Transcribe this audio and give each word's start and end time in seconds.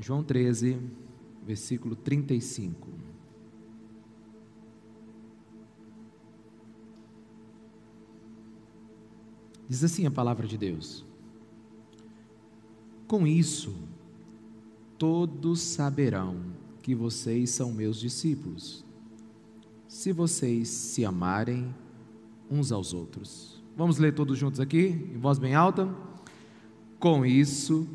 João 0.00 0.24
13, 0.24 0.80
versículo 1.46 1.94
35. 1.94 2.88
Diz 9.68 9.84
assim 9.84 10.06
a 10.06 10.10
palavra 10.10 10.46
de 10.46 10.56
Deus: 10.56 11.04
Com 13.06 13.26
isso, 13.26 13.74
todos 14.96 15.60
saberão 15.60 16.40
que 16.82 16.94
vocês 16.94 17.50
são 17.50 17.70
meus 17.70 18.00
discípulos, 18.00 18.84
se 19.86 20.12
vocês 20.12 20.68
se 20.68 21.04
amarem 21.04 21.74
uns 22.50 22.72
aos 22.72 22.94
outros. 22.94 23.62
Vamos 23.76 23.98
ler 23.98 24.14
todos 24.14 24.38
juntos 24.38 24.60
aqui, 24.60 24.86
em 25.14 25.18
voz 25.18 25.38
bem 25.38 25.54
alta? 25.54 25.94
Com 26.98 27.24
isso, 27.24 27.86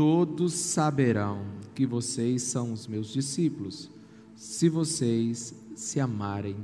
todos 0.00 0.54
saberão 0.54 1.42
que 1.74 1.84
vocês 1.84 2.44
são 2.44 2.72
os 2.72 2.86
meus 2.86 3.08
discípulos, 3.12 3.90
se 4.34 4.66
vocês 4.66 5.54
se 5.74 6.00
amarem 6.00 6.56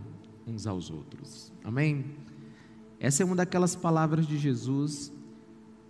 uns 0.46 0.66
aos 0.66 0.90
outros. 0.90 1.52
Amém? 1.62 2.06
Essa 2.98 3.22
é 3.22 3.26
uma 3.26 3.36
daquelas 3.36 3.76
palavras 3.76 4.26
de 4.26 4.38
Jesus 4.38 5.12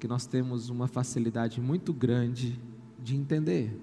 que 0.00 0.08
nós 0.08 0.26
temos 0.26 0.70
uma 0.70 0.88
facilidade 0.88 1.60
muito 1.60 1.92
grande 1.92 2.60
de 2.98 3.14
entender. 3.14 3.80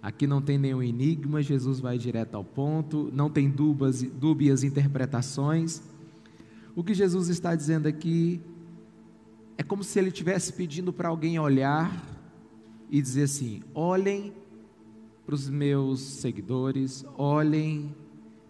Aqui 0.00 0.24
não 0.24 0.40
tem 0.40 0.58
nenhum 0.58 0.80
enigma, 0.80 1.42
Jesus 1.42 1.80
vai 1.80 1.98
direto 1.98 2.36
ao 2.36 2.44
ponto, 2.44 3.10
não 3.12 3.28
tem 3.28 3.50
dúbias, 3.50 4.00
dúbias 4.00 4.62
interpretações. 4.62 5.82
O 6.76 6.84
que 6.84 6.94
Jesus 6.94 7.30
está 7.30 7.56
dizendo 7.56 7.88
aqui 7.88 8.40
é 9.56 9.64
como 9.64 9.82
se 9.82 9.98
ele 9.98 10.10
estivesse 10.10 10.52
pedindo 10.52 10.92
para 10.92 11.08
alguém 11.08 11.36
olhar 11.36 12.16
e 12.90 13.00
dizer 13.02 13.24
assim: 13.24 13.62
olhem 13.74 14.32
para 15.24 15.34
os 15.34 15.48
meus 15.48 16.00
seguidores, 16.00 17.04
olhem 17.16 17.94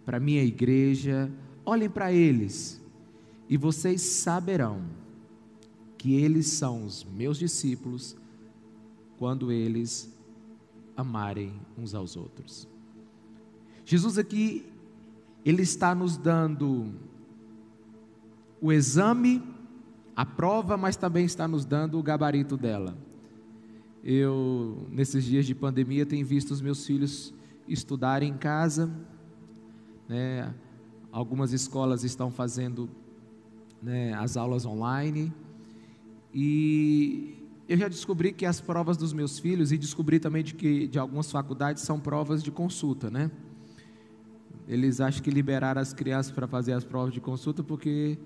para 0.05 0.17
a 0.17 0.19
minha 0.19 0.43
igreja, 0.43 1.31
olhem 1.65 1.89
para 1.89 2.11
eles, 2.11 2.81
e 3.47 3.57
vocês 3.57 4.01
saberão 4.01 4.81
que 5.97 6.15
eles 6.15 6.47
são 6.47 6.85
os 6.85 7.03
meus 7.03 7.37
discípulos 7.37 8.15
quando 9.17 9.51
eles 9.51 10.09
amarem 10.95 11.53
uns 11.77 11.93
aos 11.93 12.15
outros. 12.15 12.67
Jesus 13.83 14.17
aqui, 14.17 14.65
ele 15.43 15.63
está 15.63 15.93
nos 15.93 16.15
dando 16.15 16.93
o 18.61 18.71
exame, 18.71 19.43
a 20.15 20.25
prova, 20.25 20.77
mas 20.77 20.95
também 20.95 21.25
está 21.25 21.47
nos 21.47 21.65
dando 21.65 21.97
o 21.97 22.03
gabarito 22.03 22.55
dela. 22.55 22.95
Eu, 24.03 24.87
nesses 24.89 25.23
dias 25.25 25.45
de 25.45 25.53
pandemia, 25.53 26.05
tenho 26.05 26.25
visto 26.25 26.51
os 26.51 26.61
meus 26.61 26.85
filhos 26.85 27.33
estudarem 27.67 28.31
em 28.31 28.37
casa, 28.37 28.89
né? 30.07 30.53
algumas 31.11 31.51
escolas 31.53 32.03
estão 32.03 32.31
fazendo 32.31 32.89
né, 33.81 34.13
as 34.13 34.37
aulas 34.37 34.65
online, 34.65 35.33
e 36.33 37.47
eu 37.67 37.77
já 37.77 37.87
descobri 37.87 38.31
que 38.31 38.45
as 38.45 38.61
provas 38.61 38.97
dos 38.97 39.13
meus 39.13 39.37
filhos, 39.37 39.71
e 39.71 39.77
descobri 39.77 40.19
também 40.19 40.43
de 40.43 40.53
que 40.53 40.87
de 40.87 40.97
algumas 40.97 41.31
faculdades 41.31 41.83
são 41.83 41.99
provas 41.99 42.41
de 42.41 42.51
consulta, 42.51 43.09
né? 43.09 43.29
Eles 44.67 45.01
acham 45.01 45.23
que 45.23 45.31
liberaram 45.31 45.81
as 45.81 45.93
crianças 45.93 46.31
para 46.31 46.47
fazer 46.47 46.73
as 46.73 46.83
provas 46.83 47.13
de 47.13 47.19
consulta 47.19 47.63
porque 47.63 48.19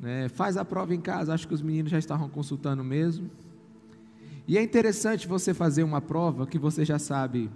né, 0.00 0.28
faz 0.28 0.56
a 0.56 0.64
prova 0.64 0.94
em 0.94 1.00
casa, 1.00 1.34
acho 1.34 1.46
que 1.46 1.54
os 1.54 1.62
meninos 1.62 1.90
já 1.90 1.98
estavam 1.98 2.28
consultando 2.28 2.82
mesmo. 2.82 3.30
E 4.46 4.58
é 4.58 4.62
interessante 4.62 5.28
você 5.28 5.54
fazer 5.54 5.82
uma 5.82 6.00
prova 6.00 6.46
que 6.46 6.58
você 6.58 6.84
já 6.84 6.98
sabe 6.98 7.50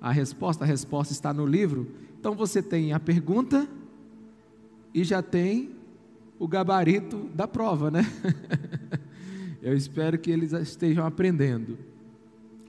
a 0.00 0.10
resposta, 0.10 0.64
a 0.64 0.66
resposta 0.66 1.12
está 1.12 1.32
no 1.32 1.46
livro. 1.46 1.90
Então 2.18 2.34
você 2.34 2.62
tem 2.62 2.92
a 2.92 3.00
pergunta 3.00 3.68
e 4.94 5.04
já 5.04 5.22
tem 5.22 5.74
o 6.38 6.48
gabarito 6.48 7.28
da 7.34 7.46
prova, 7.46 7.90
né? 7.90 8.04
Eu 9.62 9.76
espero 9.76 10.18
que 10.18 10.30
eles 10.30 10.52
estejam 10.52 11.04
aprendendo. 11.06 11.78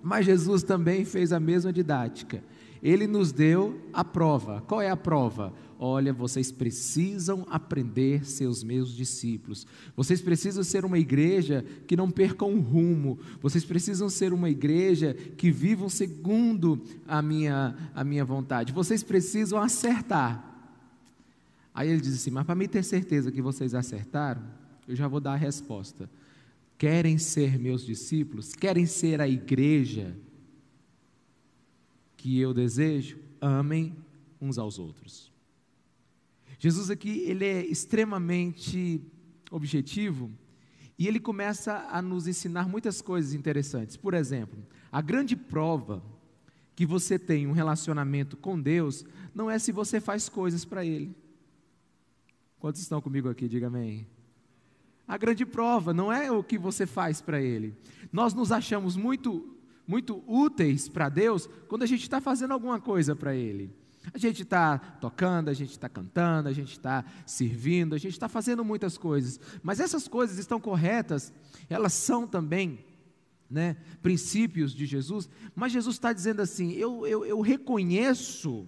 Mas 0.03 0.25
Jesus 0.25 0.63
também 0.63 1.05
fez 1.05 1.31
a 1.31 1.39
mesma 1.39 1.71
didática. 1.71 2.43
Ele 2.83 3.07
nos 3.07 3.31
deu 3.31 3.79
a 3.93 4.03
prova. 4.03 4.61
Qual 4.67 4.81
é 4.81 4.89
a 4.89 4.97
prova? 4.97 5.53
Olha, 5.83 6.13
vocês 6.13 6.51
precisam 6.51 7.43
aprender 7.49 8.23
seus 8.23 8.63
meus 8.63 8.95
discípulos. 8.95 9.65
Vocês 9.95 10.21
precisam 10.21 10.63
ser 10.63 10.85
uma 10.85 10.99
igreja 10.99 11.65
que 11.87 11.97
não 11.97 12.11
percam 12.11 12.53
o 12.53 12.59
rumo. 12.59 13.17
Vocês 13.41 13.65
precisam 13.65 14.07
ser 14.07 14.31
uma 14.31 14.47
igreja 14.47 15.15
que 15.15 15.49
vivam 15.49 15.89
segundo 15.89 16.79
a 17.07 17.19
minha, 17.19 17.75
a 17.95 18.03
minha 18.03 18.23
vontade. 18.23 18.71
Vocês 18.71 19.01
precisam 19.01 19.59
acertar. 19.59 20.47
Aí 21.73 21.89
ele 21.89 22.01
diz 22.01 22.13
assim: 22.13 22.29
Mas 22.29 22.45
para 22.45 22.53
mim 22.53 22.67
ter 22.67 22.83
certeza 22.83 23.31
que 23.31 23.41
vocês 23.41 23.73
acertaram, 23.73 24.43
eu 24.87 24.95
já 24.95 25.07
vou 25.07 25.19
dar 25.19 25.33
a 25.33 25.37
resposta 25.37 26.07
querem 26.81 27.19
ser 27.19 27.59
meus 27.59 27.85
discípulos, 27.85 28.55
querem 28.55 28.87
ser 28.87 29.21
a 29.21 29.27
igreja 29.27 30.17
que 32.17 32.39
eu 32.39 32.55
desejo, 32.55 33.19
amem 33.39 33.95
uns 34.41 34.57
aos 34.57 34.79
outros. 34.79 35.30
Jesus 36.63 36.91
aqui, 36.91 37.23
ele 37.25 37.43
é 37.43 37.65
extremamente 37.65 39.01
objetivo 39.49 40.29
e 40.95 41.07
ele 41.07 41.19
começa 41.19 41.87
a 41.89 42.03
nos 42.03 42.27
ensinar 42.27 42.69
muitas 42.69 43.01
coisas 43.01 43.33
interessantes. 43.33 43.97
Por 43.97 44.13
exemplo, 44.13 44.63
a 44.91 45.01
grande 45.01 45.35
prova 45.35 46.03
que 46.75 46.85
você 46.85 47.17
tem 47.17 47.47
um 47.47 47.51
relacionamento 47.51 48.37
com 48.37 48.61
Deus 48.61 49.03
não 49.33 49.49
é 49.49 49.57
se 49.57 49.71
você 49.71 49.99
faz 49.99 50.29
coisas 50.29 50.63
para 50.63 50.85
Ele. 50.85 51.15
Quantos 52.59 52.79
estão 52.79 53.01
comigo 53.01 53.27
aqui? 53.27 53.47
Diga 53.47 53.65
amém. 53.65 54.05
A 55.07 55.17
grande 55.17 55.47
prova 55.47 55.95
não 55.95 56.13
é 56.13 56.31
o 56.31 56.43
que 56.43 56.59
você 56.59 56.85
faz 56.85 57.21
para 57.23 57.41
Ele. 57.41 57.75
Nós 58.13 58.35
nos 58.35 58.51
achamos 58.51 58.95
muito, 58.95 59.57
muito 59.87 60.23
úteis 60.27 60.87
para 60.87 61.09
Deus 61.09 61.49
quando 61.67 61.81
a 61.81 61.87
gente 61.87 62.03
está 62.03 62.21
fazendo 62.21 62.51
alguma 62.51 62.79
coisa 62.79 63.15
para 63.15 63.33
Ele. 63.33 63.80
A 64.13 64.17
gente 64.17 64.41
está 64.41 64.77
tocando, 64.77 65.49
a 65.49 65.53
gente 65.53 65.71
está 65.71 65.87
cantando, 65.87 66.49
a 66.49 66.53
gente 66.53 66.71
está 66.71 67.05
servindo, 67.25 67.93
a 67.93 67.97
gente 67.97 68.13
está 68.13 68.27
fazendo 68.27 68.65
muitas 68.65 68.97
coisas. 68.97 69.39
Mas 69.61 69.79
essas 69.79 70.07
coisas 70.07 70.37
estão 70.37 70.59
corretas, 70.59 71.31
elas 71.69 71.93
são 71.93 72.27
também 72.27 72.83
né, 73.49 73.77
princípios 74.01 74.73
de 74.73 74.85
Jesus. 74.85 75.29
Mas 75.55 75.71
Jesus 75.71 75.95
está 75.95 76.11
dizendo 76.11 76.41
assim: 76.41 76.71
eu, 76.71 77.05
eu, 77.05 77.25
eu 77.25 77.41
reconheço 77.41 78.67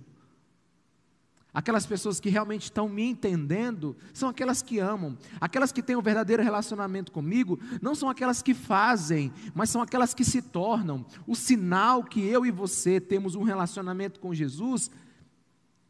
Aquelas 1.53 1.85
pessoas 1.85 2.19
que 2.19 2.29
realmente 2.29 2.63
estão 2.63 2.89
me 2.89 3.03
entendendo 3.03 3.95
são 4.11 4.27
aquelas 4.27 4.63
que 4.63 4.79
amam. 4.79 5.15
Aquelas 5.39 5.71
que 5.71 5.83
têm 5.83 5.95
um 5.95 6.01
verdadeiro 6.01 6.41
relacionamento 6.41 7.11
comigo 7.11 7.59
não 7.79 7.93
são 7.93 8.09
aquelas 8.09 8.41
que 8.41 8.55
fazem, 8.55 9.31
mas 9.53 9.69
são 9.69 9.79
aquelas 9.79 10.15
que 10.15 10.25
se 10.25 10.41
tornam. 10.41 11.05
O 11.27 11.35
sinal 11.35 12.03
que 12.03 12.25
eu 12.25 12.43
e 12.43 12.49
você 12.49 12.99
temos 12.99 13.35
um 13.35 13.43
relacionamento 13.43 14.19
com 14.19 14.33
Jesus 14.33 14.89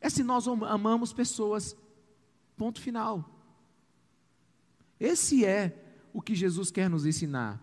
é 0.04 0.10
se 0.10 0.22
nós 0.22 0.46
amamos 0.48 1.14
pessoas. 1.14 1.78
Ponto 2.58 2.82
final. 2.82 3.28
Esse 5.00 5.46
é 5.46 5.82
o 6.12 6.22
que 6.22 6.36
Jesus 6.36 6.70
quer 6.70 6.90
nos 6.90 7.06
ensinar. 7.06 7.60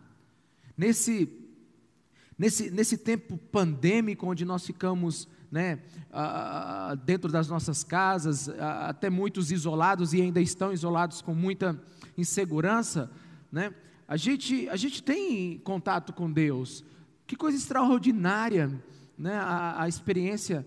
Nesse, 0.74 1.28
nesse, 2.38 2.70
nesse 2.70 2.96
tempo 2.96 3.36
pandêmico 3.36 4.26
onde 4.26 4.46
nós 4.46 4.64
ficamos 4.64 5.28
né, 5.52 5.80
dentro 7.04 7.30
das 7.30 7.46
nossas 7.46 7.84
casas, 7.84 8.48
até 8.48 9.10
muitos 9.10 9.52
isolados 9.52 10.14
e 10.14 10.22
ainda 10.22 10.40
estão 10.40 10.72
isolados 10.72 11.20
com 11.20 11.34
muita 11.34 11.78
insegurança, 12.16 13.10
né, 13.52 13.74
a, 14.08 14.16
gente, 14.16 14.66
a 14.70 14.76
gente 14.76 15.02
tem 15.02 15.58
contato 15.58 16.14
com 16.14 16.32
Deus. 16.32 16.82
Que 17.26 17.36
coisa 17.36 17.58
extraordinária 17.58 18.82
né, 19.18 19.34
a, 19.34 19.82
a 19.82 19.88
experiência 19.88 20.66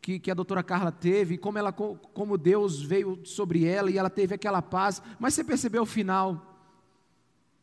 que, 0.00 0.18
que, 0.18 0.30
a 0.30 0.34
doutora 0.34 0.62
Carla 0.62 0.90
teve, 0.90 1.36
como, 1.36 1.58
ela, 1.58 1.72
como 1.72 2.38
Deus 2.38 2.80
veio 2.80 3.20
sobre 3.24 3.64
ela 3.64 3.90
e 3.90 3.98
ela 3.98 4.10
teve 4.10 4.34
aquela 4.34 4.62
paz. 4.62 5.02
Mas 5.18 5.34
você 5.34 5.44
percebeu 5.44 5.82
o 5.82 5.86
final 5.86 6.66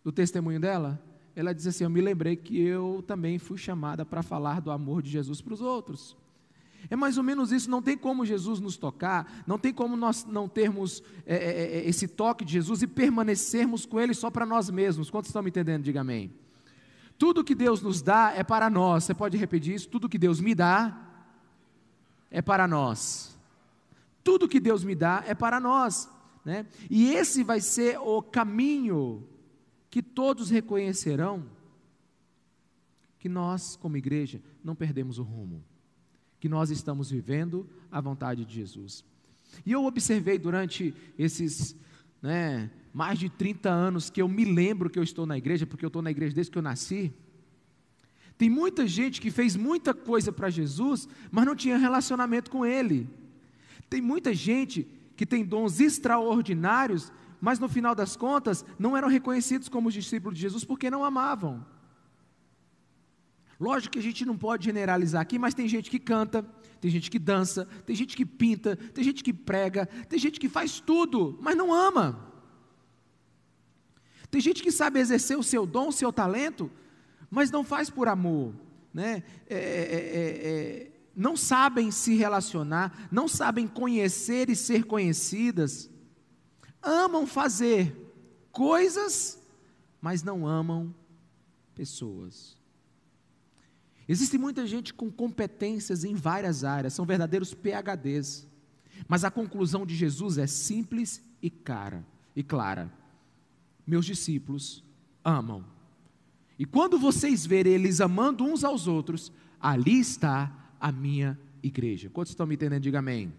do 0.04 0.12
testemunho 0.12 0.60
dela? 0.60 1.02
Ela 1.36 1.54
diz 1.54 1.68
assim: 1.68 1.84
Eu 1.84 1.90
me 1.90 2.02
lembrei 2.02 2.36
que 2.36 2.60
eu 2.60 3.04
também 3.06 3.40
fui 3.40 3.58
chamada 3.58 4.06
para 4.06 4.22
falar 4.22 4.62
do 4.62 4.72
amor 4.72 5.02
de 5.02 5.10
Jesus 5.10 5.42
para 5.42 5.54
os 5.54 5.62
outros. 5.62 6.16
É 6.90 6.96
mais 6.96 7.18
ou 7.18 7.24
menos 7.24 7.52
isso, 7.52 7.70
não 7.70 7.82
tem 7.82 7.98
como 7.98 8.26
Jesus 8.26 8.60
nos 8.60 8.78
tocar, 8.78 9.44
não 9.46 9.58
tem 9.58 9.74
como 9.74 9.98
nós 9.98 10.24
não 10.26 10.48
termos 10.48 11.04
é, 11.26 11.36
é, 11.36 11.38
é, 11.38 11.78
é 11.80 11.90
esse 11.90 12.08
toque 12.08 12.46
de 12.46 12.54
Jesus 12.54 12.82
e 12.82 12.88
permanecermos 12.88 13.86
com 13.86 14.00
Ele 14.00 14.14
só 14.14 14.30
para 14.30 14.46
nós 14.46 14.70
mesmos. 14.70 15.10
Quantos 15.10 15.30
estão 15.30 15.42
me 15.42 15.50
entendendo? 15.50 15.84
Diga 15.84 16.02
amém. 16.02 16.32
Tudo 17.18 17.44
que 17.44 17.56
Deus 17.56 17.82
nos 17.82 18.02
dá 18.02 18.32
é 18.36 18.44
para 18.44 18.70
nós. 18.70 19.04
Você 19.04 19.14
pode 19.14 19.38
repetir 19.38 19.74
isso? 19.74 19.90
Tudo 19.90 20.08
que 20.08 20.20
Deus 20.20 20.40
me 20.40 20.54
dá 20.54 21.07
é 22.30 22.42
para 22.42 22.68
nós. 22.68 23.38
Tudo 24.24 24.48
que 24.48 24.60
Deus 24.60 24.84
me 24.84 24.96
dá 24.96 25.24
é 25.26 25.34
para 25.34 25.60
nós. 25.60 26.10
Né? 26.44 26.66
E 26.90 27.12
esse 27.12 27.44
vai 27.44 27.60
ser 27.60 27.98
o 28.00 28.22
caminho 28.22 29.28
que 29.90 30.02
todos 30.02 30.50
reconhecerão 30.50 31.46
que 33.20 33.28
nós, 33.28 33.76
como 33.76 33.98
igreja, 33.98 34.42
não 34.64 34.76
perdemos 34.76 35.18
o 35.18 35.24
rumo, 35.24 35.64
que 36.40 36.48
nós 36.48 36.70
estamos 36.70 37.10
vivendo 37.10 37.68
a 37.92 38.00
vontade 38.00 38.46
de 38.46 38.54
Jesus. 38.54 39.04
E 39.66 39.72
eu 39.72 39.86
observei 39.86 40.38
durante 40.38 40.94
esses 41.18 41.76
né, 42.22 42.70
mais 42.94 43.18
de 43.20 43.30
30 43.30 43.70
anos 43.70 44.10
que 44.10 44.22
eu 44.22 44.28
me 44.28 44.46
lembro 44.46 44.90
que 44.90 45.00
eu 45.00 45.04
estou 45.04 45.26
na 45.26 45.38
igreja, 45.38 45.66
porque 45.66 45.86
eu 45.86 45.88
estou 45.88 46.02
na 46.02 46.12
igreja 46.12 46.36
desde 46.36 46.52
que 46.52 46.58
eu 46.58 46.64
nasci. 46.64 47.14
Tem 48.38 48.50
muita 48.50 48.86
gente 48.86 49.20
que 49.20 49.32
fez 49.32 49.56
muita 49.56 49.94
coisa 49.94 50.32
para 50.32 50.50
Jesus, 50.50 51.08
mas 51.32 51.46
não 51.46 51.56
tinha 51.56 51.78
relacionamento 51.78 52.52
com 52.52 52.66
Ele. 52.66 53.10
Tem 53.90 54.02
muita 54.02 54.34
gente 54.34 54.88
que 55.16 55.26
tem 55.26 55.44
dons 55.44 55.80
extraordinários, 55.80 57.12
mas 57.42 57.58
no 57.58 57.68
final 57.68 57.96
das 57.96 58.16
contas 58.16 58.64
não 58.78 58.96
eram 58.96 59.08
reconhecidos 59.08 59.68
como 59.68 59.88
os 59.88 59.94
discípulos 59.94 60.36
de 60.36 60.42
Jesus 60.42 60.64
porque 60.64 60.92
não 60.92 61.04
amavam. 61.04 61.66
Lógico 63.60 63.94
que 63.94 64.00
a 64.00 64.04
gente 64.04 64.24
não 64.24 64.38
pode 64.38 64.66
generalizar 64.66 65.22
aqui, 65.22 65.40
mas 65.40 65.56
tem 65.56 65.68
gente 65.68 65.90
que 65.90 65.98
canta, 65.98 66.44
tem 66.80 66.92
gente 66.92 67.10
que 67.10 67.18
dança, 67.18 67.66
tem 67.88 67.96
gente 67.96 68.16
que 68.16 68.24
pinta, 68.24 68.76
tem 68.76 69.04
gente 69.04 69.24
que 69.24 69.34
prega, 69.34 69.88
tem 70.08 70.20
gente 70.20 70.40
que 70.40 70.48
faz 70.48 70.80
tudo, 70.80 71.40
mas 71.42 71.58
não 71.58 71.74
ama. 71.74 72.24
Tem 74.30 74.40
gente 74.40 74.62
que 74.62 74.72
sabe 74.72 75.00
exercer 75.00 75.38
o 75.38 75.44
seu 75.44 75.66
dom, 75.66 75.88
o 75.88 75.92
seu 75.92 76.14
talento, 76.14 76.70
mas 77.30 77.52
não 77.52 77.64
faz 77.64 77.90
por 77.90 78.08
amor, 78.08 78.54
né? 78.94 79.24
É, 79.48 79.56
é, 79.56 79.60
é, 79.60 80.48
é 80.48 80.92
não 81.16 81.36
sabem 81.36 81.90
se 81.90 82.16
relacionar, 82.16 83.08
não 83.12 83.28
sabem 83.28 83.68
conhecer 83.68 84.52
e 84.52 84.56
ser 84.56 84.84
conhecidas, 84.84 85.90
amam 86.82 87.26
fazer 87.26 87.96
coisas, 88.52 89.40
mas 90.00 90.22
não 90.22 90.46
amam 90.46 90.94
pessoas. 91.74 92.56
Existe 94.08 94.38
muita 94.38 94.66
gente 94.66 94.94
com 94.94 95.12
competências 95.12 96.04
em 96.04 96.14
várias 96.14 96.64
áreas, 96.64 96.94
são 96.94 97.06
verdadeiros 97.06 97.54
PhDs. 97.54 98.48
Mas 99.08 99.24
a 99.24 99.32
conclusão 99.32 99.86
de 99.86 99.96
Jesus 99.96 100.38
é 100.38 100.48
simples 100.48 101.22
e 101.42 101.50
cara 101.50 102.06
e 102.36 102.42
clara. 102.42 102.92
Meus 103.86 104.06
discípulos 104.06 104.84
amam. 105.24 105.64
E 106.60 106.66
quando 106.66 106.98
vocês 106.98 107.46
verem 107.46 107.74
eles 107.74 108.02
amando 108.02 108.44
uns 108.44 108.64
aos 108.64 108.88
outros, 108.88 109.32
ali 109.60 110.00
está 110.00 110.74
a 110.80 110.92
minha 110.92 111.40
igreja. 111.62 112.10
Quantos 112.10 112.32
estão 112.32 112.48
me 112.48 112.56
entendendo? 112.56 112.82
Diga 112.82 113.00
amém. 113.00 113.34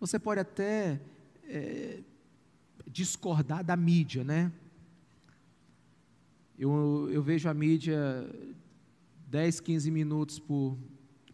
Você 0.00 0.18
pode 0.18 0.40
até 0.40 1.00
é, 1.44 2.00
discordar 2.86 3.62
da 3.62 3.76
mídia, 3.76 4.24
né? 4.24 4.50
Eu, 6.58 7.08
eu 7.10 7.22
vejo 7.22 7.48
a 7.48 7.54
mídia 7.54 7.96
10, 9.28 9.60
15 9.60 9.90
minutos 9.90 10.38
por, 10.38 10.76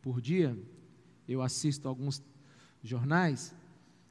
por 0.01 0.21
dia, 0.21 0.57
eu 1.29 1.43
assisto 1.43 1.89
alguns 1.89 2.23
jornais. 2.83 3.55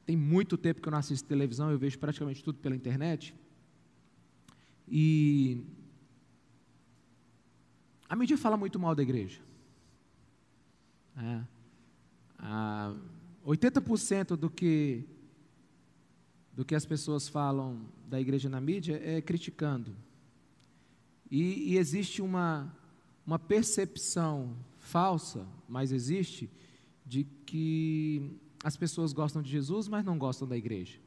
Tem 0.04 0.16
muito 0.16 0.56
tempo 0.56 0.80
que 0.80 0.88
eu 0.88 0.90
não 0.90 0.98
assisto 0.98 1.26
televisão, 1.28 1.70
eu 1.70 1.78
vejo 1.78 1.98
praticamente 1.98 2.42
tudo 2.42 2.58
pela 2.58 2.76
internet. 2.76 3.34
E 4.86 5.62
a 8.08 8.16
mídia 8.16 8.38
fala 8.38 8.56
muito 8.56 8.78
mal 8.78 8.94
da 8.94 9.02
igreja. 9.02 9.40
É, 11.16 11.42
a 12.38 12.94
80% 13.46 14.36
do 14.36 14.48
que 14.48 15.04
do 16.54 16.64
que 16.64 16.74
as 16.74 16.84
pessoas 16.84 17.28
falam 17.28 17.80
da 18.08 18.20
igreja 18.20 18.48
na 18.48 18.60
mídia 18.60 19.00
é 19.04 19.20
criticando. 19.20 19.94
E, 21.30 21.72
e 21.72 21.78
existe 21.78 22.20
uma 22.20 22.72
uma 23.28 23.38
percepção 23.38 24.56
falsa, 24.78 25.46
mas 25.68 25.92
existe, 25.92 26.50
de 27.04 27.24
que 27.44 28.40
as 28.64 28.74
pessoas 28.74 29.12
gostam 29.12 29.42
de 29.42 29.50
Jesus, 29.50 29.86
mas 29.86 30.02
não 30.02 30.16
gostam 30.16 30.48
da 30.48 30.56
igreja. 30.56 30.98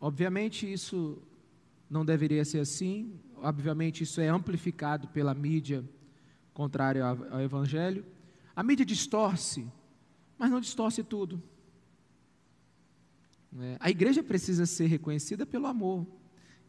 Obviamente 0.00 0.70
isso 0.72 1.20
não 1.90 2.02
deveria 2.02 2.46
ser 2.46 2.60
assim, 2.60 3.20
obviamente 3.42 4.02
isso 4.02 4.20
é 4.20 4.28
amplificado 4.28 5.08
pela 5.08 5.34
mídia 5.34 5.84
contrária 6.52 7.04
ao 7.04 7.40
evangelho. 7.40 8.04
A 8.54 8.62
mídia 8.62 8.84
distorce, 8.84 9.66
mas 10.36 10.50
não 10.50 10.60
distorce 10.60 11.02
tudo. 11.04 11.42
É, 13.58 13.76
a 13.80 13.90
igreja 13.90 14.22
precisa 14.22 14.66
ser 14.66 14.86
reconhecida 14.86 15.46
pelo 15.46 15.66
amor. 15.66 16.06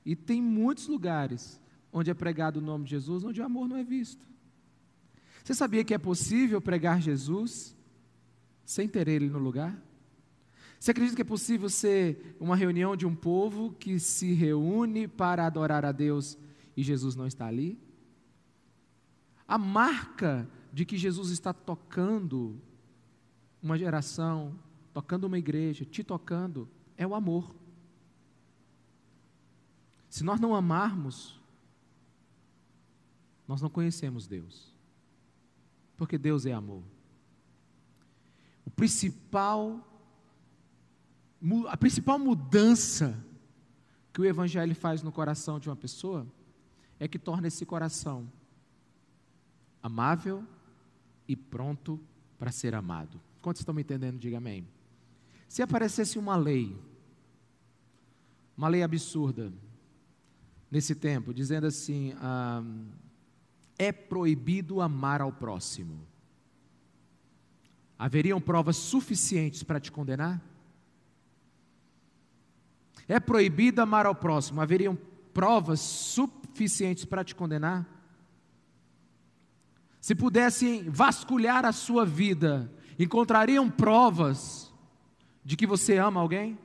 E 0.06 0.16
tem 0.16 0.42
muitos 0.42 0.88
lugares 0.88 1.60
onde 1.92 2.10
é 2.10 2.14
pregado 2.14 2.60
o 2.60 2.62
nome 2.62 2.86
de 2.86 2.92
Jesus, 2.92 3.24
onde 3.24 3.42
o 3.42 3.46
amor 3.46 3.68
não 3.68 3.76
é 3.76 3.84
visto. 3.84 4.28
Você 5.44 5.54
sabia 5.54 5.84
que 5.84 5.94
é 5.94 5.98
possível 5.98 6.62
pregar 6.62 7.02
Jesus 7.02 7.76
sem 8.64 8.88
ter 8.88 9.08
Ele 9.08 9.28
no 9.28 9.40
lugar? 9.40 9.82
Você 10.80 10.92
acredita 10.92 11.16
que 11.16 11.22
é 11.22 11.26
possível 11.26 11.70
ser 11.70 12.38
uma 12.40 12.56
reunião 12.56 12.96
de 12.96 13.06
um 13.06 13.14
povo 13.14 13.74
que 13.74 14.00
se 14.00 14.34
reúne 14.34 15.08
para 15.08 15.46
adorar 15.46 15.84
a 15.84 15.92
Deus 15.92 16.38
e 16.80 16.84
Jesus 16.84 17.14
não 17.14 17.28
está 17.28 17.46
ali? 17.46 17.78
A 19.46 19.58
marca 19.58 20.50
de 20.72 20.86
que 20.86 20.98
Jesus 20.98 21.30
está 21.30 21.52
tocando 21.52 22.58
uma 23.62 23.78
geração, 23.78 24.58
tocando 24.94 25.26
uma 25.26 25.38
igreja, 25.38 25.84
te 25.84 26.06
tocando, 26.06 26.70
é 26.96 27.06
o 27.06 27.14
amor. 27.14 27.54
Se 30.10 30.24
nós 30.24 30.40
não 30.40 30.56
amarmos, 30.56 31.38
nós 33.46 33.62
não 33.62 33.70
conhecemos 33.70 34.26
Deus. 34.26 34.74
Porque 35.98 36.18
Deus 36.18 36.46
é 36.46 36.54
amor. 36.54 36.84
O 38.64 38.70
principal 38.70 39.86
a 41.68 41.76
principal 41.76 42.18
mudança 42.18 43.22
que 44.14 44.22
o 44.22 44.26
evangelho 44.26 44.76
faz 44.76 45.02
no 45.02 45.12
coração 45.12 45.60
de 45.60 45.68
uma 45.70 45.76
pessoa 45.76 46.26
é 47.00 47.08
que 47.08 47.18
torna 47.18 47.48
esse 47.48 47.66
coração 47.66 48.30
amável 49.82 50.44
e 51.28 51.36
pronto 51.36 52.00
para 52.38 52.52
ser 52.52 52.76
amado. 52.76 53.20
Quantos 53.42 53.62
estão 53.62 53.74
me 53.74 53.82
entendendo? 53.82 54.20
Diga 54.20 54.38
amém. 54.38 54.68
Se 55.48 55.62
aparecesse 55.62 56.20
uma 56.20 56.36
lei, 56.36 56.76
uma 58.58 58.68
lei 58.68 58.84
absurda, 58.84 59.52
nesse 60.70 60.94
tempo, 60.94 61.34
dizendo 61.34 61.68
assim: 61.68 62.14
ah, 62.18 62.64
é 63.78 63.92
proibido 63.92 64.82
amar 64.82 65.22
ao 65.22 65.32
próximo. 65.32 66.06
Haveriam 67.98 68.40
provas 68.40 68.78
suficientes 68.78 69.64
para 69.64 69.80
te 69.80 69.92
condenar? 69.92 70.42
É 73.08 73.20
proibido 73.20 73.82
amar 73.82 74.06
ao 74.06 74.16
próximo. 74.16 74.62
Haveriam 74.62 74.98
provas 75.34 75.80
suficientes 76.50 77.06
para 77.06 77.24
te 77.24 77.34
condenar? 77.36 77.86
Se 80.02 80.16
pudessem 80.16 80.90
vasculhar 80.90 81.66
a 81.66 81.72
sua 81.72 82.06
vida, 82.06 82.72
encontrariam 82.98 83.70
provas 83.70 84.74
de 85.44 85.56
que 85.56 85.68
você 85.68 85.98
ama 85.98 86.22
alguém? 86.22 86.58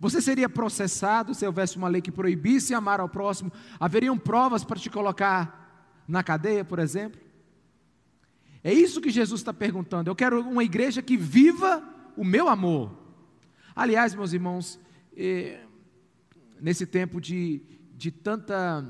Você 0.00 0.20
seria 0.20 0.48
processado 0.48 1.34
se 1.34 1.46
houvesse 1.46 1.76
uma 1.76 1.88
lei 1.88 2.02
que 2.02 2.10
proibisse 2.10 2.74
amar 2.74 3.00
ao 3.00 3.08
próximo? 3.08 3.52
Haveriam 3.78 4.18
provas 4.18 4.64
para 4.64 4.78
te 4.78 4.90
colocar 4.90 6.02
na 6.08 6.22
cadeia, 6.22 6.64
por 6.64 6.78
exemplo? 6.78 7.20
É 8.62 8.72
isso 8.72 9.00
que 9.00 9.10
Jesus 9.10 9.40
está 9.40 9.52
perguntando. 9.52 10.10
Eu 10.10 10.16
quero 10.16 10.40
uma 10.40 10.64
igreja 10.64 11.02
que 11.02 11.16
viva 11.16 11.82
o 12.16 12.24
meu 12.24 12.48
amor. 12.48 12.96
Aliás, 13.76 14.14
meus 14.14 14.32
irmãos, 14.32 14.80
eh, 15.16 15.60
nesse 16.60 16.86
tempo 16.86 17.20
de, 17.20 17.62
de 17.96 18.10
tanta 18.10 18.84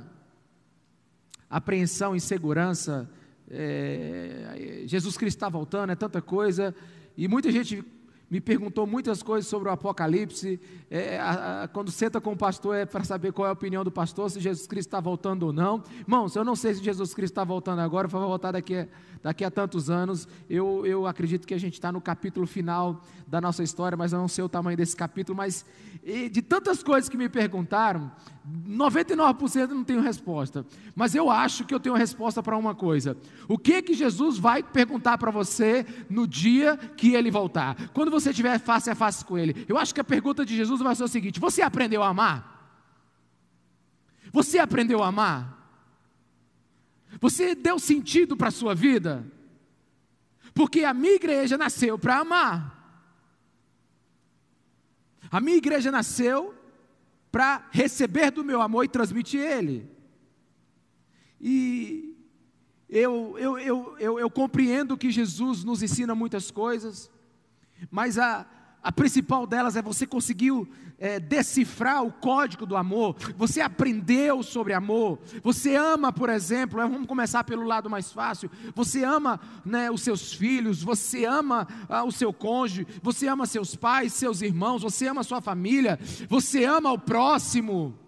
apreensão, 1.49 2.17
insegurança, 2.17 3.09
eh, 3.51 4.85
Jesus 4.87 5.17
Cristo 5.17 5.37
está 5.37 5.49
voltando, 5.49 5.91
é 5.91 5.95
tanta 5.95 6.21
coisa, 6.21 6.75
e 7.17 7.29
muita 7.29 7.51
gente 7.53 7.85
me 8.31 8.41
perguntou 8.41 8.87
muitas 8.87 9.23
coisas 9.23 9.49
sobre 9.49 9.69
o 9.69 9.73
Apocalipse. 9.73 10.59
É, 10.91 11.19
a, 11.19 11.63
a, 11.63 11.69
quando 11.69 11.91
senta 11.91 12.21
com 12.21 12.33
o 12.33 12.37
pastor 12.37 12.75
é 12.75 12.87
para 12.87 13.05
saber 13.05 13.33
qual 13.33 13.47
é 13.47 13.51
a 13.51 13.53
opinião 13.53 13.85
do 13.85 13.93
pastor, 13.93 14.31
se 14.31 14.41
Jesus 14.41 14.67
Cristo 14.67 14.89
está 14.89 14.99
voltando 14.99 15.45
ou 15.45 15.53
não. 15.53 15.85
Irmãos, 16.01 16.35
eu 16.35 16.45
não 16.45 16.57
sei 16.57 16.75
se 16.75 16.83
Jesus 16.83 17.15
Cristo 17.15 17.33
está 17.33 17.45
voltando 17.45 17.81
agora, 17.81 18.09
vai 18.09 18.21
voltar 18.23 18.53
daqui 18.53 18.77
a, 18.77 18.89
daqui 19.23 19.45
a 19.45 19.51
tantos 19.51 19.91
anos. 19.91 20.27
Eu, 20.49 20.85
eu 20.87 21.07
acredito 21.07 21.47
que 21.47 21.55
a 21.55 21.59
gente 21.59 21.75
está 21.75 21.93
no 21.93 22.01
capítulo 22.01 22.47
final 22.47 23.01
da 23.27 23.41
nossa 23.41 23.63
história, 23.63 23.97
mas 23.97 24.13
eu 24.13 24.19
não 24.19 24.29
sei 24.29 24.43
o 24.43 24.49
tamanho 24.49 24.77
desse 24.77 24.97
capítulo. 24.97 25.37
Mas 25.37 25.65
de 26.03 26.43
tantas 26.43 26.83
coisas 26.83 27.09
que 27.09 27.17
me 27.17 27.29
perguntaram, 27.29 28.11
99% 28.47 29.71
não 29.71 29.85
tenho 29.85 30.03
resposta. 30.03 30.67
Mas 30.95 31.15
eu 31.15 31.31
acho 31.31 31.65
que 31.65 31.75
eu 31.75 31.81
tenho 31.81 31.95
resposta 31.95 32.43
para 32.43 32.57
uma 32.57 32.75
coisa. 32.75 33.17
O 33.49 33.57
que 33.57 33.81
que 33.81 33.95
Jesus 33.95 34.37
vai 34.37 34.63
perguntar 34.63 35.17
para 35.17 35.31
você 35.31 35.87
no 36.11 36.27
dia 36.27 36.77
que 36.77 37.15
ele 37.15 37.31
voltar? 37.31 37.89
Quando 37.91 38.11
você 38.11 38.31
estiver 38.31 38.59
face 38.59 38.91
a 38.91 38.95
face 38.95 39.25
com 39.25 39.39
ele. 39.39 39.65
Eu 39.67 39.79
acho 39.79 39.95
que 39.95 40.01
a 40.01 40.05
pergunta 40.05 40.45
de 40.45 40.55
Jesus 40.55 40.81
vai 40.83 40.95
ser 40.95 41.05
o 41.05 41.09
seguinte: 41.09 41.41
Você 41.41 41.63
aprendeu 41.63 42.03
a 42.03 42.09
amar? 42.09 42.53
Você 44.31 44.59
aprendeu 44.59 45.03
a 45.03 45.09
amar? 45.09 45.55
Você 47.21 47.55
deu 47.55 47.79
sentido 47.79 48.37
para 48.37 48.49
a 48.49 48.53
sua 48.53 48.75
vida? 48.75 49.25
Porque 50.53 50.85
a 50.85 50.93
minha 50.93 51.15
igreja 51.15 51.57
nasceu 51.57 51.99
para 51.99 52.19
amar. 52.19 52.73
A 55.31 55.41
minha 55.41 55.57
igreja 55.57 55.91
nasceu 55.91 56.55
para 57.35 57.67
receber 57.73 58.31
do 58.31 58.45
meu 58.45 58.63
amor 58.63 58.85
e 58.85 58.89
transmitir 58.89 59.41
ele. 59.41 59.91
E 61.41 62.17
eu, 62.89 63.37
eu, 63.37 63.59
eu, 63.59 63.97
eu, 63.99 64.21
eu 64.21 64.31
compreendo 64.31 64.97
que 64.97 65.11
Jesus 65.11 65.65
nos 65.65 65.83
ensina 65.83 66.15
muitas 66.15 66.53
coisas, 66.53 67.11
mas 67.91 68.21
a, 68.21 68.47
a 68.81 68.93
principal 68.93 69.49
delas 69.49 69.75
é 69.75 69.83
você 69.83 70.07
conseguiu 70.07 70.69
é, 70.99 71.19
decifrar 71.19 72.03
o 72.05 72.13
código 72.13 72.65
do 72.67 72.77
amor, 72.77 73.17
você 73.37 73.61
aprendeu 73.61 74.43
sobre 74.43 74.73
amor, 74.73 75.19
você 75.43 75.75
ama, 75.75 76.13
por 76.13 76.29
exemplo, 76.29 76.81
é, 76.81 76.89
vamos 76.89 77.07
começar 77.07 77.45
pelo 77.45 77.65
lado 77.65 77.91
mais 77.91 78.13
fácil, 78.13 78.51
você 78.75 79.05
ama 79.05 79.41
né, 79.65 79.91
os 79.91 80.03
seus 80.03 80.33
filhos, 80.33 80.83
você 80.83 81.25
ama 81.25 81.67
ah, 81.89 82.05
o 82.05 82.13
seu 82.13 82.33
cônjuge, 82.33 82.87
você 83.03 83.27
ama 83.27 83.47
seus 83.47 83.75
pais, 83.75 84.13
seus 84.13 84.43
irmãos, 84.43 84.83
você 84.83 85.07
ama 85.07 85.23
sua 85.23 85.41
família, 85.41 85.99
você 86.29 86.65
ama 86.65 86.93
o 86.93 86.99
próximo. 86.99 87.99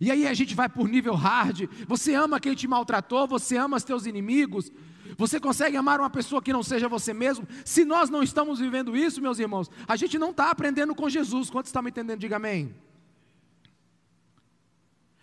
E 0.00 0.10
aí 0.10 0.26
a 0.26 0.34
gente 0.34 0.54
vai 0.54 0.68
por 0.68 0.88
nível 0.88 1.14
hard. 1.14 1.68
Você 1.86 2.14
ama 2.14 2.40
quem 2.40 2.54
te 2.54 2.66
maltratou, 2.66 3.26
você 3.26 3.56
ama 3.56 3.76
os 3.76 3.84
teus 3.84 4.06
inimigos, 4.06 4.72
você 5.16 5.40
consegue 5.40 5.76
amar 5.76 6.00
uma 6.00 6.10
pessoa 6.10 6.42
que 6.42 6.52
não 6.52 6.62
seja 6.62 6.88
você 6.88 7.12
mesmo? 7.12 7.46
Se 7.64 7.84
nós 7.84 8.10
não 8.10 8.22
estamos 8.22 8.58
vivendo 8.58 8.96
isso, 8.96 9.20
meus 9.20 9.38
irmãos, 9.38 9.70
a 9.86 9.96
gente 9.96 10.18
não 10.18 10.30
está 10.30 10.50
aprendendo 10.50 10.94
com 10.94 11.08
Jesus. 11.08 11.50
Quantos 11.50 11.68
estão 11.68 11.82
me 11.82 11.90
entendendo? 11.90 12.20
Diga 12.20 12.36
amém. 12.36 12.74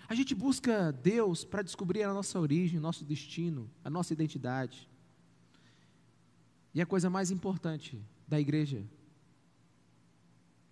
A 0.08 0.16
gente 0.16 0.34
busca 0.34 0.92
Deus 0.92 1.44
para 1.44 1.62
descobrir 1.62 2.02
a 2.04 2.12
nossa 2.12 2.40
origem, 2.40 2.80
nosso 2.80 3.06
destino, 3.06 3.70
a 3.84 3.90
nossa 3.92 4.12
identidade. 4.12 4.90
E 6.74 6.82
a 6.82 6.86
coisa 6.86 7.10
mais 7.10 7.30
importante 7.30 8.02
da 8.28 8.40
igreja, 8.40 8.84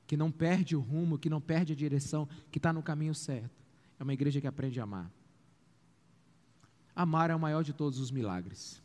que 0.08 0.18
não 0.18 0.32
perde 0.32 0.76
o 0.76 0.80
rumo, 0.80 1.20
que 1.20 1.30
não 1.30 1.40
perde 1.40 1.74
a 1.74 1.76
direção, 1.76 2.28
que 2.52 2.58
está 2.58 2.74
no 2.74 2.82
caminho 2.82 3.14
certo, 3.14 3.64
é 4.00 4.04
uma 4.04 4.14
igreja 4.14 4.42
que 4.42 4.48
aprende 4.48 4.80
a 4.80 4.84
amar. 4.84 5.12
Amar 6.96 7.30
é 7.30 7.36
o 7.36 7.40
maior 7.40 7.64
de 7.64 7.74
todos 7.74 8.00
os 8.00 8.10
milagres. 8.10 8.82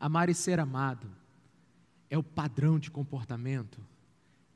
Amar 0.00 0.30
e 0.30 0.34
ser 0.34 0.58
amado 0.58 1.06
é 2.08 2.16
o 2.16 2.22
padrão 2.22 2.78
de 2.78 2.90
comportamento 2.90 3.78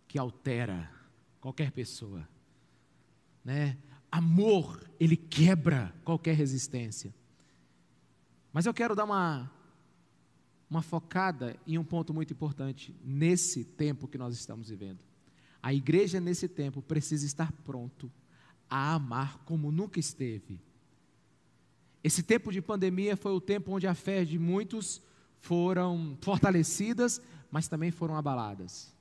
que 0.08 0.18
altera 0.18 0.90
qualquer 1.38 1.70
pessoa. 1.70 2.26
Né? 3.44 3.76
Amor, 4.10 4.88
ele 4.98 5.16
quebra 5.16 5.94
qualquer 6.02 6.34
resistência. 6.34 7.14
Mas 8.52 8.64
eu 8.64 8.72
quero 8.72 8.94
dar 8.94 9.04
uma, 9.04 9.50
uma 10.70 10.80
focada 10.80 11.56
em 11.66 11.76
um 11.76 11.84
ponto 11.84 12.14
muito 12.14 12.32
importante 12.32 12.94
nesse 13.04 13.64
tempo 13.64 14.08
que 14.08 14.16
nós 14.16 14.34
estamos 14.34 14.70
vivendo. 14.70 15.04
A 15.62 15.74
igreja 15.74 16.20
nesse 16.20 16.48
tempo 16.48 16.80
precisa 16.80 17.26
estar 17.26 17.52
pronto 17.64 18.10
a 18.70 18.94
amar 18.94 19.38
como 19.44 19.70
nunca 19.70 20.00
esteve. 20.00 20.58
Esse 22.02 22.22
tempo 22.22 22.52
de 22.52 22.62
pandemia 22.62 23.16
foi 23.16 23.32
o 23.32 23.40
tempo 23.40 23.72
onde 23.72 23.86
a 23.86 23.94
fé 23.94 24.24
de 24.24 24.38
muitos 24.38 25.02
foram 25.44 26.16
fortalecidas, 26.22 27.20
mas 27.50 27.68
também 27.68 27.90
foram 27.90 28.16
abaladas. 28.16 28.94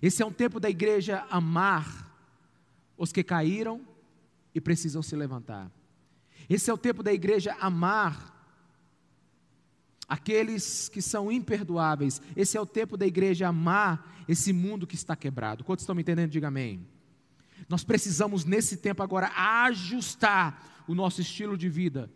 Esse 0.00 0.22
é 0.22 0.26
um 0.26 0.32
tempo 0.32 0.60
da 0.60 0.70
igreja 0.70 1.26
amar 1.28 2.08
os 2.96 3.10
que 3.10 3.24
caíram 3.24 3.80
e 4.54 4.60
precisam 4.60 5.02
se 5.02 5.16
levantar. 5.16 5.68
Esse 6.48 6.70
é 6.70 6.72
o 6.72 6.78
tempo 6.78 7.02
da 7.02 7.12
igreja 7.12 7.56
amar 7.60 8.30
aqueles 10.08 10.88
que 10.88 11.02
são 11.02 11.32
imperdoáveis. 11.32 12.22
Esse 12.36 12.56
é 12.56 12.60
o 12.60 12.66
tempo 12.66 12.96
da 12.96 13.06
igreja 13.06 13.48
amar 13.48 14.22
esse 14.28 14.52
mundo 14.52 14.86
que 14.86 14.94
está 14.94 15.16
quebrado. 15.16 15.64
Quantos 15.64 15.82
estão 15.82 15.96
me 15.96 16.02
entendendo? 16.02 16.30
Diga 16.30 16.46
amém. 16.46 16.86
Nós 17.68 17.82
precisamos, 17.82 18.44
nesse 18.44 18.76
tempo 18.76 19.02
agora, 19.02 19.32
ajustar 19.66 20.84
o 20.86 20.94
nosso 20.94 21.20
estilo 21.20 21.58
de 21.58 21.68
vida 21.68 22.08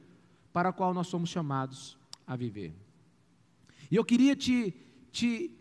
para 0.52 0.68
o 0.68 0.72
qual 0.72 0.94
nós 0.94 1.08
somos 1.08 1.30
chamados 1.30 1.98
a 2.24 2.36
viver. 2.36 2.83
E 3.94 3.96
eu 3.96 4.04
queria 4.04 4.34
te, 4.34 4.74
te 5.12 5.56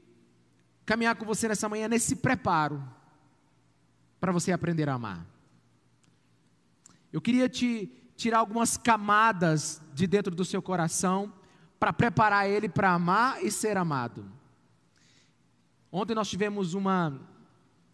caminhar 0.87 1.15
com 1.15 1.23
você 1.23 1.47
nessa 1.47 1.69
manhã 1.69 1.87
nesse 1.87 2.15
preparo 2.15 2.83
para 4.19 4.31
você 4.31 4.51
aprender 4.51 4.89
a 4.89 4.95
amar. 4.95 5.23
Eu 7.11 7.21
queria 7.21 7.47
te 7.47 7.91
tirar 8.17 8.39
algumas 8.39 8.75
camadas 8.75 9.79
de 9.93 10.07
dentro 10.07 10.33
do 10.33 10.43
seu 10.43 10.63
coração 10.63 11.31
para 11.79 11.93
preparar 11.93 12.49
ele 12.49 12.67
para 12.67 12.93
amar 12.93 13.45
e 13.45 13.51
ser 13.51 13.77
amado. 13.77 14.25
Ontem 15.91 16.15
nós 16.15 16.27
tivemos 16.27 16.73
uma, 16.73 17.21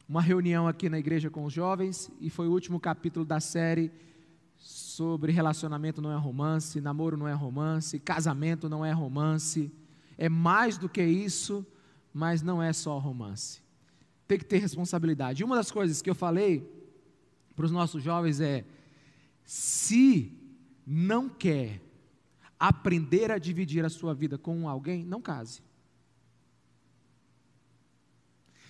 uma 0.08 0.22
reunião 0.22 0.70
aqui 0.70 0.88
na 0.88 1.00
igreja 1.00 1.30
com 1.30 1.44
os 1.44 1.52
jovens 1.52 2.10
e 2.22 2.30
foi 2.30 2.48
o 2.48 2.54
último 2.54 2.80
capítulo 2.80 3.26
da 3.26 3.42
série 3.42 3.92
sobre 4.56 5.34
relacionamento 5.34 6.02
não 6.02 6.14
é 6.14 6.18
romance, 6.18 6.80
namoro 6.80 7.18
não 7.18 7.28
é 7.28 7.34
romance, 7.34 8.00
casamento 8.00 8.70
não 8.70 8.86
é 8.86 8.94
romance 8.94 9.70
é 10.22 10.28
mais 10.28 10.78
do 10.78 10.90
que 10.90 11.02
isso, 11.02 11.66
mas 12.14 12.42
não 12.42 12.62
é 12.62 12.74
só 12.74 13.00
romance. 13.00 13.64
Tem 14.28 14.38
que 14.38 14.44
ter 14.44 14.58
responsabilidade. 14.58 15.46
Uma 15.46 15.56
das 15.56 15.72
coisas 15.72 16.02
que 16.02 16.10
eu 16.10 16.14
falei 16.14 16.70
para 17.56 17.66
os 17.66 17.72
nossos 17.72 18.04
jovens 18.04 18.42
é: 18.42 18.66
se 19.46 20.38
não 20.86 21.30
quer 21.30 21.82
aprender 22.60 23.32
a 23.32 23.38
dividir 23.38 23.86
a 23.86 23.90
sua 23.90 24.14
vida 24.14 24.38
com 24.38 24.68
alguém, 24.68 25.06
não 25.06 25.22
case. 25.22 25.62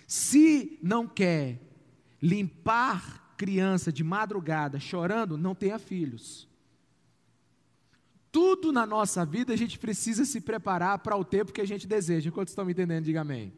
Se 0.06 0.78
não 0.80 1.08
quer 1.08 1.60
limpar 2.22 3.34
criança 3.36 3.92
de 3.92 4.04
madrugada 4.04 4.78
chorando, 4.78 5.36
não 5.36 5.56
tenha 5.56 5.80
filhos. 5.80 6.48
Tudo 8.32 8.72
na 8.72 8.86
nossa 8.86 9.24
vida 9.24 9.52
a 9.52 9.56
gente 9.56 9.78
precisa 9.78 10.24
se 10.24 10.40
preparar 10.40 10.98
para 11.00 11.16
o 11.16 11.24
tempo 11.24 11.52
que 11.52 11.60
a 11.60 11.66
gente 11.66 11.86
deseja. 11.86 12.30
Quantos 12.30 12.52
estão 12.52 12.64
me 12.64 12.72
entendendo? 12.72 13.04
Diga 13.04 13.22
amém. 13.22 13.52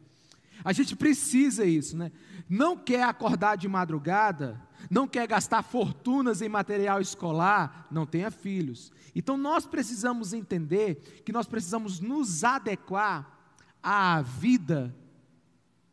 A 0.63 0.73
gente 0.73 0.95
precisa 0.95 1.65
isso, 1.65 1.97
né? 1.97 2.11
Não 2.49 2.77
quer 2.77 3.03
acordar 3.03 3.57
de 3.57 3.67
madrugada, 3.67 4.61
não 4.89 5.07
quer 5.07 5.27
gastar 5.27 5.61
fortunas 5.61 6.41
em 6.41 6.49
material 6.49 7.01
escolar, 7.01 7.87
não 7.91 8.05
tenha 8.05 8.31
filhos. 8.31 8.91
Então 9.15 9.37
nós 9.37 9.65
precisamos 9.65 10.33
entender 10.33 11.21
que 11.25 11.31
nós 11.31 11.47
precisamos 11.47 11.99
nos 11.99 12.43
adequar 12.43 13.55
à 13.81 14.21
vida 14.21 14.95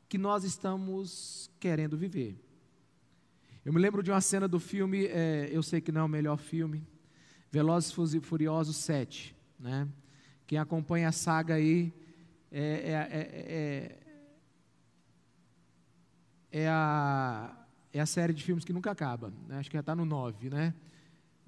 que 0.09 0.19
nós 0.19 0.45
estamos 0.45 1.51
querendo 1.61 1.97
viver. 1.97 2.39
Eu 3.65 3.73
me 3.73 3.81
lembro 3.81 4.03
de 4.03 4.11
uma 4.11 4.21
cena 4.21 4.49
do 4.49 4.59
filme, 4.59 5.07
é, 5.07 5.49
eu 5.53 5.63
sei 5.63 5.81
que 5.81 5.93
não 5.93 6.01
é 6.01 6.05
o 6.05 6.09
melhor 6.09 6.39
filme, 6.39 6.87
Velozes 7.51 8.15
e 8.15 8.21
Furiosos 8.21 8.77
7, 8.77 9.35
né? 9.59 9.89
Quem 10.47 10.59
acompanha 10.59 11.09
a 11.09 11.13
saga 11.13 11.55
aí 11.55 11.93
é, 12.51 12.61
é, 12.61 13.99
é, 16.53 16.63
é, 16.63 16.69
a, 16.69 17.67
é 17.93 18.01
a 18.01 18.07
série 18.07 18.33
de 18.33 18.43
filmes 18.43 18.65
que 18.65 18.73
nunca 18.73 18.91
acaba, 18.91 19.33
né? 19.49 19.59
acho 19.59 19.71
que 19.71 19.77
já 19.77 19.81
está 19.81 19.95
no 19.95 20.05
9, 20.05 20.51
né? 20.51 20.75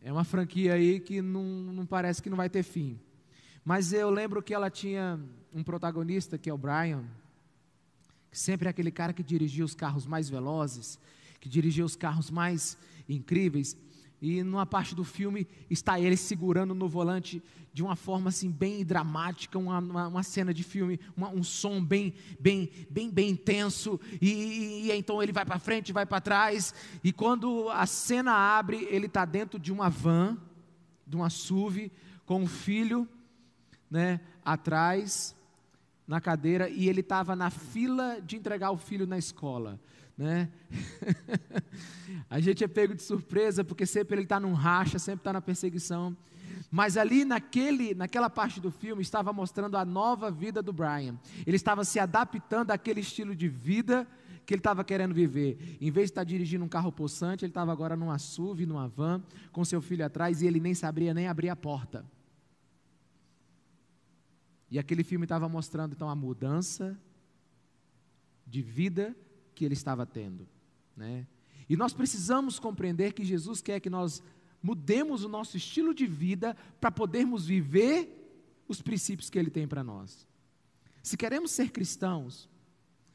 É 0.01 0.13
uma 0.13 0.25
franquia 0.25 0.75
aí 0.75 0.99
que 0.99 1.23
não, 1.23 1.45
não 1.45 1.87
parece 1.87 2.23
que 2.23 2.31
não 2.31 2.37
vai 2.37 2.51
ter 2.51 2.63
fim. 2.63 2.99
Mas 3.65 3.93
eu 3.93 4.11
lembro 4.11 4.43
que 4.43 4.53
ela 4.53 4.69
tinha 4.69 5.21
um 5.55 5.63
protagonista, 5.63 6.37
que 6.37 6.51
é 6.51 6.55
o 6.55 6.59
Brian, 6.59 7.05
que 8.31 8.39
sempre 8.39 8.67
é 8.67 8.71
aquele 8.71 8.91
cara 8.91 9.13
que 9.13 9.23
dirigia 9.23 9.65
os 9.65 9.75
carros 9.75 10.07
mais 10.07 10.29
velozes, 10.29 10.99
que 11.39 11.49
dirigia 11.49 11.85
os 11.85 11.95
carros 11.95 12.31
mais 12.31 12.77
incríveis. 13.09 13.77
E 14.23 14.41
numa 14.45 14.65
parte 14.65 14.95
do 14.95 15.03
filme 15.03 15.49
está 15.69 15.99
ele 15.99 16.17
segurando 16.17 16.73
no 16.77 16.89
volante 16.89 17.43
de 17.73 17.83
uma 17.83 17.97
forma 17.97 18.29
assim 18.29 18.53
bem 18.53 18.85
dramática, 18.85 19.59
uma, 19.59 19.81
uma, 19.81 20.07
uma 20.07 20.23
cena 20.23 20.55
de 20.55 20.63
filme, 20.63 21.01
uma, 21.17 21.29
um 21.29 21.43
som 21.43 21.85
bem, 21.85 22.15
bem, 22.39 22.71
bem, 22.89 23.11
bem 23.11 23.31
intenso. 23.31 23.99
E, 24.21 24.31
e, 24.31 24.87
e 24.87 24.93
então 24.93 25.21
ele 25.21 25.33
vai 25.33 25.45
para 25.45 25.59
frente, 25.59 25.93
vai 25.93 26.07
para 26.07 26.21
trás. 26.21 26.73
E 27.03 27.13
quando 27.13 27.69
a 27.71 27.85
cena 27.85 28.33
abre, 28.33 28.87
ele 28.91 29.07
está 29.07 29.25
dentro 29.25 29.59
de 29.59 29.73
uma 29.73 29.91
van, 29.91 30.39
de 31.05 31.17
uma 31.17 31.29
SUV, 31.29 31.91
com 32.25 32.45
o 32.45 32.47
filho, 32.47 33.09
né, 33.91 34.21
atrás 34.45 35.35
na 36.13 36.21
cadeira 36.21 36.69
e 36.69 36.89
ele 36.89 37.01
estava 37.01 37.35
na 37.35 37.51
fila 37.51 38.21
de 38.21 38.37
entregar 38.37 38.71
o 38.71 38.77
filho 38.77 39.07
na 39.07 39.19
escola 39.19 39.81
né? 40.17 40.49
a 42.29 42.41
gente 42.41 42.63
é 42.63 42.69
pego 42.69 42.95
de 42.95 43.03
surpresa 43.03 43.65
porque 43.65 43.87
sempre 43.87 44.17
ele 44.17 44.23
está 44.23 44.39
num 44.39 44.53
racha, 44.53 44.99
sempre 44.99 45.21
está 45.21 45.33
na 45.33 45.41
perseguição. 45.41 46.17
Mas 46.71 46.97
ali 46.97 47.25
naquele, 47.25 47.95
naquela 47.95 48.31
parte 48.31 48.61
do 48.61 48.71
filme 48.71 49.03
estava 49.03 49.33
mostrando 49.33 49.77
a 49.77 49.85
nova 49.85 50.31
vida 50.31 50.63
do 50.63 50.73
Brian. 50.73 51.19
Ele 51.47 51.57
estava 51.57 51.85
se 51.85 51.99
adaptando 51.99 52.71
àquele 52.71 53.01
estilo 53.01 53.35
de 53.35 53.49
vida 53.49 54.07
que 54.47 54.55
ele 54.55 54.61
estava 54.61 54.83
querendo 54.83 55.15
viver. 55.15 55.77
Em 55.81 55.91
vez 55.91 56.07
de 56.07 56.13
estar 56.13 56.25
dirigindo 56.25 56.65
um 56.65 56.69
carro 56.69 56.91
possante, 56.91 57.45
ele 57.45 57.51
estava 57.51 57.73
agora 57.73 57.95
numa 57.95 58.19
SUV, 58.19 58.65
numa 58.67 58.89
van, 58.89 59.23
com 59.51 59.65
seu 59.65 59.81
filho 59.81 60.05
atrás, 60.05 60.41
e 60.41 60.47
ele 60.47 60.61
nem 60.61 60.75
sabia 60.75 61.13
nem 61.13 61.29
abrir 61.29 61.49
a 61.49 61.57
porta. 61.57 62.05
E 64.73 64.79
aquele 64.79 65.05
filme 65.05 65.27
estava 65.27 65.51
mostrando 65.51 65.93
então 65.93 66.09
a 66.09 66.17
mudança 66.17 66.99
de 68.47 68.63
vida 68.63 69.15
que 69.55 69.67
ele 69.67 69.75
estava 69.75 70.07
tendo, 70.07 70.49
né? 70.97 71.27
E 71.69 71.77
nós 71.77 71.93
precisamos 71.93 72.59
compreender 72.59 73.13
que 73.13 73.23
Jesus 73.23 73.61
quer 73.61 73.81
que 73.81 73.91
nós 73.91 74.23
mudemos 74.63 75.25
o 75.25 75.29
nosso 75.29 75.59
estilo 75.59 75.95
de 75.95 76.07
vida 76.07 76.57
para 76.81 76.91
podermos 76.91 77.45
viver 77.45 78.65
os 78.67 78.81
princípios 78.81 79.29
que 79.29 79.39
ele 79.39 79.51
tem 79.51 79.69
para 79.69 79.85
nós. 79.85 80.27
Se 81.03 81.19
queremos 81.19 81.51
ser 81.51 81.71
cristãos, 81.71 82.49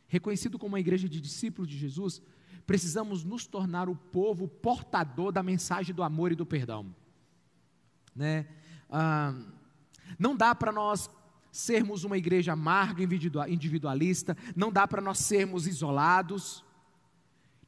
reconhecido 0.08 0.60
como 0.60 0.74
uma 0.74 0.80
igreja 0.80 1.10
de 1.10 1.20
discípulos 1.20 1.68
de 1.68 1.76
Jesus, 1.76 2.22
precisamos 2.68 3.24
nos 3.24 3.48
tornar 3.48 3.90
o 3.90 3.96
povo 3.96 4.48
portador 4.48 5.32
da 5.32 5.42
mensagem 5.42 5.96
do 5.96 6.04
amor 6.04 6.32
e 6.32 6.36
do 6.36 6.46
perdão. 6.46 6.96
Né? 8.16 8.48
Ah, 8.92 9.34
não 10.20 10.36
dá 10.36 10.54
para 10.54 10.72
nós 10.72 11.10
sermos 11.51 12.04
uma 12.04 12.18
igreja 12.18 12.54
amarga, 12.54 13.04
individualista, 13.48 14.38
não 14.56 14.72
dá 14.72 14.88
para 14.88 15.01
nós 15.01 15.20
sermos 15.20 15.68
isolados. 15.68 16.63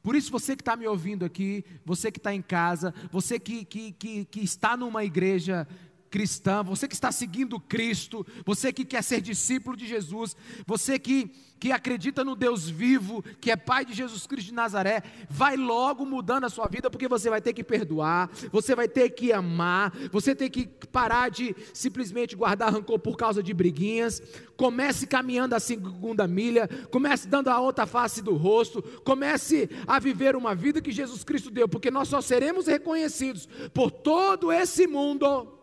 Por 0.01 0.15
isso, 0.15 0.31
você 0.31 0.55
que 0.55 0.61
está 0.61 0.75
me 0.75 0.87
ouvindo 0.87 1.25
aqui, 1.25 1.63
você 1.85 2.11
que 2.11 2.19
está 2.19 2.33
em 2.33 2.41
casa, 2.41 2.93
você 3.11 3.39
que, 3.39 3.65
que, 3.65 3.91
que, 3.91 4.25
que 4.25 4.39
está 4.41 4.77
numa 4.77 5.03
igreja 5.03 5.67
cristã, 6.09 6.63
você 6.63 6.87
que 6.87 6.93
está 6.93 7.11
seguindo 7.11 7.59
Cristo, 7.59 8.25
você 8.45 8.73
que 8.73 8.83
quer 8.83 9.03
ser 9.03 9.21
discípulo 9.21 9.77
de 9.77 9.87
Jesus, 9.87 10.35
você 10.65 10.97
que, 10.97 11.31
que 11.59 11.71
acredita 11.71 12.23
no 12.23 12.35
Deus 12.35 12.67
vivo, 12.67 13.23
que 13.39 13.51
é 13.51 13.55
Pai 13.55 13.85
de 13.85 13.93
Jesus 13.93 14.25
Cristo 14.25 14.47
de 14.47 14.53
Nazaré, 14.53 15.03
vai 15.29 15.55
logo 15.55 16.05
mudando 16.05 16.45
a 16.45 16.49
sua 16.49 16.67
vida, 16.67 16.89
porque 16.89 17.07
você 17.07 17.29
vai 17.29 17.41
ter 17.41 17.53
que 17.53 17.63
perdoar, 17.63 18.29
você 18.51 18.75
vai 18.75 18.87
ter 18.87 19.09
que 19.11 19.31
amar, 19.31 19.93
você 20.11 20.33
tem 20.33 20.49
que 20.49 20.67
parar 20.91 21.29
de 21.29 21.55
simplesmente 21.73 22.35
guardar 22.35 22.73
rancor 22.73 22.99
por 22.99 23.15
causa 23.15 23.43
de 23.43 23.53
briguinhas. 23.53 24.21
Comece 24.57 25.07
caminhando 25.07 25.55
a 25.55 25.59
segunda 25.59 26.27
milha, 26.27 26.67
comece 26.91 27.27
dando 27.27 27.49
a 27.49 27.59
outra 27.59 27.85
face 27.85 28.21
do 28.21 28.35
rosto, 28.35 28.81
comece 29.03 29.69
a 29.87 29.99
viver 29.99 30.35
uma 30.35 30.53
vida 30.55 30.81
que 30.81 30.91
Jesus 30.91 31.23
Cristo 31.23 31.49
deu, 31.49 31.67
porque 31.69 31.91
nós 31.91 32.07
só 32.07 32.19
seremos 32.19 32.67
reconhecidos 32.67 33.47
por 33.73 33.91
todo 33.91 34.51
esse 34.51 34.87
mundo 34.87 35.58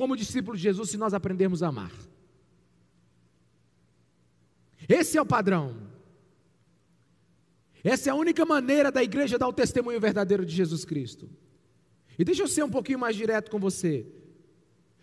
como 0.00 0.16
discípulos 0.16 0.58
de 0.58 0.62
Jesus 0.62 0.88
se 0.88 0.96
nós 0.96 1.12
aprendermos 1.12 1.62
a 1.62 1.68
amar. 1.68 1.92
Esse 4.88 5.18
é 5.18 5.20
o 5.20 5.26
padrão. 5.26 5.76
Essa 7.84 8.08
é 8.08 8.10
a 8.10 8.14
única 8.14 8.46
maneira 8.46 8.90
da 8.90 9.02
igreja 9.02 9.38
dar 9.38 9.46
o 9.46 9.52
testemunho 9.52 10.00
verdadeiro 10.00 10.46
de 10.46 10.56
Jesus 10.56 10.86
Cristo. 10.86 11.28
E 12.18 12.24
deixa 12.24 12.42
eu 12.42 12.48
ser 12.48 12.62
um 12.62 12.70
pouquinho 12.70 12.98
mais 12.98 13.14
direto 13.14 13.50
com 13.50 13.58
você. 13.58 14.06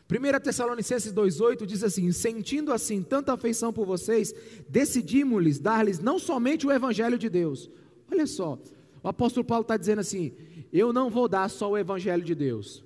1 0.10 0.40
Tessalonicenses 0.40 1.14
2,8 1.14 1.68
diz 1.68 1.84
assim: 1.84 2.12
Sentindo 2.12 2.74
assim 2.74 3.04
tanta 3.04 3.32
afeição 3.34 3.72
por 3.72 3.86
vocês, 3.86 4.34
decidimos-lhes 4.68 5.60
dar-lhes 5.60 6.00
não 6.00 6.18
somente 6.18 6.66
o 6.66 6.72
Evangelho 6.72 7.20
de 7.20 7.30
Deus. 7.30 7.70
Olha 8.12 8.26
só, 8.26 8.58
o 9.04 9.08
apóstolo 9.08 9.46
Paulo 9.46 9.62
está 9.62 9.78
dizendo 9.78 10.00
assim: 10.00 10.34
Eu 10.74 10.92
não 10.92 11.08
vou 11.08 11.28
dar 11.28 11.48
só 11.52 11.70
o 11.70 11.78
Evangelho 11.78 12.24
de 12.24 12.34
Deus, 12.34 12.84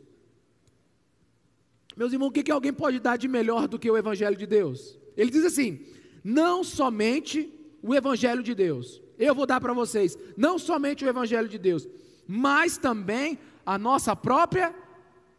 meus 1.95 2.13
irmãos, 2.13 2.29
o 2.29 2.31
que, 2.31 2.43
que 2.43 2.51
alguém 2.51 2.74
pode 2.74 3.00
dar 3.00 3.17
de 3.17 3.27
melhor 3.27 3.67
do 3.67 3.77
que 3.77 3.89
o 3.89 3.98
Evangelho 3.98 4.36
de 4.36 4.48
Deus? 4.48 4.98
Ele 5.15 5.31
diz 5.31 5.45
assim: 5.45 5.86
não 6.24 6.63
somente 6.63 7.53
o 7.81 7.93
Evangelho 7.93 8.41
de 8.41 8.55
Deus, 8.55 9.01
eu 9.17 9.36
vou 9.36 9.45
dar 9.45 9.60
para 9.60 9.74
vocês, 9.74 10.17
não 10.38 10.57
somente 10.57 11.03
o 11.03 11.10
Evangelho 11.10 11.48
de 11.48 11.57
Deus, 11.57 11.88
mas 12.27 12.77
também 12.77 13.38
a 13.65 13.77
nossa 13.77 14.15
própria 14.15 14.74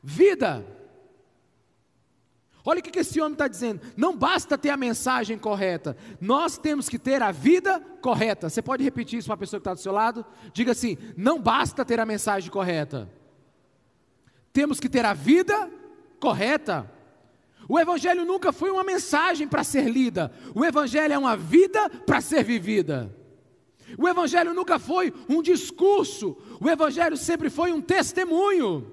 vida. 0.02 0.66
Olha 2.64 2.78
o 2.78 2.82
que 2.82 2.96
esse 2.96 3.20
homem 3.20 3.32
está 3.32 3.48
dizendo. 3.48 3.80
Não 3.96 4.16
basta 4.16 4.56
ter 4.56 4.70
a 4.70 4.76
mensagem 4.76 5.36
correta, 5.36 5.96
nós 6.20 6.58
temos 6.58 6.88
que 6.88 6.98
ter 6.98 7.22
a 7.22 7.32
vida 7.32 7.80
correta. 8.00 8.48
Você 8.48 8.62
pode 8.62 8.84
repetir 8.84 9.18
isso 9.18 9.26
para 9.26 9.34
a 9.34 9.38
pessoa 9.38 9.58
que 9.58 9.62
está 9.62 9.74
do 9.74 9.80
seu 9.80 9.92
lado? 9.92 10.24
Diga 10.52 10.72
assim: 10.72 10.98
não 11.16 11.40
basta 11.40 11.84
ter 11.84 11.98
a 11.98 12.06
mensagem 12.06 12.50
correta, 12.50 13.10
temos 14.52 14.78
que 14.78 14.88
ter 14.88 15.04
a 15.04 15.14
vida 15.14 15.56
correta 15.56 15.81
correta. 16.22 16.88
O 17.68 17.80
Evangelho 17.80 18.24
nunca 18.24 18.52
foi 18.52 18.70
uma 18.70 18.84
mensagem 18.84 19.48
para 19.48 19.64
ser 19.64 19.88
lida, 19.90 20.32
o 20.54 20.64
Evangelho 20.64 21.12
é 21.12 21.18
uma 21.18 21.36
vida 21.36 21.90
para 21.90 22.20
ser 22.20 22.44
vivida. 22.44 23.12
O 23.98 24.08
Evangelho 24.08 24.54
nunca 24.54 24.78
foi 24.78 25.12
um 25.28 25.42
discurso, 25.42 26.36
o 26.60 26.68
Evangelho 26.70 27.16
sempre 27.16 27.50
foi 27.50 27.72
um 27.72 27.80
testemunho. 27.80 28.92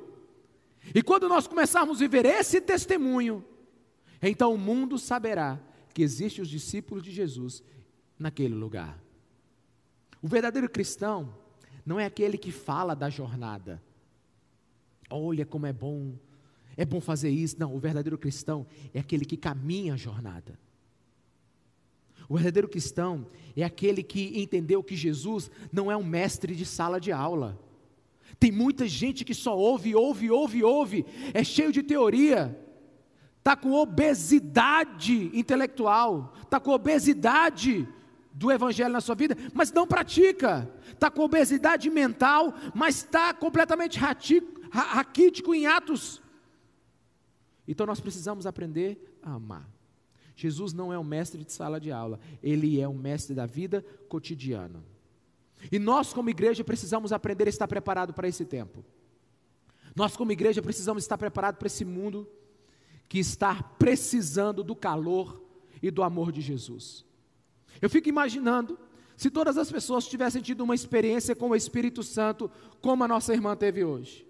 E 0.94 1.04
quando 1.04 1.30
nós 1.30 1.48
começarmos 1.48 1.98
a 1.98 2.00
viver 2.00 2.26
esse 2.26 2.60
testemunho, 2.60 3.46
então 4.22 4.54
o 4.54 4.58
mundo 4.58 4.98
saberá 4.98 5.60
que 5.94 6.02
existem 6.02 6.42
os 6.42 6.50
discípulos 6.50 7.04
de 7.04 7.12
Jesus 7.12 7.64
naquele 8.18 8.56
lugar. 8.56 9.00
O 10.22 10.28
verdadeiro 10.28 10.70
cristão 10.70 11.34
não 11.86 12.00
é 12.00 12.06
aquele 12.06 12.38
que 12.38 12.52
fala 12.52 12.96
da 12.96 13.10
jornada. 13.10 13.82
Olha 15.10 15.46
como 15.46 15.66
é 15.66 15.74
bom 15.74 16.18
é 16.80 16.86
bom 16.86 17.02
fazer 17.02 17.30
isso. 17.30 17.58
Não, 17.60 17.76
o 17.76 17.78
verdadeiro 17.78 18.18
cristão 18.18 18.66
é 18.94 19.02
aquele 19.02 19.26
que 19.26 19.36
caminha 19.36 19.96
a 19.96 19.98
jornada. 19.98 20.58
O 22.30 22.36
verdadeiro 22.36 22.70
cristão 22.70 23.28
é 23.54 23.66
aquele 23.66 24.02
que 24.02 24.42
entendeu 24.42 24.82
que 24.82 24.96
Jesus 24.96 25.52
não 25.74 25.92
é 25.92 25.98
um 25.98 26.06
mestre 26.06 26.56
de 26.56 26.66
sala 26.66 26.98
de 26.98 27.12
aula. 27.12 27.60
Tem 28.40 28.50
muita 28.50 28.88
gente 28.88 29.26
que 29.26 29.34
só 29.34 29.58
ouve, 29.58 29.94
ouve, 29.94 30.32
ouve, 30.32 30.64
ouve, 30.64 31.06
é 31.34 31.44
cheio 31.44 31.74
de 31.74 31.84
teoria, 31.84 32.58
está 33.40 33.58
com 33.58 33.74
obesidade 33.74 35.32
intelectual, 35.34 36.34
está 36.44 36.62
com 36.62 36.72
obesidade 36.72 37.86
do 38.32 38.50
evangelho 38.50 38.94
na 38.94 39.02
sua 39.02 39.16
vida, 39.16 39.36
mas 39.54 39.70
não 39.74 39.86
pratica, 39.86 40.72
está 40.94 41.12
com 41.12 41.24
obesidade 41.24 41.90
mental, 41.90 42.54
mas 42.74 42.98
está 43.04 43.34
completamente 43.34 44.00
raquítico 44.00 45.54
em 45.54 45.66
atos 45.66 46.22
então 47.72 47.86
nós 47.86 48.00
precisamos 48.00 48.48
aprender 48.48 49.20
a 49.22 49.34
amar. 49.34 49.70
Jesus 50.36 50.74
não 50.74 50.92
é 50.92 50.98
um 50.98 51.04
mestre 51.04 51.44
de 51.44 51.52
sala 51.52 51.80
de 51.80 51.92
aula, 51.92 52.20
ele 52.42 52.82
é 52.82 52.88
um 52.88 52.98
mestre 52.98 53.36
da 53.36 53.46
vida 53.46 53.86
cotidiana. 54.08 54.84
E 55.72 55.78
nós, 55.78 56.12
como 56.12 56.30
igreja, 56.30 56.64
precisamos 56.64 57.12
aprender 57.12 57.46
a 57.46 57.50
estar 57.50 57.68
preparado 57.68 58.12
para 58.12 58.28
esse 58.28 58.44
tempo. 58.44 58.84
Nós, 59.96 60.16
como 60.18 60.32
igreja, 60.32 60.62
precisamos 60.62 61.04
estar 61.04 61.18
preparados 61.18 61.60
para 61.60 61.68
esse 61.68 61.86
mundo 61.86 62.28
que 63.08 63.20
está 63.20 63.62
precisando 63.62 64.64
do 64.64 64.76
calor 64.76 65.44
e 65.82 65.92
do 65.92 66.02
amor 66.02 66.32
de 66.32 66.42
Jesus. 66.42 67.06
Eu 67.82 67.90
fico 67.90 68.10
imaginando 68.10 68.80
se 69.18 69.30
todas 69.30 69.58
as 69.58 69.72
pessoas 69.72 70.08
tivessem 70.08 70.42
tido 70.42 70.62
uma 70.62 70.74
experiência 70.74 71.36
com 71.36 71.50
o 71.50 71.56
Espírito 71.56 72.02
Santo, 72.02 72.50
como 72.82 73.04
a 73.04 73.08
nossa 73.08 73.34
irmã 73.34 73.56
teve 73.56 73.84
hoje. 73.84 74.29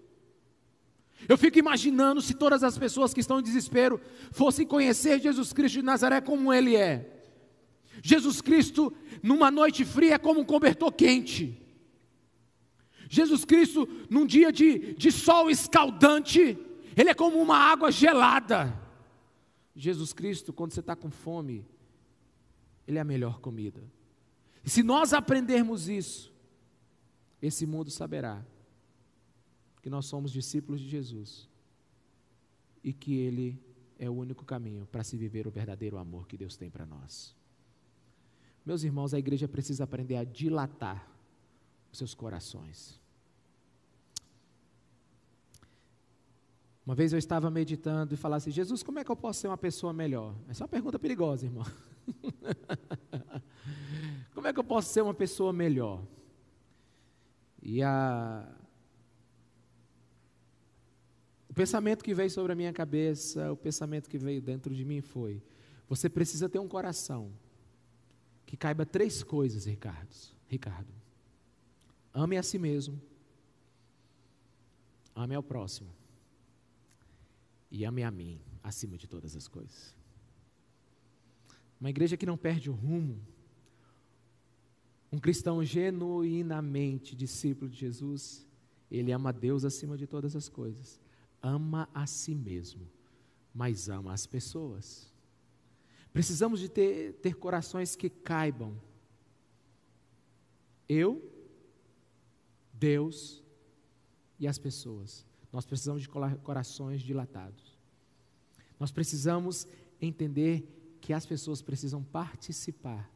Eu 1.28 1.38
fico 1.38 1.58
imaginando 1.58 2.20
se 2.20 2.34
todas 2.34 2.62
as 2.62 2.76
pessoas 2.78 3.14
que 3.14 3.20
estão 3.20 3.40
em 3.40 3.42
desespero 3.42 4.00
fossem 4.32 4.66
conhecer 4.66 5.20
Jesus 5.20 5.52
Cristo 5.52 5.74
de 5.74 5.82
Nazaré 5.82 6.20
como 6.20 6.52
Ele 6.52 6.76
é. 6.76 7.18
Jesus 8.02 8.40
Cristo, 8.40 8.92
numa 9.22 9.50
noite 9.50 9.84
fria, 9.84 10.14
é 10.14 10.18
como 10.18 10.40
um 10.40 10.44
cobertor 10.44 10.92
quente. 10.92 11.56
Jesus 13.08 13.44
Cristo, 13.44 13.88
num 14.08 14.24
dia 14.24 14.52
de, 14.52 14.94
de 14.94 15.10
sol 15.10 15.50
escaldante, 15.50 16.56
Ele 16.96 17.10
é 17.10 17.14
como 17.14 17.40
uma 17.40 17.56
água 17.56 17.90
gelada. 17.90 18.78
Jesus 19.74 20.12
Cristo, 20.12 20.52
quando 20.52 20.72
você 20.72 20.80
está 20.80 20.96
com 20.96 21.10
fome, 21.10 21.66
Ele 22.86 22.98
é 22.98 23.00
a 23.00 23.04
melhor 23.04 23.40
comida. 23.40 23.82
E 24.64 24.70
se 24.70 24.82
nós 24.82 25.12
aprendermos 25.12 25.88
isso, 25.88 26.32
esse 27.40 27.66
mundo 27.66 27.90
saberá 27.90 28.44
que 29.82 29.90
nós 29.90 30.06
somos 30.06 30.30
discípulos 30.30 30.80
de 30.80 30.88
Jesus 30.88 31.48
e 32.82 32.92
que 32.92 33.16
Ele 33.16 33.58
é 33.98 34.08
o 34.08 34.14
único 34.14 34.44
caminho 34.44 34.86
para 34.86 35.04
se 35.04 35.16
viver 35.16 35.46
o 35.46 35.50
verdadeiro 35.50 35.98
amor 35.98 36.26
que 36.26 36.36
Deus 36.36 36.56
tem 36.56 36.70
para 36.70 36.86
nós. 36.86 37.34
Meus 38.64 38.82
irmãos, 38.82 39.14
a 39.14 39.18
igreja 39.18 39.48
precisa 39.48 39.84
aprender 39.84 40.16
a 40.16 40.24
dilatar 40.24 41.08
os 41.90 41.98
seus 41.98 42.14
corações. 42.14 43.00
Uma 46.84 46.94
vez 46.94 47.12
eu 47.12 47.18
estava 47.18 47.50
meditando 47.50 48.14
e 48.14 48.16
falava 48.16 48.38
assim: 48.38 48.50
Jesus, 48.50 48.82
como 48.82 48.98
é 48.98 49.04
que 49.04 49.10
eu 49.10 49.16
posso 49.16 49.40
ser 49.40 49.48
uma 49.48 49.58
pessoa 49.58 49.92
melhor? 49.92 50.34
Essa 50.48 50.62
é 50.62 50.64
uma 50.64 50.68
pergunta 50.68 50.98
perigosa, 50.98 51.46
irmão. 51.46 51.64
como 54.34 54.46
é 54.46 54.52
que 54.52 54.58
eu 54.58 54.64
posso 54.64 54.92
ser 54.92 55.02
uma 55.02 55.14
pessoa 55.14 55.52
melhor? 55.52 56.02
E 57.62 57.82
a, 57.82 58.48
o 61.48 61.49
pensamento 61.60 62.02
que 62.02 62.14
veio 62.14 62.30
sobre 62.30 62.52
a 62.52 62.54
minha 62.54 62.72
cabeça, 62.72 63.52
o 63.52 63.56
pensamento 63.56 64.08
que 64.08 64.16
veio 64.16 64.40
dentro 64.40 64.74
de 64.74 64.82
mim 64.82 65.02
foi: 65.02 65.42
você 65.86 66.08
precisa 66.08 66.48
ter 66.48 66.58
um 66.58 66.66
coração 66.66 67.30
que 68.46 68.56
caiba 68.56 68.86
três 68.86 69.22
coisas, 69.22 69.66
Ricardo. 69.66 70.16
Ricardo. 70.48 70.90
Ame 72.14 72.38
a 72.38 72.42
si 72.42 72.58
mesmo. 72.58 72.98
Ame 75.14 75.34
ao 75.34 75.42
próximo. 75.42 75.90
E 77.70 77.84
ame 77.84 78.02
a 78.04 78.10
mim 78.10 78.40
acima 78.62 78.96
de 78.96 79.06
todas 79.06 79.36
as 79.36 79.46
coisas. 79.46 79.94
Uma 81.78 81.90
igreja 81.90 82.16
que 82.16 82.24
não 82.24 82.38
perde 82.38 82.70
o 82.70 82.72
rumo. 82.72 83.20
Um 85.12 85.18
cristão 85.18 85.62
genuinamente 85.62 87.14
discípulo 87.14 87.70
de 87.70 87.76
Jesus, 87.76 88.46
ele 88.90 89.12
ama 89.12 89.30
Deus 89.30 89.62
acima 89.64 89.96
de 89.98 90.06
todas 90.06 90.34
as 90.34 90.48
coisas. 90.48 90.98
Ama 91.42 91.88
a 91.94 92.06
si 92.06 92.34
mesmo, 92.34 92.86
mas 93.54 93.88
ama 93.88 94.12
as 94.12 94.26
pessoas. 94.26 95.10
Precisamos 96.12 96.60
de 96.60 96.68
ter, 96.68 97.14
ter 97.14 97.34
corações 97.34 97.94
que 97.94 98.10
caibam. 98.10 98.80
Eu, 100.88 101.32
Deus 102.72 103.42
e 104.38 104.46
as 104.48 104.58
pessoas. 104.58 105.24
Nós 105.52 105.64
precisamos 105.64 106.02
de 106.02 106.08
corações 106.08 107.02
dilatados. 107.02 107.78
Nós 108.78 108.90
precisamos 108.90 109.66
entender 110.00 110.98
que 111.00 111.12
as 111.12 111.26
pessoas 111.26 111.62
precisam 111.62 112.02
participar 112.02 113.10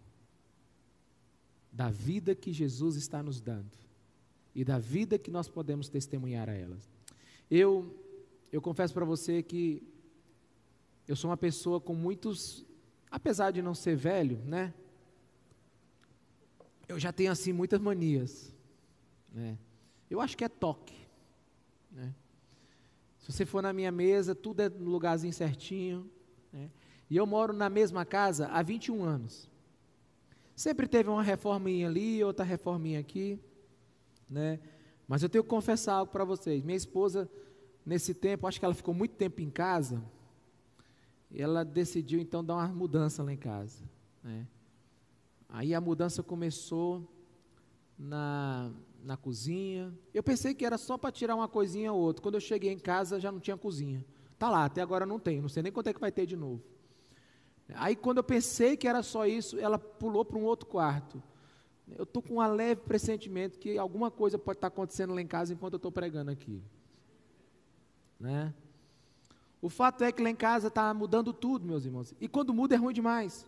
da 1.72 1.90
vida 1.90 2.34
que 2.34 2.52
Jesus 2.52 2.96
está 2.96 3.22
nos 3.22 3.40
dando 3.40 3.76
e 4.54 4.64
da 4.64 4.78
vida 4.78 5.18
que 5.18 5.30
nós 5.30 5.48
podemos 5.48 5.88
testemunhar 5.88 6.48
a 6.48 6.52
elas. 6.52 6.88
Eu 7.50 8.03
eu 8.54 8.62
confesso 8.62 8.94
para 8.94 9.04
você 9.04 9.42
que 9.42 9.82
eu 11.08 11.16
sou 11.16 11.28
uma 11.28 11.36
pessoa 11.36 11.80
com 11.80 11.92
muitos, 11.92 12.64
apesar 13.10 13.50
de 13.50 13.60
não 13.60 13.74
ser 13.74 13.96
velho, 13.96 14.38
né? 14.44 14.72
Eu 16.86 17.00
já 17.00 17.12
tenho 17.12 17.32
assim 17.32 17.52
muitas 17.52 17.80
manias, 17.80 18.54
né? 19.32 19.58
Eu 20.08 20.20
acho 20.20 20.36
que 20.36 20.44
é 20.44 20.48
toque, 20.48 20.94
né? 21.90 22.14
Se 23.18 23.32
você 23.32 23.44
for 23.44 23.60
na 23.60 23.72
minha 23.72 23.90
mesa, 23.90 24.36
tudo 24.36 24.60
é 24.60 24.68
no 24.68 24.88
lugarzinho 24.88 25.32
certinho, 25.32 26.08
né? 26.52 26.70
E 27.10 27.16
eu 27.16 27.26
moro 27.26 27.52
na 27.52 27.68
mesma 27.68 28.04
casa 28.04 28.46
há 28.46 28.62
21 28.62 29.02
anos. 29.02 29.50
Sempre 30.54 30.86
teve 30.86 31.10
uma 31.10 31.24
reforminha 31.24 31.88
ali, 31.88 32.22
outra 32.22 32.44
reforminha 32.44 33.00
aqui, 33.00 33.36
né? 34.30 34.60
Mas 35.08 35.24
eu 35.24 35.28
tenho 35.28 35.42
que 35.42 35.50
confessar 35.50 35.94
algo 35.94 36.12
para 36.12 36.24
vocês. 36.24 36.62
Minha 36.62 36.76
esposa, 36.76 37.28
nesse 37.84 38.14
tempo, 38.14 38.46
acho 38.46 38.58
que 38.58 38.64
ela 38.64 38.74
ficou 38.74 38.94
muito 38.94 39.14
tempo 39.16 39.40
em 39.40 39.50
casa, 39.50 40.02
ela 41.34 41.64
decidiu 41.64 42.20
então 42.20 42.44
dar 42.44 42.54
uma 42.54 42.68
mudança 42.68 43.22
lá 43.22 43.32
em 43.32 43.36
casa, 43.36 43.82
né? 44.22 44.46
Aí 45.48 45.74
a 45.74 45.80
mudança 45.80 46.22
começou 46.22 47.08
na, 47.98 48.72
na 49.04 49.16
cozinha. 49.16 49.92
Eu 50.12 50.22
pensei 50.22 50.54
que 50.54 50.66
era 50.66 50.76
só 50.76 50.98
para 50.98 51.12
tirar 51.12 51.36
uma 51.36 51.46
coisinha 51.46 51.92
ou 51.92 52.00
outra. 52.00 52.22
Quando 52.22 52.34
eu 52.34 52.40
cheguei 52.40 52.72
em 52.72 52.78
casa 52.78 53.20
já 53.20 53.30
não 53.30 53.38
tinha 53.38 53.56
cozinha. 53.56 54.04
Tá 54.36 54.50
lá, 54.50 54.64
até 54.64 54.82
agora 54.82 55.06
não 55.06 55.18
tem. 55.18 55.40
Não 55.40 55.48
sei 55.48 55.62
nem 55.62 55.70
quanto 55.70 55.88
é 55.88 55.94
que 55.94 56.00
vai 56.00 56.10
ter 56.10 56.26
de 56.26 56.34
novo. 56.34 56.60
Aí 57.74 57.94
quando 57.94 58.18
eu 58.18 58.24
pensei 58.24 58.76
que 58.76 58.88
era 58.88 59.02
só 59.02 59.26
isso, 59.26 59.58
ela 59.58 59.78
pulou 59.78 60.24
para 60.24 60.38
um 60.38 60.42
outro 60.42 60.66
quarto. 60.66 61.22
Eu 61.96 62.04
estou 62.04 62.22
com 62.22 62.38
um 62.38 62.46
leve 62.46 62.80
pressentimento 62.80 63.58
que 63.58 63.78
alguma 63.78 64.10
coisa 64.10 64.38
pode 64.38 64.58
estar 64.58 64.70
tá 64.70 64.74
acontecendo 64.74 65.14
lá 65.14 65.20
em 65.20 65.26
casa 65.26 65.52
enquanto 65.52 65.74
eu 65.74 65.78
estou 65.78 65.92
pregando 65.92 66.30
aqui. 66.30 66.62
Né? 68.24 68.54
O 69.60 69.68
fato 69.68 70.02
é 70.02 70.10
que 70.10 70.22
lá 70.22 70.30
em 70.30 70.34
casa 70.34 70.68
está 70.68 70.94
mudando 70.94 71.30
tudo, 71.30 71.66
meus 71.66 71.84
irmãos. 71.84 72.14
E 72.18 72.26
quando 72.26 72.54
muda 72.54 72.74
é 72.74 72.78
ruim 72.78 72.94
demais. 72.94 73.46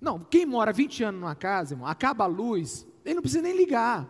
Não, 0.00 0.18
quem 0.18 0.44
mora 0.44 0.72
20 0.72 1.04
anos 1.04 1.20
numa 1.20 1.36
casa, 1.36 1.74
irmão, 1.74 1.86
acaba 1.86 2.24
a 2.24 2.26
luz, 2.26 2.84
ele 3.04 3.14
não 3.14 3.22
precisa 3.22 3.42
nem 3.42 3.56
ligar. 3.56 4.08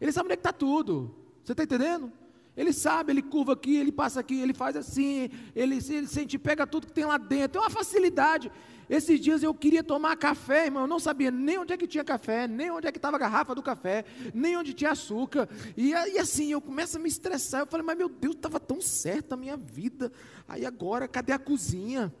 Ele 0.00 0.12
sabe 0.12 0.26
onde 0.26 0.34
é 0.34 0.36
que 0.36 0.40
está 0.40 0.52
tudo. 0.52 1.12
Você 1.42 1.52
está 1.52 1.64
entendendo? 1.64 2.12
Ele 2.56 2.72
sabe, 2.72 3.12
ele 3.12 3.22
curva 3.22 3.54
aqui, 3.54 3.76
ele 3.76 3.90
passa 3.90 4.20
aqui, 4.20 4.38
ele 4.40 4.54
faz 4.54 4.76
assim, 4.76 5.28
ele, 5.56 5.78
ele 5.90 6.06
sente, 6.06 6.38
pega 6.38 6.64
tudo 6.64 6.86
que 6.86 6.92
tem 6.92 7.04
lá 7.04 7.18
dentro, 7.18 7.54
tem 7.54 7.62
uma 7.62 7.70
facilidade. 7.70 8.52
Esses 8.92 9.18
dias 9.18 9.42
eu 9.42 9.54
queria 9.54 9.82
tomar 9.82 10.14
café, 10.18 10.66
irmão, 10.66 10.82
eu 10.82 10.86
não 10.86 10.98
sabia 10.98 11.30
nem 11.30 11.56
onde 11.56 11.72
é 11.72 11.78
que 11.78 11.86
tinha 11.86 12.04
café, 12.04 12.46
nem 12.46 12.70
onde 12.70 12.86
é 12.86 12.92
que 12.92 12.98
estava 12.98 13.16
a 13.16 13.18
garrafa 13.18 13.54
do 13.54 13.62
café, 13.62 14.04
nem 14.34 14.54
onde 14.54 14.74
tinha 14.74 14.90
açúcar. 14.90 15.48
E, 15.74 15.92
e 15.92 16.18
assim, 16.18 16.52
eu 16.52 16.60
começo 16.60 16.98
a 16.98 17.00
me 17.00 17.08
estressar, 17.08 17.62
eu 17.62 17.66
falei, 17.66 17.86
mas 17.86 17.96
meu 17.96 18.10
Deus, 18.10 18.34
estava 18.34 18.60
tão 18.60 18.82
certa 18.82 19.34
a 19.34 19.38
minha 19.38 19.56
vida. 19.56 20.12
Aí 20.46 20.66
agora, 20.66 21.08
cadê 21.08 21.32
a 21.32 21.38
cozinha? 21.38 22.12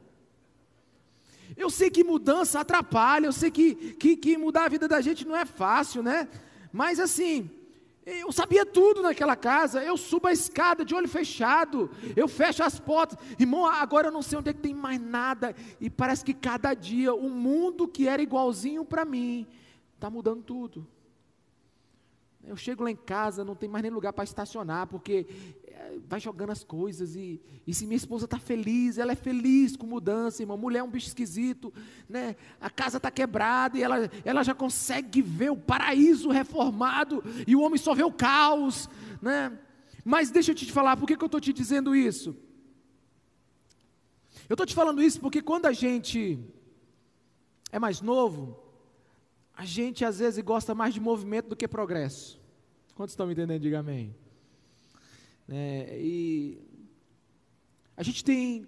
Eu 1.58 1.68
sei 1.68 1.90
que 1.90 2.02
mudança 2.02 2.60
atrapalha, 2.60 3.26
eu 3.26 3.34
sei 3.34 3.50
que, 3.50 3.74
que, 3.92 4.16
que 4.16 4.38
mudar 4.38 4.64
a 4.64 4.70
vida 4.70 4.88
da 4.88 5.02
gente 5.02 5.28
não 5.28 5.36
é 5.36 5.44
fácil, 5.44 6.02
né? 6.02 6.26
Mas 6.72 6.98
assim, 6.98 7.50
eu 8.04 8.32
sabia 8.32 8.66
tudo 8.66 9.02
naquela 9.02 9.36
casa. 9.36 9.82
Eu 9.82 9.96
subo 9.96 10.26
a 10.26 10.32
escada 10.32 10.84
de 10.84 10.94
olho 10.94 11.08
fechado. 11.08 11.90
Eu 12.16 12.26
fecho 12.26 12.62
as 12.62 12.78
portas. 12.78 13.18
Irmão, 13.38 13.66
agora 13.66 14.08
eu 14.08 14.12
não 14.12 14.22
sei 14.22 14.38
onde 14.38 14.50
é 14.50 14.52
que 14.52 14.60
tem 14.60 14.74
mais 14.74 15.00
nada. 15.00 15.54
E 15.80 15.88
parece 15.88 16.24
que 16.24 16.34
cada 16.34 16.74
dia 16.74 17.14
o 17.14 17.30
mundo 17.30 17.86
que 17.86 18.08
era 18.08 18.22
igualzinho 18.22 18.84
para 18.84 19.04
mim 19.04 19.46
está 19.94 20.10
mudando 20.10 20.42
tudo. 20.42 20.86
Eu 22.44 22.56
chego 22.56 22.82
lá 22.82 22.90
em 22.90 22.96
casa, 22.96 23.44
não 23.44 23.54
tem 23.54 23.68
mais 23.68 23.82
nem 23.82 23.92
lugar 23.92 24.12
para 24.12 24.24
estacionar, 24.24 24.88
porque 24.88 25.26
eh, 25.64 25.98
vai 26.08 26.18
jogando 26.18 26.50
as 26.50 26.64
coisas. 26.64 27.14
E, 27.14 27.40
e 27.64 27.72
se 27.72 27.86
minha 27.86 27.96
esposa 27.96 28.24
está 28.24 28.38
feliz, 28.38 28.98
ela 28.98 29.12
é 29.12 29.14
feliz 29.14 29.76
com 29.76 29.86
mudança, 29.86 30.42
irmão. 30.42 30.58
Mulher 30.58 30.80
é 30.80 30.82
um 30.82 30.90
bicho 30.90 31.06
esquisito, 31.06 31.72
né? 32.08 32.34
A 32.60 32.68
casa 32.68 32.96
está 32.96 33.12
quebrada 33.12 33.78
e 33.78 33.82
ela, 33.82 34.10
ela 34.24 34.42
já 34.42 34.54
consegue 34.54 35.22
ver 35.22 35.50
o 35.50 35.56
paraíso 35.56 36.30
reformado 36.30 37.22
e 37.46 37.54
o 37.54 37.60
homem 37.60 37.78
só 37.78 37.94
vê 37.94 38.02
o 38.02 38.12
caos, 38.12 38.88
né? 39.20 39.56
Mas 40.04 40.30
deixa 40.30 40.50
eu 40.50 40.54
te 40.54 40.70
falar, 40.72 40.96
por 40.96 41.06
que, 41.06 41.16
que 41.16 41.22
eu 41.22 41.26
estou 41.26 41.40
te 41.40 41.52
dizendo 41.52 41.94
isso? 41.94 42.36
Eu 44.48 44.54
estou 44.54 44.66
te 44.66 44.74
falando 44.74 45.00
isso 45.00 45.20
porque 45.20 45.40
quando 45.40 45.66
a 45.66 45.72
gente 45.72 46.40
é 47.70 47.78
mais 47.78 48.00
novo, 48.00 48.61
a 49.56 49.64
gente 49.64 50.04
às 50.04 50.18
vezes 50.18 50.42
gosta 50.42 50.74
mais 50.74 50.94
de 50.94 51.00
movimento 51.00 51.48
do 51.48 51.56
que 51.56 51.68
progresso. 51.68 52.40
Quantos 52.94 53.12
estão 53.12 53.26
me 53.26 53.32
entendendo? 53.32 53.62
Diga 53.62 53.80
amém. 53.80 54.14
É, 55.48 55.98
e 56.00 56.58
a 57.96 58.02
gente 58.02 58.24
tem, 58.24 58.66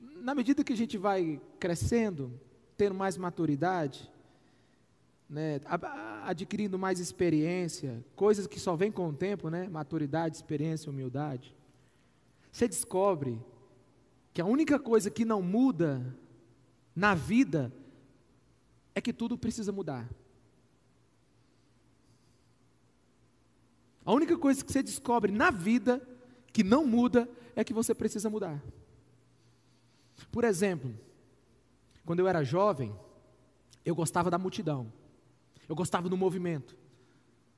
na 0.00 0.34
medida 0.34 0.64
que 0.64 0.72
a 0.72 0.76
gente 0.76 0.96
vai 0.96 1.40
crescendo, 1.58 2.32
tendo 2.76 2.94
mais 2.94 3.16
maturidade, 3.16 4.10
né, 5.28 5.60
adquirindo 6.24 6.78
mais 6.78 7.00
experiência, 7.00 8.04
coisas 8.14 8.46
que 8.46 8.60
só 8.60 8.76
vêm 8.76 8.90
com 8.90 9.08
o 9.08 9.12
tempo, 9.12 9.48
né, 9.48 9.68
maturidade, 9.68 10.36
experiência, 10.36 10.90
humildade, 10.90 11.54
você 12.50 12.68
descobre 12.68 13.40
que 14.32 14.40
a 14.40 14.46
única 14.46 14.78
coisa 14.78 15.10
que 15.10 15.24
não 15.24 15.42
muda 15.42 16.16
na 16.94 17.14
vida 17.14 17.72
é 18.94 19.00
que 19.00 19.12
tudo 19.12 19.36
precisa 19.36 19.72
mudar. 19.72 20.08
A 24.04 24.12
única 24.12 24.36
coisa 24.36 24.64
que 24.64 24.70
você 24.70 24.82
descobre 24.82 25.32
na 25.32 25.50
vida 25.50 26.06
que 26.52 26.62
não 26.62 26.86
muda 26.86 27.28
é 27.56 27.64
que 27.64 27.72
você 27.72 27.94
precisa 27.94 28.28
mudar. 28.28 28.62
Por 30.30 30.44
exemplo, 30.44 30.94
quando 32.04 32.20
eu 32.20 32.28
era 32.28 32.44
jovem, 32.44 32.94
eu 33.84 33.94
gostava 33.94 34.30
da 34.30 34.38
multidão, 34.38 34.92
eu 35.68 35.74
gostava 35.74 36.08
do 36.08 36.16
movimento. 36.16 36.76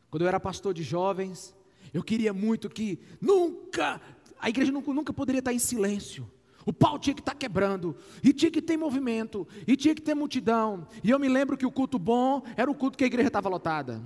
Quando 0.09 0.23
eu 0.23 0.29
era 0.29 0.39
pastor 0.39 0.73
de 0.73 0.83
jovens, 0.83 1.55
eu 1.93 2.03
queria 2.03 2.33
muito 2.33 2.71
que 2.71 3.01
nunca, 3.21 4.01
a 4.39 4.49
igreja 4.49 4.71
nunca, 4.71 4.93
nunca 4.93 5.13
poderia 5.13 5.41
estar 5.41 5.53
em 5.53 5.59
silêncio. 5.59 6.31
O 6.67 6.73
pau 6.73 6.99
tinha 6.99 7.15
que 7.15 7.21
estar 7.21 7.37
quebrando, 7.37 7.97
e 8.25 8.33
tinha 8.33 8.51
que 8.51 8.61
ter 8.61 8.77
movimento, 8.77 9.47
e 9.69 9.77
tinha 9.77 9.95
que 9.95 10.03
ter 10.03 10.17
multidão. 10.17 10.89
E 11.03 11.11
eu 11.11 11.19
me 11.19 11.29
lembro 11.29 11.57
que 11.57 11.65
o 11.65 11.71
culto 11.71 11.97
bom 11.97 12.43
era 12.57 12.69
o 12.69 12.75
culto 12.75 12.99
que 12.99 13.05
a 13.05 13.07
igreja 13.07 13.29
estava 13.29 13.49
lotada. 13.49 14.03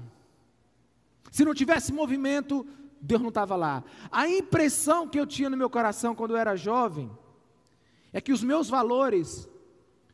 Se 1.33 1.43
não 1.43 1.55
tivesse 1.55 1.91
movimento, 1.91 2.67
Deus 3.01 3.23
não 3.23 3.31
estava 3.31 3.57
lá. 3.57 3.83
A 4.13 4.29
impressão 4.29 5.09
que 5.09 5.19
eu 5.19 5.27
tinha 5.27 5.49
no 5.49 5.57
meu 5.57 5.71
coração 5.71 6.15
quando 6.15 6.33
eu 6.33 6.37
era 6.37 6.55
jovem 6.55 7.11
é 8.13 8.21
que 8.21 8.33
os 8.33 8.45
meus 8.45 8.69
valores 8.69 9.49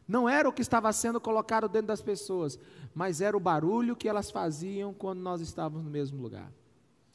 não 0.07 0.29
eram 0.29 0.51
o 0.51 0.53
que 0.53 0.63
estava 0.63 0.93
sendo 0.93 1.21
colocado 1.21 1.69
dentro 1.69 1.89
das 1.89 2.01
pessoas, 2.01 2.61
mas 2.95 3.21
era 3.21 3.37
o 3.37 3.41
barulho 3.41 3.97
que 3.97 4.09
elas 4.09 4.31
faziam 4.31 4.95
quando 4.95 5.19
nós 5.19 5.41
estávamos 5.41 5.85
no 5.85 5.91
mesmo 5.91 6.23
lugar. 6.23 6.53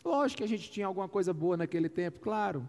Lógico 0.03 0.39
que 0.39 0.43
a 0.43 0.47
gente 0.47 0.69
tinha 0.69 0.87
alguma 0.87 1.07
coisa 1.07 1.33
boa 1.33 1.55
naquele 1.55 1.87
tempo, 1.87 2.19
claro. 2.19 2.67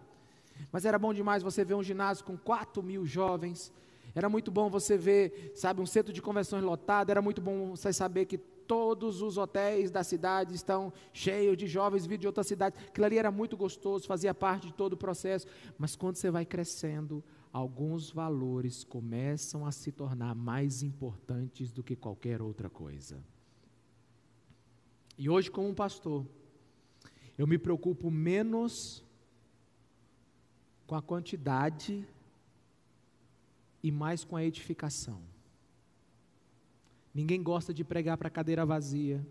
Mas 0.71 0.85
era 0.85 0.97
bom 0.97 1.13
demais 1.13 1.43
você 1.43 1.63
ver 1.63 1.75
um 1.75 1.83
ginásio 1.83 2.25
com 2.25 2.37
4 2.37 2.81
mil 2.81 3.05
jovens. 3.05 3.71
Era 4.15 4.29
muito 4.29 4.51
bom 4.51 4.69
você 4.69 4.97
ver, 4.97 5.51
sabe, 5.55 5.81
um 5.81 5.85
centro 5.85 6.13
de 6.13 6.21
convenções 6.21 6.63
lotado. 6.63 7.09
Era 7.09 7.21
muito 7.21 7.41
bom 7.41 7.71
você 7.71 7.91
saber 7.91 8.25
que 8.25 8.37
todos 8.37 9.21
os 9.21 9.37
hotéis 9.37 9.91
da 9.91 10.03
cidade 10.03 10.55
estão 10.55 10.93
cheios 11.11 11.57
de 11.57 11.67
jovens 11.67 12.05
vindo 12.05 12.21
de 12.21 12.27
outras 12.27 12.47
cidades. 12.47 12.79
Aquilo 12.87 13.05
ali 13.05 13.17
era 13.17 13.31
muito 13.31 13.57
gostoso, 13.57 14.07
fazia 14.07 14.33
parte 14.33 14.67
de 14.67 14.73
todo 14.73 14.93
o 14.93 14.97
processo. 14.97 15.47
Mas 15.77 15.95
quando 15.95 16.15
você 16.15 16.29
vai 16.29 16.45
crescendo, 16.45 17.23
alguns 17.51 18.09
valores 18.09 18.83
começam 18.83 19.65
a 19.65 19.71
se 19.71 19.91
tornar 19.91 20.33
mais 20.35 20.83
importantes 20.83 21.71
do 21.71 21.83
que 21.83 21.95
qualquer 21.95 22.41
outra 22.41 22.69
coisa. 22.69 23.23
E 25.17 25.29
hoje, 25.29 25.51
como 25.51 25.73
pastor, 25.73 26.25
eu 27.37 27.45
me 27.45 27.57
preocupo 27.57 28.09
menos 28.09 29.03
com 30.93 30.97
a 30.97 31.01
quantidade 31.01 32.07
e 33.81 33.91
mais 33.91 34.23
com 34.23 34.35
a 34.35 34.43
edificação. 34.43 35.19
Ninguém 37.11 37.41
gosta 37.41 37.73
de 37.73 37.83
pregar 37.83 38.15
para 38.15 38.29
cadeira 38.29 38.63
vazia, 38.63 39.25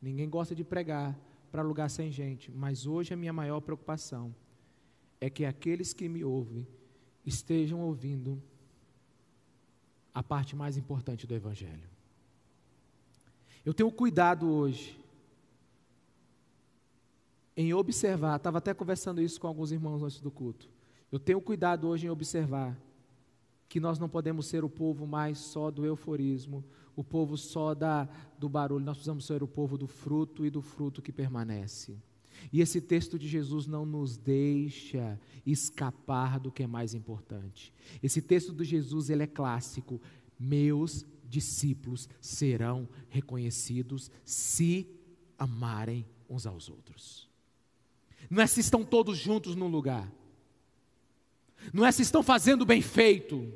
ninguém 0.00 0.30
gosta 0.30 0.54
de 0.54 0.62
pregar 0.62 1.18
para 1.50 1.62
lugar 1.62 1.90
sem 1.90 2.12
gente, 2.12 2.52
mas 2.52 2.86
hoje 2.86 3.12
a 3.12 3.16
minha 3.16 3.32
maior 3.32 3.60
preocupação 3.60 4.32
é 5.20 5.28
que 5.28 5.44
aqueles 5.44 5.92
que 5.92 6.08
me 6.08 6.22
ouvem 6.22 6.64
estejam 7.26 7.80
ouvindo 7.80 8.40
a 10.14 10.22
parte 10.22 10.54
mais 10.54 10.76
importante 10.76 11.26
do 11.26 11.34
Evangelho. 11.34 11.90
Eu 13.66 13.74
tenho 13.74 13.90
cuidado 13.90 14.48
hoje 14.48 14.96
em 17.60 17.74
observar, 17.74 18.36
estava 18.36 18.58
até 18.58 18.72
conversando 18.72 19.20
isso 19.20 19.40
com 19.40 19.48
alguns 19.48 19.72
irmãos 19.72 20.00
antes 20.04 20.20
do 20.20 20.30
culto. 20.30 20.70
Eu 21.10 21.18
tenho 21.18 21.40
cuidado 21.40 21.88
hoje 21.88 22.06
em 22.06 22.08
observar 22.08 22.80
que 23.68 23.80
nós 23.80 23.98
não 23.98 24.08
podemos 24.08 24.46
ser 24.46 24.62
o 24.62 24.70
povo 24.70 25.08
mais 25.08 25.38
só 25.38 25.68
do 25.68 25.84
euforismo, 25.84 26.64
o 26.94 27.02
povo 27.02 27.36
só 27.36 27.74
da, 27.74 28.08
do 28.38 28.48
barulho, 28.48 28.84
nós 28.84 28.98
precisamos 28.98 29.26
ser 29.26 29.42
o 29.42 29.48
povo 29.48 29.76
do 29.76 29.88
fruto 29.88 30.46
e 30.46 30.50
do 30.50 30.62
fruto 30.62 31.02
que 31.02 31.10
permanece. 31.10 31.98
E 32.52 32.60
esse 32.60 32.80
texto 32.80 33.18
de 33.18 33.26
Jesus 33.26 33.66
não 33.66 33.84
nos 33.84 34.16
deixa 34.16 35.18
escapar 35.44 36.38
do 36.38 36.52
que 36.52 36.62
é 36.62 36.66
mais 36.68 36.94
importante. 36.94 37.74
Esse 38.00 38.22
texto 38.22 38.52
de 38.52 38.62
Jesus 38.62 39.10
ele 39.10 39.24
é 39.24 39.26
clássico. 39.26 40.00
Meus 40.38 41.04
discípulos 41.28 42.08
serão 42.20 42.88
reconhecidos 43.08 44.12
se 44.24 44.88
amarem 45.36 46.06
uns 46.30 46.46
aos 46.46 46.68
outros. 46.68 47.27
Não 48.30 48.42
é 48.42 48.46
se 48.46 48.60
estão 48.60 48.84
todos 48.84 49.16
juntos 49.16 49.54
num 49.54 49.68
lugar. 49.68 50.10
Não 51.72 51.84
é 51.84 51.92
se 51.92 52.02
estão 52.02 52.22
fazendo 52.22 52.64
bem 52.64 52.82
feito. 52.82 53.52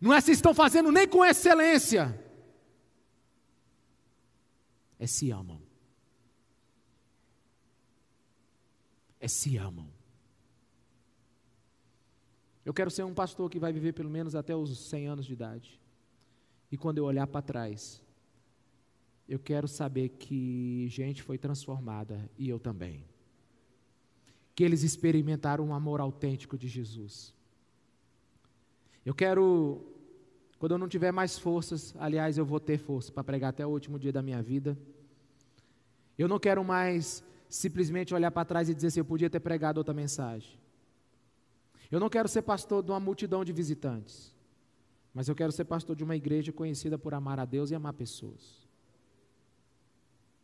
Não 0.00 0.12
é 0.12 0.20
se 0.20 0.32
estão 0.32 0.54
fazendo 0.54 0.92
nem 0.92 1.06
com 1.08 1.24
excelência. 1.24 2.18
É 4.98 5.06
se 5.06 5.30
amam. 5.30 5.60
É 9.18 9.26
se 9.26 9.56
amam. 9.56 9.88
Eu 12.64 12.74
quero 12.74 12.90
ser 12.90 13.02
um 13.02 13.14
pastor 13.14 13.50
que 13.50 13.58
vai 13.58 13.72
viver 13.72 13.92
pelo 13.92 14.10
menos 14.10 14.34
até 14.34 14.54
os 14.54 14.78
100 14.88 15.08
anos 15.08 15.26
de 15.26 15.32
idade. 15.32 15.80
E 16.70 16.76
quando 16.76 16.98
eu 16.98 17.04
olhar 17.04 17.26
para 17.26 17.42
trás, 17.42 18.02
eu 19.28 19.38
quero 19.38 19.66
saber 19.66 20.10
que 20.10 20.86
gente 20.88 21.22
foi 21.22 21.36
transformada 21.36 22.30
e 22.38 22.48
eu 22.48 22.60
também 22.60 23.04
que 24.60 24.64
eles 24.64 24.82
experimentaram 24.82 25.64
um 25.64 25.72
amor 25.72 26.02
autêntico 26.02 26.58
de 26.58 26.68
Jesus. 26.68 27.34
Eu 29.06 29.14
quero, 29.14 29.82
quando 30.58 30.72
eu 30.72 30.78
não 30.78 30.86
tiver 30.86 31.10
mais 31.10 31.38
forças, 31.38 31.94
aliás, 31.98 32.36
eu 32.36 32.44
vou 32.44 32.60
ter 32.60 32.76
força 32.76 33.10
para 33.10 33.24
pregar 33.24 33.48
até 33.48 33.64
o 33.64 33.70
último 33.70 33.98
dia 33.98 34.12
da 34.12 34.20
minha 34.20 34.42
vida. 34.42 34.78
Eu 36.18 36.28
não 36.28 36.38
quero 36.38 36.62
mais 36.62 37.24
simplesmente 37.48 38.12
olhar 38.12 38.30
para 38.30 38.44
trás 38.44 38.68
e 38.68 38.74
dizer 38.74 38.90
se 38.90 38.98
assim, 38.98 39.00
eu 39.00 39.04
podia 39.06 39.30
ter 39.30 39.40
pregado 39.40 39.78
outra 39.78 39.94
mensagem. 39.94 40.58
Eu 41.90 41.98
não 41.98 42.10
quero 42.10 42.28
ser 42.28 42.42
pastor 42.42 42.82
de 42.82 42.90
uma 42.90 43.00
multidão 43.00 43.42
de 43.42 43.54
visitantes, 43.54 44.36
mas 45.14 45.26
eu 45.26 45.34
quero 45.34 45.52
ser 45.52 45.64
pastor 45.64 45.96
de 45.96 46.04
uma 46.04 46.16
igreja 46.16 46.52
conhecida 46.52 46.98
por 46.98 47.14
amar 47.14 47.40
a 47.40 47.46
Deus 47.46 47.70
e 47.70 47.74
amar 47.74 47.94
pessoas. 47.94 48.68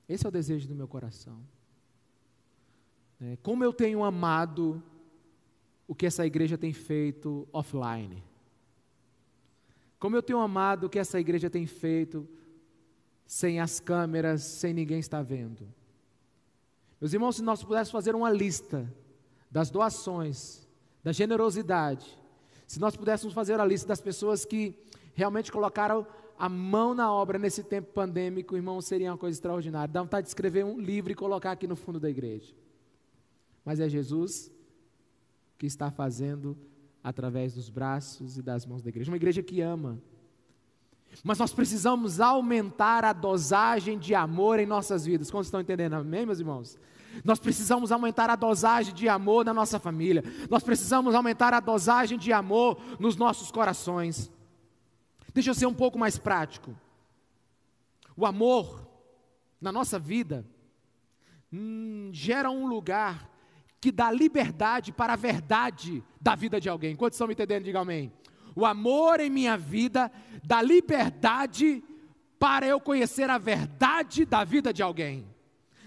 Esse 0.08 0.24
é 0.24 0.28
o 0.30 0.32
desejo 0.32 0.66
do 0.66 0.74
meu 0.74 0.88
coração. 0.88 1.38
É, 3.20 3.36
como 3.42 3.64
eu 3.64 3.72
tenho 3.72 4.04
amado 4.04 4.82
o 5.88 5.94
que 5.94 6.06
essa 6.06 6.26
igreja 6.26 6.58
tem 6.58 6.72
feito 6.72 7.46
offline. 7.52 8.22
Como 9.98 10.16
eu 10.16 10.22
tenho 10.22 10.38
amado 10.38 10.84
o 10.84 10.90
que 10.90 10.98
essa 10.98 11.18
igreja 11.18 11.48
tem 11.48 11.66
feito 11.66 12.28
sem 13.26 13.60
as 13.60 13.80
câmeras, 13.80 14.42
sem 14.42 14.74
ninguém 14.74 14.98
estar 14.98 15.22
vendo. 15.22 15.66
Meus 17.00 17.12
irmãos, 17.12 17.36
se 17.36 17.42
nós 17.42 17.62
pudéssemos 17.62 17.90
fazer 17.90 18.14
uma 18.14 18.30
lista 18.30 18.92
das 19.50 19.70
doações, 19.70 20.66
da 21.02 21.12
generosidade, 21.12 22.18
se 22.66 22.80
nós 22.80 22.96
pudéssemos 22.96 23.34
fazer 23.34 23.58
a 23.60 23.64
lista 23.64 23.86
das 23.86 24.00
pessoas 24.00 24.44
que 24.44 24.76
realmente 25.14 25.52
colocaram 25.52 26.06
a 26.38 26.48
mão 26.48 26.94
na 26.94 27.12
obra 27.12 27.38
nesse 27.38 27.62
tempo 27.62 27.92
pandêmico, 27.92 28.56
irmão, 28.56 28.80
seria 28.80 29.10
uma 29.10 29.18
coisa 29.18 29.36
extraordinária. 29.36 29.92
Dá 29.92 30.02
vontade 30.02 30.24
de 30.24 30.30
escrever 30.30 30.64
um 30.64 30.78
livro 30.78 31.12
e 31.12 31.14
colocar 31.14 31.52
aqui 31.52 31.66
no 31.66 31.76
fundo 31.76 31.98
da 31.98 32.10
igreja 32.10 32.54
mas 33.66 33.80
é 33.80 33.88
Jesus 33.88 34.48
que 35.58 35.66
está 35.66 35.90
fazendo 35.90 36.56
através 37.02 37.54
dos 37.54 37.68
braços 37.68 38.38
e 38.38 38.42
das 38.42 38.64
mãos 38.64 38.80
da 38.80 38.90
igreja. 38.90 39.10
Uma 39.10 39.16
igreja 39.16 39.42
que 39.42 39.60
ama. 39.60 40.00
Mas 41.24 41.38
nós 41.38 41.52
precisamos 41.52 42.20
aumentar 42.20 43.04
a 43.04 43.12
dosagem 43.12 43.98
de 43.98 44.14
amor 44.14 44.60
em 44.60 44.66
nossas 44.66 45.04
vidas. 45.04 45.32
Quantos 45.32 45.48
estão 45.48 45.60
entendendo? 45.60 45.94
Amém, 45.94 46.24
meus 46.24 46.38
irmãos? 46.38 46.78
Nós 47.24 47.40
precisamos 47.40 47.90
aumentar 47.90 48.30
a 48.30 48.36
dosagem 48.36 48.94
de 48.94 49.08
amor 49.08 49.44
na 49.44 49.52
nossa 49.52 49.80
família. 49.80 50.22
Nós 50.48 50.62
precisamos 50.62 51.12
aumentar 51.12 51.52
a 51.52 51.58
dosagem 51.58 52.16
de 52.16 52.32
amor 52.32 52.78
nos 53.00 53.16
nossos 53.16 53.50
corações. 53.50 54.30
Deixa 55.34 55.50
eu 55.50 55.54
ser 55.54 55.66
um 55.66 55.74
pouco 55.74 55.98
mais 55.98 56.18
prático. 56.18 56.76
O 58.16 58.24
amor 58.24 58.86
na 59.60 59.72
nossa 59.72 59.98
vida 59.98 60.46
hum, 61.52 62.10
gera 62.12 62.48
um 62.48 62.66
lugar 62.66 63.35
que 63.86 63.92
dá 63.92 64.10
liberdade 64.10 64.90
para 64.90 65.12
a 65.12 65.16
verdade 65.16 66.02
da 66.20 66.34
vida 66.34 66.60
de 66.60 66.68
alguém. 66.68 66.96
Quantos 66.96 67.14
estão 67.14 67.28
me 67.28 67.34
entendendo? 67.34 67.62
Diga 67.62 67.78
amém. 67.78 68.12
O 68.52 68.66
amor 68.66 69.20
em 69.20 69.30
minha 69.30 69.56
vida 69.56 70.10
dá 70.42 70.60
liberdade 70.60 71.84
para 72.36 72.66
eu 72.66 72.80
conhecer 72.80 73.30
a 73.30 73.38
verdade 73.38 74.24
da 74.24 74.42
vida 74.42 74.72
de 74.72 74.82
alguém. 74.82 75.24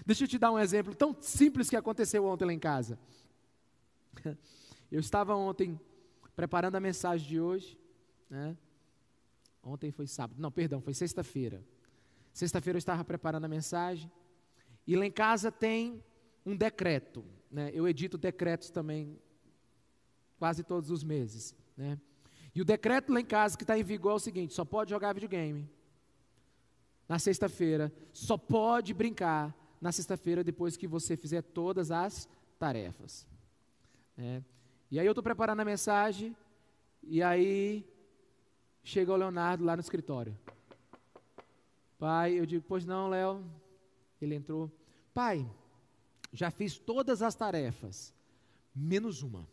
Deixa 0.06 0.24
eu 0.24 0.28
te 0.28 0.38
dar 0.38 0.50
um 0.50 0.58
exemplo 0.58 0.94
tão 0.94 1.14
simples 1.20 1.68
que 1.68 1.76
aconteceu 1.76 2.24
ontem 2.24 2.46
lá 2.46 2.54
em 2.54 2.58
casa. 2.58 2.98
Eu 4.90 4.98
estava 4.98 5.36
ontem 5.36 5.78
preparando 6.34 6.76
a 6.76 6.80
mensagem 6.80 7.28
de 7.28 7.38
hoje, 7.38 7.78
né? 8.28 8.56
Ontem 9.62 9.92
foi 9.92 10.06
sábado, 10.06 10.40
não, 10.40 10.50
perdão, 10.50 10.80
foi 10.80 10.94
sexta-feira. 10.94 11.62
Sexta-feira 12.32 12.76
eu 12.76 12.80
estava 12.80 13.04
preparando 13.04 13.44
a 13.44 13.48
mensagem 13.48 14.10
e 14.84 14.96
lá 14.96 15.06
em 15.06 15.12
casa 15.12 15.52
tem 15.52 16.02
um 16.44 16.56
decreto. 16.56 17.24
Né? 17.50 17.70
Eu 17.72 17.88
edito 17.88 18.16
decretos 18.16 18.70
também 18.70 19.18
quase 20.38 20.62
todos 20.62 20.90
os 20.90 21.02
meses. 21.02 21.54
Né? 21.76 21.98
E 22.54 22.60
o 22.60 22.64
decreto 22.64 23.12
lá 23.12 23.20
em 23.20 23.24
casa 23.24 23.56
que 23.56 23.64
está 23.64 23.78
em 23.78 23.82
vigor 23.82 24.12
é 24.12 24.14
o 24.14 24.18
seguinte: 24.18 24.54
só 24.54 24.64
pode 24.64 24.90
jogar 24.90 25.12
videogame 25.12 25.68
na 27.08 27.18
sexta-feira, 27.18 27.92
só 28.12 28.36
pode 28.36 28.94
brincar 28.94 29.54
na 29.80 29.90
sexta-feira 29.90 30.44
depois 30.44 30.76
que 30.76 30.86
você 30.86 31.16
fizer 31.16 31.42
todas 31.42 31.90
as 31.90 32.28
tarefas. 32.58 33.26
É. 34.16 34.42
E 34.90 34.98
aí 34.98 35.06
eu 35.06 35.12
estou 35.12 35.22
preparando 35.22 35.60
a 35.60 35.64
mensagem, 35.64 36.36
e 37.02 37.22
aí 37.22 37.84
chega 38.84 39.12
o 39.12 39.16
Leonardo 39.16 39.64
lá 39.64 39.76
no 39.76 39.80
escritório. 39.80 40.36
Pai, 41.98 42.32
eu 42.32 42.46
digo, 42.46 42.64
pois 42.66 42.86
não, 42.86 43.08
Léo. 43.08 43.44
Ele 44.20 44.34
entrou. 44.34 44.70
Pai, 45.12 45.46
já 46.32 46.50
fiz 46.50 46.78
todas 46.78 47.22
as 47.22 47.34
tarefas, 47.34 48.14
menos 48.74 49.22
uma. 49.22 49.48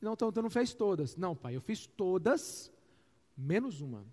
Não, 0.00 0.14
então 0.14 0.32
tu 0.32 0.40
não 0.40 0.50
fez 0.50 0.72
todas. 0.72 1.16
Não, 1.16 1.36
pai, 1.36 1.56
eu 1.56 1.60
fiz 1.60 1.86
todas, 1.86 2.72
menos 3.36 3.80
uma. 3.80 4.04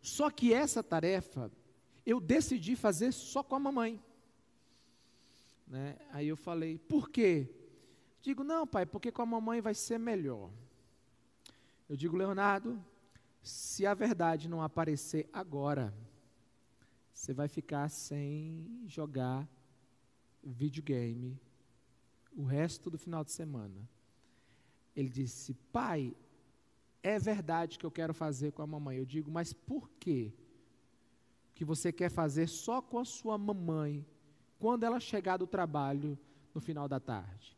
Só 0.00 0.30
que 0.30 0.52
essa 0.54 0.82
tarefa 0.82 1.50
eu 2.04 2.20
decidi 2.20 2.76
fazer 2.76 3.12
só 3.12 3.42
com 3.42 3.56
a 3.56 3.60
mamãe. 3.60 4.00
Né? 5.66 5.96
Aí 6.10 6.28
eu 6.28 6.36
falei, 6.36 6.78
por 6.78 7.10
quê? 7.10 7.52
Digo, 8.22 8.44
não, 8.44 8.66
pai, 8.66 8.86
porque 8.86 9.10
com 9.10 9.22
a 9.22 9.26
mamãe 9.26 9.60
vai 9.60 9.74
ser 9.74 9.98
melhor. 9.98 10.50
Eu 11.88 11.96
digo, 11.96 12.16
Leonardo, 12.16 12.82
se 13.42 13.84
a 13.84 13.94
verdade 13.94 14.48
não 14.48 14.62
aparecer 14.62 15.28
agora, 15.32 15.92
você 17.12 17.32
vai 17.32 17.48
ficar 17.48 17.88
sem 17.88 18.84
jogar 18.86 19.48
videogame 20.52 21.40
o 22.36 22.44
resto 22.44 22.90
do 22.90 22.98
final 22.98 23.24
de 23.24 23.32
semana. 23.32 23.88
Ele 24.94 25.08
disse: 25.08 25.54
Pai, 25.72 26.14
é 27.02 27.18
verdade 27.18 27.78
que 27.78 27.86
eu 27.86 27.90
quero 27.90 28.12
fazer 28.12 28.52
com 28.52 28.62
a 28.62 28.66
mamãe. 28.66 28.98
Eu 28.98 29.04
digo, 29.04 29.30
mas 29.30 29.52
por 29.52 29.88
quê? 29.98 30.32
Que 31.54 31.64
você 31.64 31.92
quer 31.92 32.10
fazer 32.10 32.48
só 32.48 32.82
com 32.82 32.98
a 32.98 33.04
sua 33.04 33.38
mamãe 33.38 34.06
quando 34.58 34.84
ela 34.84 35.00
chegar 35.00 35.36
do 35.36 35.46
trabalho 35.46 36.18
no 36.54 36.60
final 36.60 36.88
da 36.88 37.00
tarde? 37.00 37.56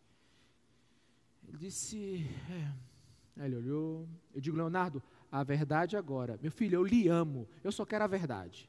Ele 1.47 1.59
disse: 1.59 2.27
é. 2.51 3.45
Ele 3.45 3.57
olhou. 3.57 4.09
Eu 4.35 4.41
digo, 4.41 4.57
Leonardo, 4.57 5.03
a 5.31 5.43
verdade 5.45 5.97
agora. 5.97 6.39
Meu 6.43 6.51
filho, 6.51 6.77
eu 6.77 6.85
lhe 6.85 7.09
amo. 7.09 7.49
Eu 7.63 7.71
só 7.71 7.85
quero 7.85 8.05
a 8.05 8.09
verdade. 8.09 8.69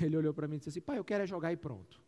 Ele 0.00 0.16
olhou 0.18 0.34
para 0.34 0.46
mim 0.46 0.56
e 0.56 0.58
disse 0.58 0.70
assim: 0.70 0.80
Pai, 0.80 0.98
eu 0.98 1.04
quero 1.04 1.24
é 1.24 1.26
jogar 1.26 1.52
e 1.52 1.56
pronto. 1.56 2.01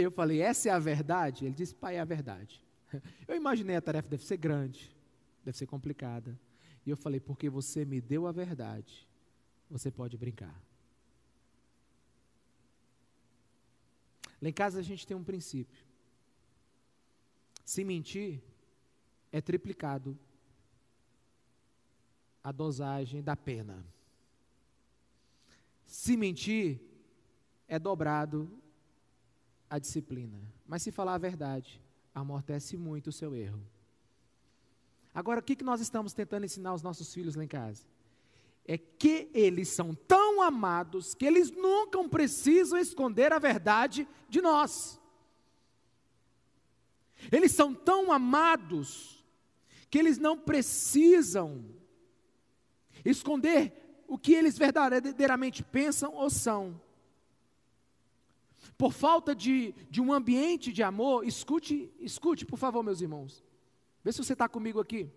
Aí 0.00 0.04
eu 0.04 0.10
falei: 0.10 0.40
Essa 0.40 0.70
é 0.70 0.72
a 0.72 0.78
verdade? 0.78 1.44
Ele 1.44 1.54
disse: 1.54 1.74
Pai, 1.74 1.96
é 1.96 2.00
a 2.00 2.04
verdade. 2.04 2.64
Eu 3.28 3.36
imaginei 3.36 3.76
a 3.76 3.80
tarefa 3.80 4.08
deve 4.08 4.24
ser 4.24 4.38
grande, 4.38 4.90
deve 5.44 5.56
ser 5.56 5.66
complicada. 5.66 6.38
E 6.84 6.90
eu 6.90 6.96
falei: 6.96 7.20
Porque 7.20 7.50
você 7.50 7.84
me 7.84 8.00
deu 8.00 8.26
a 8.26 8.32
verdade, 8.32 9.06
você 9.70 9.90
pode 9.90 10.16
brincar. 10.16 10.58
Lá 14.40 14.48
em 14.48 14.52
casa 14.52 14.80
a 14.80 14.82
gente 14.82 15.06
tem 15.06 15.14
um 15.16 15.22
princípio. 15.22 15.84
Se 17.62 17.84
mentir, 17.84 18.42
é 19.30 19.40
triplicado 19.40 20.18
a 22.42 22.50
dosagem 22.50 23.22
da 23.22 23.36
pena. 23.36 23.84
Se 25.84 26.16
mentir, 26.16 26.80
é 27.68 27.78
dobrado 27.78 28.50
a 29.70 29.78
disciplina. 29.78 30.36
Mas 30.66 30.82
se 30.82 30.90
falar 30.90 31.14
a 31.14 31.18
verdade, 31.18 31.80
amortece 32.12 32.76
muito 32.76 33.06
o 33.06 33.12
seu 33.12 33.34
erro. 33.34 33.62
Agora, 35.14 35.40
o 35.40 35.42
que 35.42 35.62
nós 35.62 35.80
estamos 35.80 36.12
tentando 36.12 36.44
ensinar 36.44 36.70
aos 36.70 36.82
nossos 36.82 37.14
filhos 37.14 37.36
lá 37.36 37.44
em 37.44 37.48
casa? 37.48 37.84
É 38.66 38.76
que 38.76 39.30
eles 39.32 39.68
são 39.68 39.94
tão 39.94 40.42
amados 40.42 41.14
que 41.14 41.24
eles 41.24 41.50
nunca 41.50 42.02
precisam 42.08 42.78
esconder 42.78 43.32
a 43.32 43.38
verdade 43.38 44.06
de 44.28 44.40
nós. 44.40 45.00
Eles 47.30 47.52
são 47.52 47.74
tão 47.74 48.12
amados 48.12 49.24
que 49.88 49.98
eles 49.98 50.18
não 50.18 50.38
precisam 50.38 51.64
esconder 53.04 54.04
o 54.06 54.18
que 54.18 54.34
eles 54.34 54.56
verdadeiramente 54.56 55.62
pensam 55.62 56.14
ou 56.14 56.30
são. 56.30 56.80
Por 58.76 58.92
falta 58.92 59.34
de, 59.34 59.74
de 59.90 60.00
um 60.00 60.12
ambiente 60.12 60.72
de 60.72 60.82
amor, 60.82 61.26
escute, 61.26 61.92
escute, 61.98 62.44
por 62.44 62.58
favor, 62.58 62.82
meus 62.82 63.00
irmãos. 63.00 63.44
Vê 64.02 64.12
se 64.12 64.22
você 64.22 64.32
está 64.32 64.48
comigo 64.48 64.80
aqui. 64.80 65.10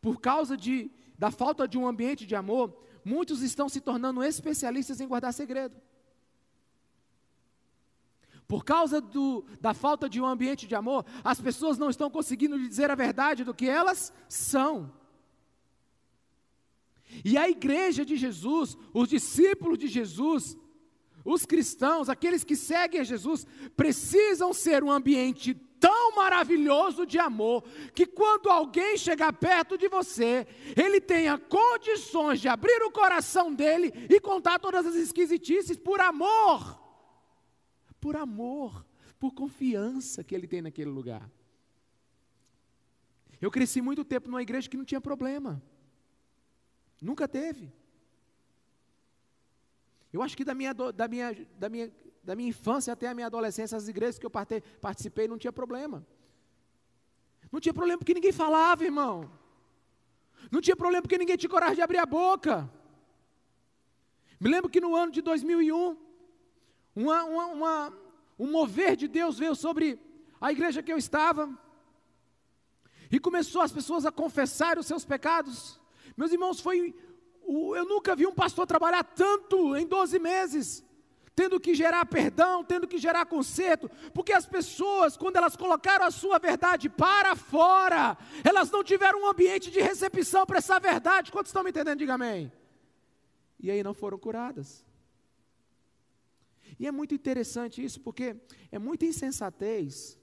Por 0.00 0.20
causa 0.20 0.56
de, 0.56 0.90
da 1.18 1.30
falta 1.30 1.66
de 1.66 1.76
um 1.76 1.86
ambiente 1.86 2.26
de 2.26 2.36
amor, 2.36 2.76
muitos 3.04 3.42
estão 3.42 3.68
se 3.68 3.80
tornando 3.80 4.22
especialistas 4.22 5.00
em 5.00 5.08
guardar 5.08 5.32
segredo. 5.32 5.76
Por 8.46 8.64
causa 8.64 9.00
do, 9.00 9.44
da 9.60 9.74
falta 9.74 10.08
de 10.08 10.20
um 10.20 10.26
ambiente 10.26 10.66
de 10.66 10.74
amor, 10.74 11.04
as 11.22 11.40
pessoas 11.40 11.76
não 11.76 11.90
estão 11.90 12.10
conseguindo 12.10 12.58
dizer 12.58 12.90
a 12.90 12.94
verdade 12.94 13.44
do 13.44 13.54
que 13.54 13.68
elas 13.68 14.12
são. 14.26 14.90
E 17.24 17.36
a 17.36 17.48
igreja 17.48 18.04
de 18.04 18.16
Jesus, 18.16 18.76
os 18.94 19.08
discípulos 19.08 19.78
de 19.78 19.86
Jesus, 19.86 20.56
os 21.30 21.44
cristãos, 21.44 22.08
aqueles 22.08 22.44
que 22.44 22.56
seguem 22.56 23.00
a 23.00 23.04
Jesus, 23.04 23.46
precisam 23.76 24.52
ser 24.52 24.82
um 24.82 24.90
ambiente 24.90 25.54
tão 25.54 26.16
maravilhoso 26.16 27.06
de 27.06 27.18
amor, 27.18 27.62
que 27.94 28.04
quando 28.04 28.50
alguém 28.50 28.96
chegar 28.96 29.32
perto 29.32 29.78
de 29.78 29.88
você, 29.88 30.46
ele 30.76 31.00
tenha 31.00 31.38
condições 31.38 32.40
de 32.40 32.48
abrir 32.48 32.82
o 32.82 32.90
coração 32.90 33.54
dele 33.54 33.92
e 34.10 34.18
contar 34.20 34.58
todas 34.58 34.84
as 34.86 34.96
esquisitices 34.96 35.76
por 35.76 36.00
amor 36.00 36.88
por 38.00 38.16
amor, 38.16 38.84
por 39.18 39.32
confiança 39.32 40.22
que 40.22 40.34
ele 40.34 40.46
tem 40.46 40.62
naquele 40.62 40.90
lugar. 40.90 41.30
Eu 43.40 43.50
cresci 43.50 43.80
muito 43.80 44.04
tempo 44.04 44.28
numa 44.28 44.42
igreja 44.42 44.68
que 44.68 44.76
não 44.76 44.84
tinha 44.84 45.00
problema. 45.00 45.62
Nunca 47.00 47.28
teve. 47.28 47.72
Eu 50.12 50.22
acho 50.22 50.36
que 50.36 50.44
da 50.44 50.54
minha, 50.54 50.72
da 50.72 51.08
minha, 51.08 51.46
da 51.58 51.68
minha, 51.68 51.92
da 52.22 52.34
minha 52.34 52.48
infância 52.48 52.92
até 52.92 53.08
a 53.08 53.14
minha 53.14 53.26
adolescência, 53.26 53.76
as 53.76 53.88
igrejas 53.88 54.18
que 54.18 54.26
eu 54.26 54.30
participei 54.30 55.28
não 55.28 55.38
tinha 55.38 55.52
problema. 55.52 56.06
Não 57.50 57.60
tinha 57.60 57.74
problema 57.74 57.98
porque 57.98 58.14
ninguém 58.14 58.32
falava, 58.32 58.84
irmão. 58.84 59.30
Não 60.50 60.60
tinha 60.60 60.76
problema 60.76 61.02
porque 61.02 61.18
ninguém 61.18 61.36
tinha 61.36 61.50
coragem 61.50 61.76
de 61.76 61.82
abrir 61.82 61.98
a 61.98 62.06
boca. 62.06 62.70
Me 64.40 64.48
lembro 64.48 64.70
que 64.70 64.80
no 64.80 64.94
ano 64.94 65.12
de 65.12 65.20
2001, 65.20 65.96
uma, 66.94 67.24
uma, 67.24 67.46
uma, 67.46 67.98
um 68.38 68.50
mover 68.50 68.96
de 68.96 69.08
Deus 69.08 69.38
veio 69.38 69.54
sobre 69.54 70.00
a 70.40 70.52
igreja 70.52 70.82
que 70.82 70.92
eu 70.92 70.98
estava, 70.98 71.50
e 73.10 73.18
começou 73.18 73.62
as 73.62 73.72
pessoas 73.72 74.04
a 74.04 74.12
confessar 74.12 74.78
os 74.78 74.86
seus 74.86 75.04
pecados. 75.04 75.80
Meus 76.16 76.32
irmãos, 76.32 76.60
foi. 76.60 76.94
Eu 77.48 77.84
nunca 77.86 78.14
vi 78.14 78.26
um 78.26 78.34
pastor 78.34 78.66
trabalhar 78.66 79.02
tanto 79.02 79.74
em 79.74 79.86
12 79.86 80.18
meses, 80.18 80.84
tendo 81.34 81.58
que 81.58 81.74
gerar 81.74 82.04
perdão, 82.04 82.62
tendo 82.62 82.86
que 82.86 82.98
gerar 82.98 83.24
conserto, 83.24 83.90
porque 84.12 84.32
as 84.32 84.44
pessoas, 84.44 85.16
quando 85.16 85.36
elas 85.36 85.56
colocaram 85.56 86.04
a 86.04 86.10
sua 86.10 86.38
verdade 86.38 86.90
para 86.90 87.34
fora, 87.34 88.18
elas 88.44 88.70
não 88.70 88.84
tiveram 88.84 89.22
um 89.22 89.26
ambiente 89.26 89.70
de 89.70 89.80
recepção 89.80 90.44
para 90.44 90.58
essa 90.58 90.78
verdade. 90.78 91.32
Quantos 91.32 91.48
estão 91.48 91.64
me 91.64 91.70
entendendo? 91.70 91.98
Diga 91.98 92.14
amém. 92.14 92.52
E 93.58 93.70
aí 93.70 93.82
não 93.82 93.94
foram 93.94 94.18
curadas. 94.18 94.84
E 96.78 96.86
é 96.86 96.92
muito 96.92 97.14
interessante 97.14 97.82
isso, 97.82 98.00
porque 98.00 98.36
é 98.70 98.78
muita 98.78 99.06
insensatez 99.06 100.18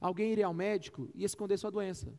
alguém 0.00 0.32
ir 0.32 0.42
ao 0.42 0.52
médico 0.52 1.08
e 1.14 1.24
esconder 1.24 1.56
sua 1.56 1.70
doença. 1.70 2.12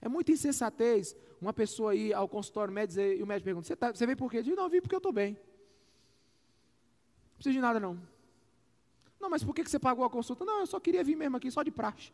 É 0.00 0.08
muita 0.08 0.32
insensatez 0.32 1.16
uma 1.42 1.52
pessoa 1.52 1.94
ir 1.94 2.14
ao 2.14 2.28
consultório 2.28 2.72
médico 2.72 3.00
e 3.00 3.22
o 3.22 3.26
médico 3.26 3.44
pergunta: 3.44 3.66
Você, 3.66 3.74
tá, 3.74 3.92
você 3.92 4.06
veio 4.06 4.16
por 4.16 4.30
quê? 4.30 4.38
Eu 4.38 4.42
digo: 4.44 4.56
Não, 4.56 4.64
eu 4.64 4.70
vim 4.70 4.80
porque 4.80 4.94
eu 4.94 4.98
estou 4.98 5.12
bem. 5.12 5.32
Não 5.32 7.34
precisa 7.34 7.52
de 7.52 7.60
nada, 7.60 7.80
não. 7.80 8.00
Não, 9.20 9.28
mas 9.28 9.42
por 9.42 9.54
que 9.54 9.64
você 9.64 9.78
pagou 9.78 10.04
a 10.04 10.10
consulta? 10.10 10.44
Não, 10.44 10.60
eu 10.60 10.66
só 10.66 10.78
queria 10.78 11.02
vir 11.02 11.16
mesmo 11.16 11.36
aqui, 11.36 11.50
só 11.50 11.62
de 11.62 11.70
praxe. 11.70 12.12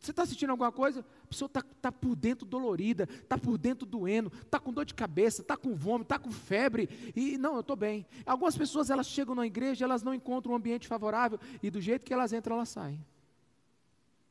Você 0.00 0.10
está 0.10 0.24
sentindo 0.24 0.50
alguma 0.50 0.72
coisa? 0.72 1.04
A 1.24 1.26
pessoa 1.26 1.46
está 1.46 1.62
tá 1.62 1.92
por 1.92 2.16
dentro 2.16 2.46
dolorida, 2.46 3.04
está 3.04 3.36
por 3.36 3.58
dentro 3.58 3.86
doendo, 3.86 4.32
está 4.42 4.58
com 4.58 4.72
dor 4.72 4.86
de 4.86 4.94
cabeça, 4.94 5.42
está 5.42 5.54
com 5.54 5.74
vômito, 5.74 6.04
está 6.04 6.18
com 6.18 6.30
febre. 6.30 6.88
E 7.14 7.36
não, 7.36 7.54
eu 7.54 7.60
estou 7.60 7.76
bem. 7.76 8.06
Algumas 8.24 8.56
pessoas 8.56 8.88
elas 8.88 9.06
chegam 9.06 9.34
na 9.34 9.46
igreja, 9.46 9.84
elas 9.84 10.02
não 10.02 10.14
encontram 10.14 10.52
um 10.52 10.56
ambiente 10.56 10.88
favorável 10.88 11.38
e 11.62 11.70
do 11.70 11.80
jeito 11.80 12.04
que 12.04 12.12
elas 12.12 12.32
entram, 12.32 12.56
elas 12.56 12.70
saem. 12.70 13.04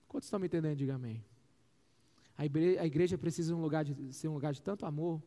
Quantos 0.07 0.25
estão 0.25 0.39
me 0.39 0.47
entendendo? 0.47 0.77
Diga 0.77 0.95
amém. 0.95 1.23
A 2.37 2.45
igreja, 2.45 3.17
precisa 3.17 3.55
um 3.55 3.61
lugar 3.61 3.85
de, 3.85 4.13
ser 4.13 4.27
um 4.27 4.33
lugar 4.33 4.53
de 4.53 4.61
tanto 4.61 4.85
amor 4.85 5.21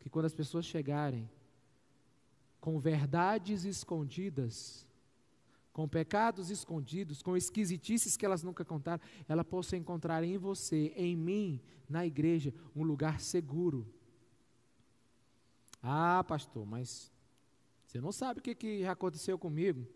que 0.00 0.10
quando 0.10 0.24
as 0.24 0.34
pessoas 0.34 0.64
chegarem 0.64 1.30
com 2.60 2.78
verdades 2.80 3.64
escondidas, 3.64 4.86
com 5.72 5.88
pecados 5.88 6.50
escondidos, 6.50 7.22
com 7.22 7.36
esquisitices 7.36 8.16
que 8.16 8.26
elas 8.26 8.42
nunca 8.42 8.64
contaram, 8.64 9.00
ela 9.28 9.44
possa 9.44 9.76
encontrar 9.76 10.24
em 10.24 10.36
você, 10.36 10.92
em 10.96 11.16
mim, 11.16 11.60
na 11.88 12.04
igreja, 12.04 12.52
um 12.74 12.82
lugar 12.82 13.20
seguro. 13.20 13.86
Ah, 15.80 16.24
pastor, 16.26 16.66
mas 16.66 17.12
você 17.86 18.00
não 18.00 18.10
sabe 18.10 18.40
o 18.40 18.42
que, 18.42 18.56
que 18.56 18.84
aconteceu 18.86 19.38
comigo? 19.38 19.86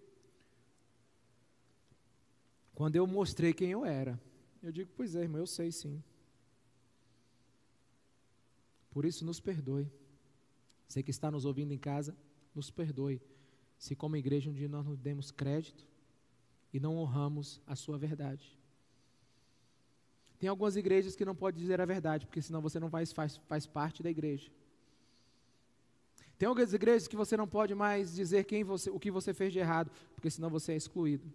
Quando 2.74 2.94
eu 2.94 3.06
mostrei 3.06 3.52
quem 3.52 3.72
eu 3.72 3.84
era. 3.84 4.20
Eu 4.62 4.70
digo, 4.70 4.90
pois 4.96 5.16
é, 5.16 5.22
irmão, 5.22 5.40
eu 5.40 5.46
sei 5.46 5.72
sim. 5.72 6.02
Por 8.92 9.04
isso, 9.04 9.24
nos 9.24 9.40
perdoe. 9.40 9.90
Você 10.86 11.02
que 11.02 11.10
está 11.10 11.30
nos 11.30 11.44
ouvindo 11.44 11.72
em 11.72 11.78
casa, 11.78 12.16
nos 12.54 12.70
perdoe 12.70 13.20
se 13.82 13.96
como 13.96 14.16
igreja 14.16 14.48
um 14.48 14.52
dia 14.52 14.68
nós 14.68 14.86
não 14.86 14.94
demos 14.94 15.32
crédito 15.32 15.84
e 16.72 16.78
não 16.78 16.96
honramos 16.98 17.60
a 17.66 17.74
sua 17.74 17.98
verdade. 17.98 18.56
Tem 20.38 20.48
algumas 20.48 20.76
igrejas 20.76 21.16
que 21.16 21.24
não 21.24 21.34
pode 21.34 21.58
dizer 21.58 21.80
a 21.80 21.84
verdade, 21.84 22.24
porque 22.24 22.40
senão 22.40 22.60
você 22.60 22.78
não 22.78 22.88
faz, 22.88 23.12
faz, 23.12 23.38
faz 23.48 23.66
parte 23.66 24.00
da 24.00 24.08
igreja. 24.08 24.52
Tem 26.38 26.46
algumas 26.48 26.72
igrejas 26.72 27.08
que 27.08 27.16
você 27.16 27.36
não 27.36 27.48
pode 27.48 27.74
mais 27.74 28.14
dizer 28.14 28.44
quem 28.44 28.62
você, 28.62 28.88
o 28.88 29.00
que 29.00 29.10
você 29.10 29.34
fez 29.34 29.52
de 29.52 29.58
errado, 29.58 29.90
porque 30.14 30.30
senão 30.30 30.48
você 30.48 30.72
é 30.72 30.76
excluído. 30.76 31.32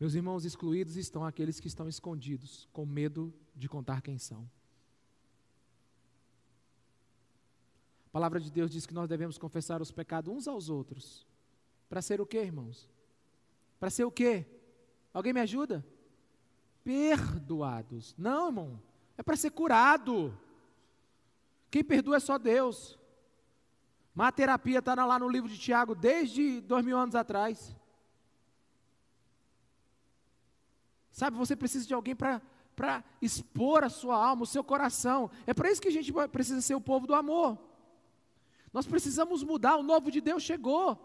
Meus 0.00 0.14
irmãos, 0.14 0.46
excluídos 0.46 0.96
estão 0.96 1.24
aqueles 1.24 1.60
que 1.60 1.66
estão 1.66 1.88
escondidos, 1.88 2.66
com 2.72 2.86
medo 2.86 3.34
de 3.54 3.68
contar 3.68 4.00
quem 4.00 4.16
são. 4.16 4.48
A 8.08 8.10
palavra 8.10 8.40
de 8.40 8.50
Deus 8.50 8.70
diz 8.70 8.86
que 8.86 8.94
nós 8.94 9.06
devemos 9.06 9.36
confessar 9.36 9.82
os 9.82 9.90
pecados 9.90 10.34
uns 10.34 10.48
aos 10.48 10.70
outros. 10.70 11.26
Para 11.90 12.00
ser 12.00 12.22
o 12.22 12.26
quê, 12.26 12.38
irmãos? 12.38 12.88
Para 13.78 13.90
ser 13.90 14.04
o 14.04 14.10
quê? 14.10 14.46
Alguém 15.12 15.34
me 15.34 15.40
ajuda? 15.40 15.84
Perdoados. 16.82 18.14
Não, 18.16 18.46
irmão. 18.46 18.82
É 19.16 19.22
para 19.22 19.36
ser 19.36 19.50
curado. 19.50 20.36
Quem 21.70 21.84
perdoa 21.84 22.16
é 22.16 22.20
só 22.20 22.38
Deus. 22.38 22.98
A 24.16 24.32
terapia 24.32 24.78
está 24.78 24.94
lá 24.94 25.18
no 25.18 25.28
livro 25.28 25.50
de 25.50 25.58
Tiago 25.58 25.94
desde 25.94 26.62
dois 26.62 26.84
mil 26.84 26.96
anos 26.96 27.14
atrás. 27.14 27.76
Sabe, 31.10 31.36
você 31.36 31.54
precisa 31.54 31.86
de 31.86 31.92
alguém 31.92 32.16
para 32.16 33.04
expor 33.20 33.84
a 33.84 33.90
sua 33.90 34.16
alma, 34.16 34.44
o 34.44 34.46
seu 34.46 34.64
coração. 34.64 35.30
É 35.46 35.52
para 35.52 35.70
isso 35.70 35.80
que 35.80 35.88
a 35.88 35.92
gente 35.92 36.10
precisa 36.32 36.62
ser 36.62 36.74
o 36.74 36.80
povo 36.80 37.06
do 37.06 37.14
amor. 37.14 37.67
Nós 38.72 38.86
precisamos 38.86 39.42
mudar, 39.42 39.76
o 39.76 39.82
novo 39.82 40.10
de 40.10 40.20
Deus 40.20 40.42
chegou. 40.42 40.98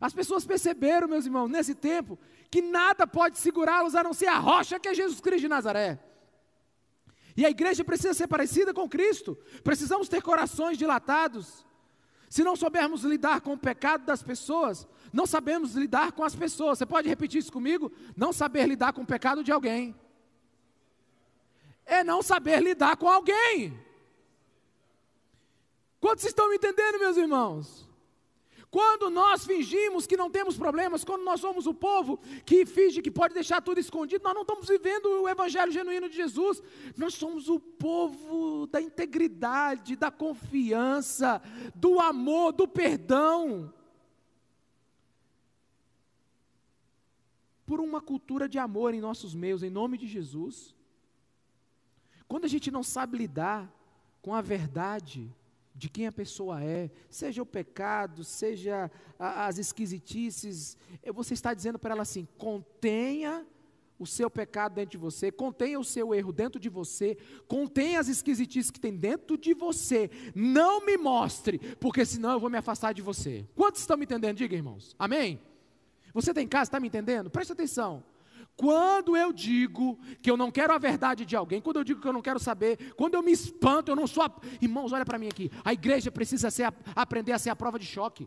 As 0.00 0.12
pessoas 0.12 0.44
perceberam, 0.44 1.08
meus 1.08 1.24
irmãos, 1.24 1.48
nesse 1.48 1.74
tempo, 1.74 2.18
que 2.50 2.60
nada 2.60 3.06
pode 3.06 3.38
segurá-los 3.38 3.94
a 3.94 4.02
não 4.02 4.12
ser 4.12 4.26
a 4.26 4.38
rocha 4.38 4.78
que 4.78 4.88
é 4.88 4.94
Jesus 4.94 5.20
Cristo 5.20 5.42
de 5.42 5.48
Nazaré. 5.48 5.98
E 7.36 7.44
a 7.44 7.50
igreja 7.50 7.84
precisa 7.84 8.14
ser 8.14 8.26
parecida 8.26 8.72
com 8.72 8.88
Cristo. 8.88 9.36
Precisamos 9.62 10.08
ter 10.08 10.22
corações 10.22 10.78
dilatados. 10.78 11.66
Se 12.28 12.42
não 12.42 12.56
soubermos 12.56 13.04
lidar 13.04 13.40
com 13.40 13.52
o 13.52 13.58
pecado 13.58 14.04
das 14.04 14.22
pessoas, 14.22 14.86
não 15.12 15.26
sabemos 15.26 15.74
lidar 15.74 16.12
com 16.12 16.24
as 16.24 16.34
pessoas. 16.34 16.78
Você 16.78 16.86
pode 16.86 17.08
repetir 17.08 17.38
isso 17.38 17.52
comigo? 17.52 17.92
Não 18.16 18.32
saber 18.32 18.66
lidar 18.66 18.92
com 18.92 19.02
o 19.02 19.06
pecado 19.06 19.44
de 19.44 19.52
alguém. 19.52 19.94
É 21.84 22.02
não 22.02 22.22
saber 22.22 22.62
lidar 22.62 22.96
com 22.96 23.08
alguém. 23.08 23.78
Quantos 26.00 26.24
estão 26.24 26.48
me 26.50 26.56
entendendo, 26.56 26.98
meus 26.98 27.16
irmãos? 27.16 27.86
Quando 28.70 29.08
nós 29.08 29.46
fingimos 29.46 30.06
que 30.06 30.16
não 30.16 30.30
temos 30.30 30.56
problemas, 30.56 31.04
quando 31.04 31.24
nós 31.24 31.40
somos 31.40 31.66
o 31.66 31.72
povo 31.72 32.18
que 32.44 32.66
finge 32.66 33.00
que 33.00 33.10
pode 33.10 33.32
deixar 33.32 33.62
tudo 33.62 33.78
escondido, 33.78 34.24
nós 34.24 34.34
não 34.34 34.42
estamos 34.42 34.68
vivendo 34.68 35.06
o 35.06 35.28
evangelho 35.28 35.72
genuíno 35.72 36.08
de 36.08 36.16
Jesus. 36.16 36.62
Nós 36.96 37.14
somos 37.14 37.48
o 37.48 37.58
povo 37.58 38.66
da 38.66 38.80
integridade, 38.80 39.96
da 39.96 40.10
confiança, 40.10 41.40
do 41.74 42.00
amor, 42.00 42.52
do 42.52 42.66
perdão. 42.66 43.72
Por 47.64 47.80
uma 47.80 48.00
cultura 48.00 48.48
de 48.48 48.58
amor 48.58 48.92
em 48.92 49.00
nossos 49.00 49.34
meios, 49.34 49.62
em 49.62 49.70
nome 49.70 49.96
de 49.96 50.06
Jesus. 50.06 50.74
Quando 52.28 52.44
a 52.44 52.48
gente 52.48 52.70
não 52.70 52.82
sabe 52.82 53.16
lidar 53.16 53.72
com 54.20 54.34
a 54.34 54.40
verdade, 54.40 55.32
de 55.76 55.90
quem 55.90 56.06
a 56.06 56.12
pessoa 56.12 56.62
é, 56.64 56.90
seja 57.10 57.42
o 57.42 57.46
pecado, 57.46 58.24
seja 58.24 58.90
a, 59.18 59.46
as 59.46 59.58
esquisitices, 59.58 60.76
eh, 61.02 61.12
você 61.12 61.34
está 61.34 61.52
dizendo 61.52 61.78
para 61.78 61.92
ela 61.92 62.02
assim: 62.02 62.26
contenha 62.38 63.46
o 63.98 64.06
seu 64.06 64.30
pecado 64.30 64.74
dentro 64.74 64.92
de 64.92 64.96
você, 64.96 65.30
contenha 65.30 65.78
o 65.78 65.84
seu 65.84 66.14
erro 66.14 66.32
dentro 66.32 66.58
de 66.58 66.68
você, 66.68 67.16
contenha 67.46 68.00
as 68.00 68.08
esquisitices 68.08 68.70
que 68.70 68.80
tem 68.80 68.96
dentro 68.96 69.36
de 69.36 69.52
você, 69.54 70.10
não 70.34 70.84
me 70.84 70.96
mostre, 70.96 71.58
porque 71.76 72.04
senão 72.04 72.32
eu 72.32 72.40
vou 72.40 72.50
me 72.50 72.58
afastar 72.58 72.92
de 72.92 73.02
você. 73.02 73.46
Quantos 73.54 73.82
estão 73.82 73.96
me 73.96 74.04
entendendo? 74.04 74.36
Diga, 74.36 74.56
irmãos. 74.56 74.94
Amém? 74.98 75.40
Você 76.12 76.32
tem 76.32 76.48
casa, 76.48 76.68
está 76.68 76.80
me 76.80 76.88
entendendo? 76.88 77.30
Preste 77.30 77.52
atenção. 77.52 78.02
Quando 78.56 79.14
eu 79.14 79.32
digo 79.34 79.98
que 80.22 80.30
eu 80.30 80.36
não 80.36 80.50
quero 80.50 80.72
a 80.72 80.78
verdade 80.78 81.26
de 81.26 81.36
alguém, 81.36 81.60
quando 81.60 81.76
eu 81.76 81.84
digo 81.84 82.00
que 82.00 82.08
eu 82.08 82.12
não 82.12 82.22
quero 82.22 82.40
saber, 82.40 82.94
quando 82.94 83.14
eu 83.14 83.22
me 83.22 83.30
espanto, 83.30 83.90
eu 83.90 83.96
não 83.96 84.06
sou. 84.06 84.22
A... 84.22 84.30
Irmãos, 84.62 84.92
olha 84.92 85.04
para 85.04 85.18
mim 85.18 85.28
aqui. 85.28 85.50
A 85.62 85.74
igreja 85.74 86.10
precisa 86.10 86.50
ser 86.50 86.72
aprender 86.94 87.32
a 87.32 87.38
ser 87.38 87.50
a 87.50 87.56
prova 87.56 87.78
de 87.78 87.84
choque. 87.84 88.26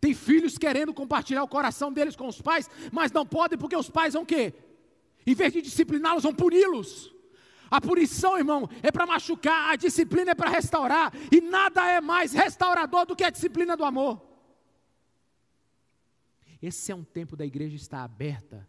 Tem 0.00 0.14
filhos 0.14 0.56
querendo 0.56 0.94
compartilhar 0.94 1.42
o 1.42 1.48
coração 1.48 1.92
deles 1.92 2.16
com 2.16 2.26
os 2.26 2.40
pais, 2.40 2.70
mas 2.90 3.12
não 3.12 3.26
podem 3.26 3.58
porque 3.58 3.76
os 3.76 3.90
pais 3.90 4.14
vão 4.14 4.24
quê? 4.24 4.54
Em 5.26 5.34
vez 5.34 5.52
de 5.52 5.60
discipliná-los, 5.60 6.22
vão 6.22 6.34
puni-los. 6.34 7.14
A 7.70 7.80
punição, 7.80 8.38
irmão, 8.38 8.68
é 8.82 8.90
para 8.90 9.06
machucar, 9.06 9.72
a 9.72 9.76
disciplina 9.76 10.30
é 10.30 10.34
para 10.34 10.48
restaurar, 10.48 11.12
e 11.30 11.40
nada 11.40 11.86
é 11.86 12.00
mais 12.00 12.32
restaurador 12.32 13.04
do 13.06 13.16
que 13.16 13.24
a 13.24 13.30
disciplina 13.30 13.76
do 13.76 13.84
amor. 13.84 14.22
Esse 16.60 16.90
é 16.90 16.94
um 16.94 17.04
tempo 17.04 17.36
da 17.36 17.44
igreja 17.44 17.76
estar 17.76 18.02
aberta 18.02 18.66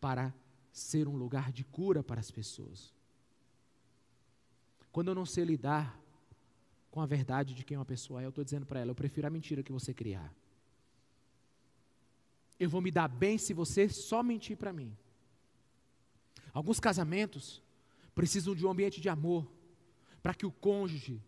para 0.00 0.34
ser 0.72 1.08
um 1.08 1.16
lugar 1.16 1.52
de 1.52 1.64
cura 1.64 2.02
para 2.02 2.20
as 2.20 2.30
pessoas. 2.30 2.92
Quando 4.92 5.08
eu 5.08 5.14
não 5.14 5.26
sei 5.26 5.44
lidar 5.44 5.98
com 6.90 7.00
a 7.00 7.06
verdade 7.06 7.54
de 7.54 7.64
quem 7.64 7.76
uma 7.76 7.84
pessoa 7.84 8.22
é, 8.22 8.24
eu 8.24 8.30
estou 8.30 8.44
dizendo 8.44 8.66
para 8.66 8.80
ela: 8.80 8.90
eu 8.90 8.94
prefiro 8.94 9.26
a 9.26 9.30
mentira 9.30 9.62
que 9.62 9.72
você 9.72 9.92
criar. 9.92 10.32
Eu 12.58 12.70
vou 12.70 12.80
me 12.80 12.90
dar 12.90 13.08
bem 13.08 13.36
se 13.36 13.52
você 13.52 13.88
só 13.88 14.22
mentir 14.22 14.56
para 14.56 14.72
mim. 14.72 14.96
Alguns 16.52 16.80
casamentos 16.80 17.62
precisam 18.14 18.54
de 18.54 18.64
um 18.64 18.70
ambiente 18.70 18.98
de 18.98 19.10
amor 19.10 19.46
para 20.22 20.32
que 20.32 20.46
o 20.46 20.50
cônjuge 20.50 21.22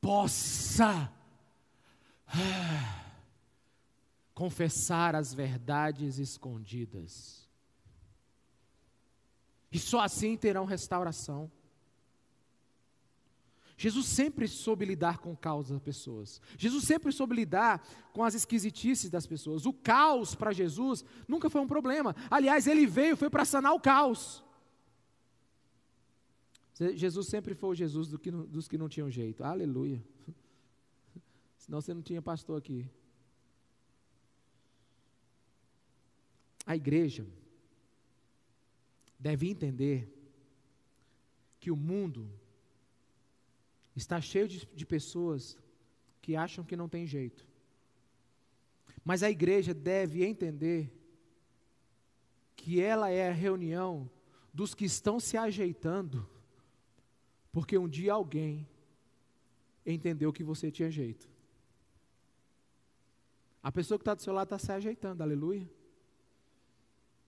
possa. 0.00 1.12
Ah, 2.26 3.05
confessar 4.36 5.16
as 5.16 5.32
verdades 5.32 6.18
escondidas. 6.18 7.48
E 9.72 9.78
só 9.78 10.00
assim 10.00 10.36
terão 10.36 10.66
restauração. 10.66 11.50
Jesus 13.78 14.04
sempre 14.04 14.46
soube 14.46 14.84
lidar 14.84 15.18
com 15.18 15.32
o 15.32 15.36
caos 15.36 15.70
das 15.70 15.80
pessoas. 15.80 16.38
Jesus 16.58 16.84
sempre 16.84 17.12
soube 17.12 17.34
lidar 17.34 17.82
com 18.12 18.22
as 18.22 18.34
esquisitices 18.34 19.08
das 19.08 19.26
pessoas. 19.26 19.64
O 19.64 19.72
caos 19.72 20.34
para 20.34 20.52
Jesus 20.52 21.02
nunca 21.26 21.48
foi 21.48 21.62
um 21.62 21.66
problema. 21.66 22.14
Aliás, 22.30 22.66
ele 22.66 22.86
veio 22.86 23.16
foi 23.16 23.30
para 23.30 23.46
sanar 23.46 23.72
o 23.72 23.80
caos. 23.80 24.44
Jesus 26.94 27.26
sempre 27.28 27.54
foi 27.54 27.70
o 27.70 27.74
Jesus 27.74 28.08
do 28.08 28.18
que, 28.18 28.30
dos 28.30 28.68
que 28.68 28.76
não 28.76 28.86
tinham 28.86 29.10
jeito. 29.10 29.42
Aleluia. 29.42 30.04
Senão 31.56 31.80
você 31.80 31.94
não 31.94 32.02
tinha 32.02 32.20
pastor 32.20 32.58
aqui. 32.58 32.86
A 36.66 36.74
igreja 36.74 37.24
deve 39.18 39.48
entender 39.48 40.12
que 41.60 41.70
o 41.70 41.76
mundo 41.76 42.28
está 43.94 44.20
cheio 44.20 44.48
de, 44.48 44.66
de, 44.66 44.84
pessoas 44.84 45.56
que 46.20 46.36
acham 46.36 46.64
que 46.64 46.76
não 46.76 46.88
tem 46.88 47.06
jeito. 47.06 47.46
Mas 49.04 49.22
a 49.22 49.30
igreja 49.30 49.72
deve 49.72 50.24
entender 50.24 50.92
que 52.56 52.80
ela 52.80 53.08
é 53.10 53.28
a 53.28 53.32
reunião 53.32 54.10
dos 54.52 54.74
que 54.74 54.84
estão 54.84 55.20
se 55.20 55.36
ajeitando, 55.36 56.28
porque 57.52 57.78
um 57.78 57.88
dia 57.88 58.12
alguém 58.12 58.68
entendeu 59.84 60.32
que 60.32 60.42
você 60.42 60.70
tinha 60.70 60.90
jeito. 60.90 61.30
A 63.62 63.70
pessoa 63.70 63.98
que 63.98 64.02
está 64.02 64.14
do 64.14 64.22
seu 64.22 64.32
lado 64.32 64.46
está 64.46 64.58
se 64.58 64.72
ajeitando, 64.72 65.22
aleluia. 65.22 65.68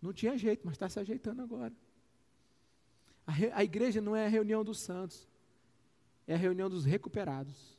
Não 0.01 0.13
tinha 0.13 0.37
jeito, 0.39 0.63
mas 0.65 0.75
está 0.75 0.89
se 0.89 0.99
ajeitando 1.01 1.43
agora. 1.43 1.75
A, 3.27 3.33
re, 3.33 3.51
a 3.53 3.65
igreja 3.65 4.01
não 4.01 4.15
é 4.15 4.27
a 4.27 4.29
reunião 4.29 4.65
dos 4.65 4.81
santos, 4.81 5.29
é 6.27 6.35
a 6.35 6.39
reunião 6.39 6.71
dos 6.71 6.85
recuperados. 6.85 7.77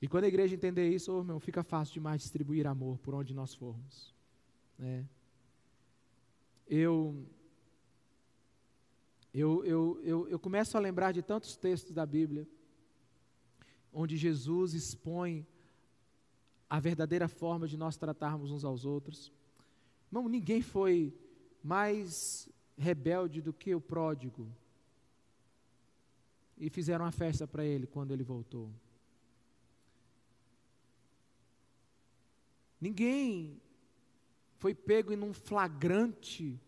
E 0.00 0.08
quando 0.08 0.24
a 0.24 0.28
igreja 0.28 0.54
entender 0.54 0.88
isso, 0.88 1.12
oh, 1.12 1.22
meu, 1.22 1.38
fica 1.38 1.62
fácil 1.62 1.92
demais 1.94 2.22
distribuir 2.22 2.66
amor 2.66 2.98
por 2.98 3.14
onde 3.14 3.34
nós 3.34 3.54
formos. 3.54 4.14
Né? 4.78 5.06
Eu, 6.66 7.26
eu, 9.34 9.64
eu, 9.64 10.00
eu, 10.02 10.28
eu 10.28 10.38
começo 10.38 10.76
a 10.76 10.80
lembrar 10.80 11.12
de 11.12 11.20
tantos 11.20 11.56
textos 11.56 11.92
da 11.92 12.06
Bíblia, 12.06 12.48
onde 13.92 14.16
Jesus 14.16 14.72
expõe 14.72 15.46
a 16.68 16.80
verdadeira 16.80 17.28
forma 17.28 17.66
de 17.66 17.76
nós 17.76 17.96
tratarmos 17.96 18.50
uns 18.50 18.64
aos 18.64 18.84
outros. 18.84 19.32
Irmão, 20.10 20.28
ninguém 20.28 20.60
foi 20.60 21.14
mais 21.62 22.48
rebelde 22.76 23.40
do 23.40 23.52
que 23.52 23.74
o 23.74 23.80
pródigo. 23.80 24.50
E 26.58 26.68
fizeram 26.68 27.04
uma 27.04 27.12
festa 27.12 27.46
para 27.46 27.64
ele 27.64 27.86
quando 27.86 28.10
ele 28.10 28.24
voltou. 28.24 28.70
Ninguém 32.80 33.60
foi 34.56 34.74
pego 34.74 35.12
em 35.12 35.22
um 35.22 35.32
flagrante 35.32 36.60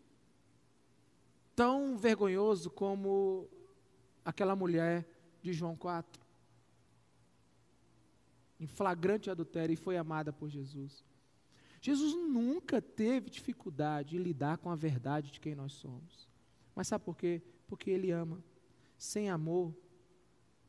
tão 1.57 1.97
vergonhoso 1.97 2.71
como 2.71 3.49
aquela 4.25 4.55
mulher 4.55 5.07
de 5.43 5.53
João 5.53 5.77
4. 5.77 6.23
Em 8.61 8.67
flagrante 8.67 9.31
adultério 9.31 9.73
e 9.73 9.77
foi 9.77 9.97
amada 9.97 10.33
por 10.33 10.49
Jesus. 10.49 11.05
Jesus 11.83 12.15
nunca 12.15 12.81
teve 12.81 13.29
dificuldade 13.29 14.17
em 14.17 14.21
lidar 14.21 14.57
com 14.57 14.71
a 14.71 14.77
verdade 14.77 15.33
de 15.33 15.41
quem 15.41 15.53
nós 15.53 15.73
somos. 15.73 16.29
Mas 16.77 16.87
sabe 16.87 17.05
por 17.05 17.17
quê? 17.17 17.43
Porque 17.67 17.91
Ele 17.91 18.13
ama. 18.13 18.43
Sem 18.97 19.29
amor, 19.29 19.75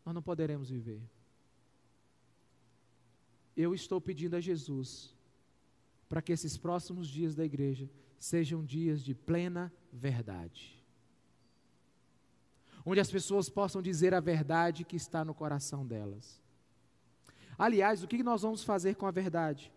nós 0.03 0.15
não 0.15 0.23
poderemos 0.23 0.71
viver. 0.71 1.07
Eu 3.55 3.75
estou 3.75 4.01
pedindo 4.01 4.35
a 4.35 4.41
Jesus 4.41 5.15
para 6.09 6.19
que 6.19 6.31
esses 6.31 6.57
próximos 6.57 7.07
dias 7.07 7.35
da 7.35 7.45
igreja 7.45 7.87
sejam 8.17 8.65
dias 8.65 9.03
de 9.03 9.13
plena 9.13 9.71
verdade. 9.91 10.83
Onde 12.83 12.99
as 12.99 13.11
pessoas 13.11 13.49
possam 13.49 13.83
dizer 13.83 14.15
a 14.15 14.19
verdade 14.19 14.83
que 14.83 14.95
está 14.95 15.23
no 15.23 15.35
coração 15.35 15.85
delas. 15.85 16.41
Aliás, 17.55 18.01
o 18.01 18.07
que 18.07 18.23
nós 18.23 18.41
vamos 18.41 18.63
fazer 18.63 18.95
com 18.95 19.05
a 19.05 19.11
verdade? 19.11 19.71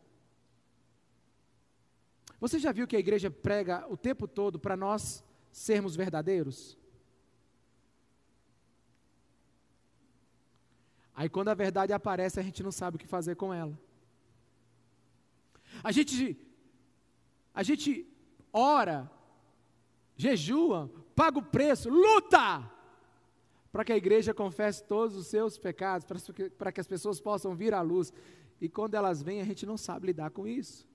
Você 2.41 2.59
já 2.59 2.73
viu 2.73 2.87
que 2.87 2.97
a 2.97 3.01
igreja 3.01 3.31
prega 3.31 3.87
o 3.89 3.97
tempo 3.97 4.29
todo 4.29 4.59
para 4.59 4.77
nós 4.77 5.25
sermos 5.51 5.97
verdadeiros? 5.97 6.77
Aí 11.15 11.29
quando 11.29 11.49
a 11.49 11.55
verdade 11.55 11.93
aparece, 11.93 12.39
a 12.39 12.43
gente 12.43 12.63
não 12.63 12.71
sabe 12.71 12.97
o 12.97 12.99
que 12.99 13.07
fazer 13.07 13.37
com 13.37 13.53
ela. 13.53 13.79
A 15.83 15.91
gente 15.91 16.39
a 17.55 17.63
gente 17.63 18.07
ora, 18.53 19.11
jejua, 20.15 20.91
paga 21.15 21.39
o 21.39 21.43
preço, 21.43 21.89
luta 21.89 22.71
para 23.77 23.85
que 23.85 23.93
a 23.93 23.97
igreja 23.97 24.33
confesse 24.33 24.83
todos 24.85 25.15
os 25.17 25.27
seus 25.27 25.59
pecados, 25.59 26.07
para 26.57 26.73
que 26.73 26.81
as 26.81 26.87
pessoas 26.87 27.21
possam 27.21 27.55
vir 27.55 27.75
à 27.75 27.83
luz. 27.83 28.11
E 28.59 28.71
quando 28.71 28.95
elas 28.95 29.23
vêm, 29.23 29.43
a 29.43 29.45
gente 29.45 29.67
não 29.67 29.77
sabe 29.77 30.07
lidar 30.07 30.31
com 30.31 30.47
isso. 30.47 30.89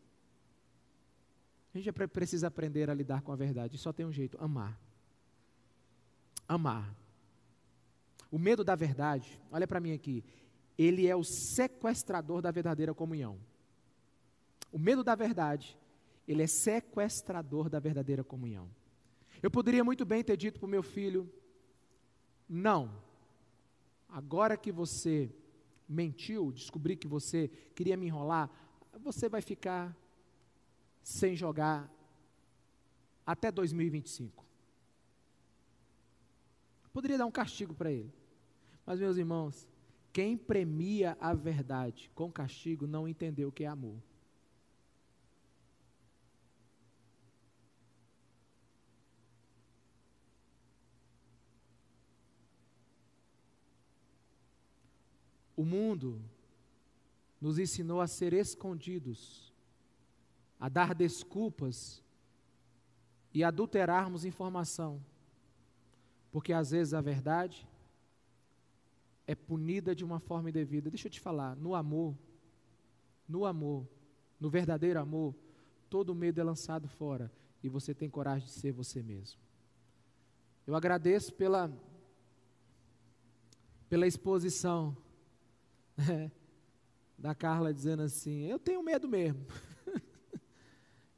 A 1.73 1.77
gente 1.77 1.91
precisa 2.07 2.47
aprender 2.47 2.89
a 2.89 2.93
lidar 2.93 3.21
com 3.21 3.31
a 3.31 3.35
verdade. 3.35 3.77
Só 3.77 3.93
tem 3.93 4.05
um 4.05 4.11
jeito: 4.11 4.37
amar. 4.39 4.79
Amar. 6.47 6.93
O 8.29 8.37
medo 8.37 8.63
da 8.63 8.75
verdade, 8.75 9.39
olha 9.51 9.67
para 9.67 9.79
mim 9.79 9.93
aqui, 9.93 10.23
ele 10.77 11.07
é 11.07 11.15
o 11.15 11.23
sequestrador 11.23 12.41
da 12.41 12.51
verdadeira 12.51 12.93
comunhão. 12.93 13.37
O 14.71 14.79
medo 14.79 15.03
da 15.03 15.15
verdade, 15.15 15.77
ele 16.27 16.43
é 16.43 16.47
sequestrador 16.47 17.69
da 17.69 17.79
verdadeira 17.79 18.23
comunhão. 18.23 18.69
Eu 19.43 19.51
poderia 19.51 19.83
muito 19.83 20.05
bem 20.05 20.23
ter 20.23 20.37
dito 20.37 20.59
para 20.59 20.67
o 20.67 20.69
meu 20.69 20.83
filho: 20.83 21.29
não, 22.47 23.01
agora 24.07 24.57
que 24.57 24.71
você 24.71 25.33
mentiu, 25.87 26.51
descobri 26.51 26.95
que 26.95 27.07
você 27.07 27.49
queria 27.75 27.97
me 27.97 28.07
enrolar, 28.07 28.49
você 28.99 29.27
vai 29.27 29.41
ficar 29.41 29.95
sem 31.03 31.35
jogar 31.35 31.91
até 33.25 33.51
2025. 33.51 34.45
Poderia 36.93 37.17
dar 37.17 37.25
um 37.25 37.31
castigo 37.31 37.73
para 37.73 37.91
ele. 37.91 38.13
Mas, 38.85 38.99
meus 38.99 39.17
irmãos, 39.17 39.67
quem 40.11 40.37
premia 40.37 41.17
a 41.19 41.33
verdade 41.33 42.11
com 42.13 42.31
castigo 42.31 42.85
não 42.85 43.07
entendeu 43.07 43.49
o 43.49 43.51
que 43.51 43.63
é 43.63 43.67
amor. 43.67 44.01
O 55.55 55.63
mundo 55.63 56.19
nos 57.39 57.59
ensinou 57.59 58.01
a 58.01 58.07
ser 58.07 58.33
escondidos, 58.33 59.50
a 60.61 60.69
dar 60.69 60.93
desculpas 60.93 62.03
e 63.33 63.43
adulterarmos 63.43 64.25
informação, 64.25 65.03
porque 66.31 66.53
às 66.53 66.69
vezes 66.69 66.93
a 66.93 67.01
verdade 67.01 67.67
é 69.25 69.33
punida 69.33 69.95
de 69.95 70.05
uma 70.05 70.19
forma 70.19 70.49
indevida. 70.49 70.91
Deixa 70.91 71.07
eu 71.07 71.11
te 71.11 71.19
falar, 71.19 71.55
no 71.55 71.73
amor, 71.73 72.15
no 73.27 73.43
amor, 73.43 73.87
no 74.39 74.51
verdadeiro 74.51 74.99
amor, 74.99 75.33
todo 75.89 76.13
medo 76.13 76.39
é 76.39 76.43
lançado 76.43 76.87
fora 76.87 77.31
e 77.63 77.67
você 77.67 77.95
tem 77.95 78.07
coragem 78.07 78.47
de 78.47 78.53
ser 78.53 78.71
você 78.71 79.01
mesmo. 79.01 79.39
Eu 80.67 80.75
agradeço 80.75 81.33
pela 81.33 81.71
pela 83.89 84.05
exposição 84.05 84.95
né, 85.97 86.31
da 87.17 87.33
Carla 87.33 87.73
dizendo 87.73 88.03
assim: 88.03 88.43
Eu 88.43 88.59
tenho 88.59 88.83
medo 88.83 89.07
mesmo. 89.07 89.43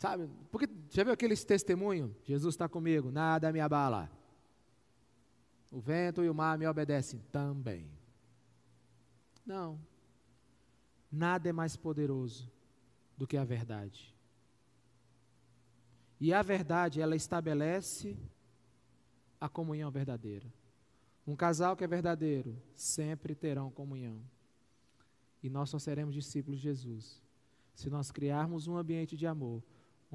Sabe? 0.04 0.30
Porque 0.52 0.68
já 0.90 1.02
viu 1.02 1.14
aqueles 1.14 1.46
testemunhos? 1.46 2.12
Jesus 2.26 2.56
está 2.56 2.68
comigo, 2.68 3.10
nada 3.10 3.54
me 3.54 3.62
abala. 3.62 4.12
O 5.72 5.80
vento 5.80 6.22
e 6.26 6.30
o 6.30 6.36
mar 6.36 6.58
me 6.58 6.68
obedecem 6.68 7.22
também. 7.32 7.90
Não. 9.46 9.80
Nada 11.10 11.48
é 11.48 11.54
mais 11.54 11.78
poderoso 11.78 12.52
do 13.18 13.26
que 13.26 13.38
a 13.38 13.46
verdade. 13.46 14.14
E 16.20 16.34
a 16.34 16.42
verdade, 16.42 17.00
ela 17.00 17.16
estabelece 17.16 18.18
a 19.40 19.48
comunhão 19.48 19.90
verdadeira. 19.90 20.54
Um 21.26 21.34
casal 21.34 21.78
que 21.78 21.84
é 21.86 21.88
verdadeiro 21.88 22.62
sempre 22.76 23.34
terão 23.36 23.72
comunhão. 23.72 24.22
E 25.42 25.50
nós 25.50 25.70
só 25.70 25.80
seremos 25.80 26.14
discípulos 26.14 26.60
de 26.60 26.64
Jesus 26.64 27.24
se 27.74 27.90
nós 27.90 28.12
criarmos 28.12 28.68
um 28.68 28.76
ambiente 28.76 29.16
de 29.16 29.26
amor 29.26 29.64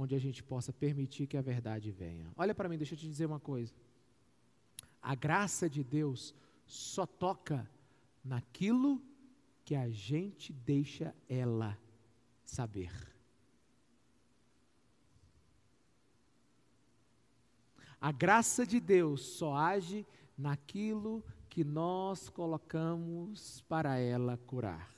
onde 0.00 0.14
a 0.14 0.18
gente 0.18 0.44
possa 0.44 0.72
permitir 0.72 1.26
que 1.26 1.36
a 1.36 1.42
verdade 1.42 1.90
venha. 1.90 2.30
Olha 2.36 2.54
para 2.54 2.68
mim, 2.68 2.78
deixa 2.78 2.94
eu 2.94 2.98
te 2.98 3.08
dizer 3.08 3.26
uma 3.26 3.40
coisa. 3.40 3.74
A 5.02 5.16
graça 5.16 5.68
de 5.68 5.82
Deus 5.82 6.32
só 6.64 7.04
toca 7.04 7.68
naquilo 8.24 9.02
que 9.64 9.74
a 9.74 9.90
gente 9.90 10.52
deixa 10.52 11.12
ela 11.28 11.76
saber. 12.44 12.92
A 18.00 18.12
graça 18.12 18.64
de 18.64 18.78
Deus 18.78 19.20
só 19.22 19.56
age 19.56 20.06
naquilo 20.36 21.24
que 21.50 21.64
nós 21.64 22.28
colocamos 22.28 23.62
para 23.62 23.98
ela 23.98 24.36
curar. 24.46 24.94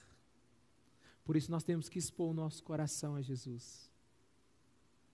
Por 1.24 1.36
isso 1.36 1.50
nós 1.50 1.64
temos 1.64 1.88
que 1.88 1.98
expor 1.98 2.30
o 2.30 2.34
nosso 2.34 2.62
coração 2.62 3.16
a 3.16 3.22
Jesus, 3.22 3.89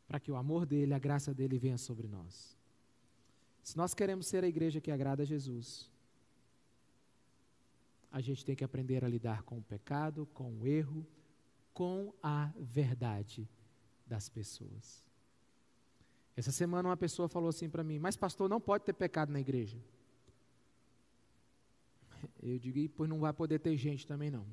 para 0.07 0.21
que 0.21 0.31
o 0.31 0.37
amor 0.37 0.67
dele, 0.67 0.95
a 0.95 0.99
graça 0.99 1.35
dele 1.35 1.59
venha 1.59 1.79
sobre 1.79 2.07
nós. 2.07 2.57
Se 3.63 3.77
nós 3.77 3.95
queremos 3.95 4.27
ser 4.27 4.45
a 4.45 4.49
igreja 4.49 4.81
que 4.81 4.91
agrada 4.91 5.23
a 5.23 5.27
Jesus, 5.27 5.91
a 8.13 8.21
gente 8.21 8.45
tem 8.45 8.55
que 8.55 8.65
aprender 8.65 9.05
a 9.05 9.09
lidar 9.09 9.43
com 9.43 9.59
o 9.59 9.63
pecado, 9.63 10.27
com 10.33 10.61
o 10.61 10.67
erro, 10.67 11.07
com 11.75 12.13
a 12.23 12.53
verdade 12.59 13.49
das 14.07 14.29
pessoas. 14.29 15.05
Essa 16.37 16.53
semana 16.53 16.89
uma 16.89 16.97
pessoa 16.97 17.29
falou 17.29 17.49
assim 17.49 17.69
para 17.69 17.83
mim: 17.83 17.99
Mas, 17.99 18.17
pastor, 18.17 18.49
não 18.49 18.61
pode 18.61 18.85
ter 18.85 18.93
pecado 18.93 19.33
na 19.33 19.41
igreja. 19.41 19.79
Eu 22.43 22.59
digo: 22.59 22.93
Pois 22.95 23.09
não 23.09 23.19
vai 23.19 23.33
poder 23.33 23.59
ter 23.59 23.77
gente 23.77 24.07
também 24.07 24.31
não. 24.31 24.47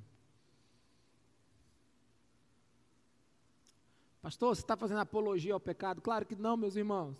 Pastor, 4.23 4.55
você 4.55 4.61
está 4.61 4.77
fazendo 4.77 5.01
apologia 5.01 5.53
ao 5.53 5.59
pecado? 5.59 6.01
Claro 6.01 6.25
que 6.25 6.33
não, 6.33 6.55
meus 6.55 6.77
irmãos. 6.77 7.17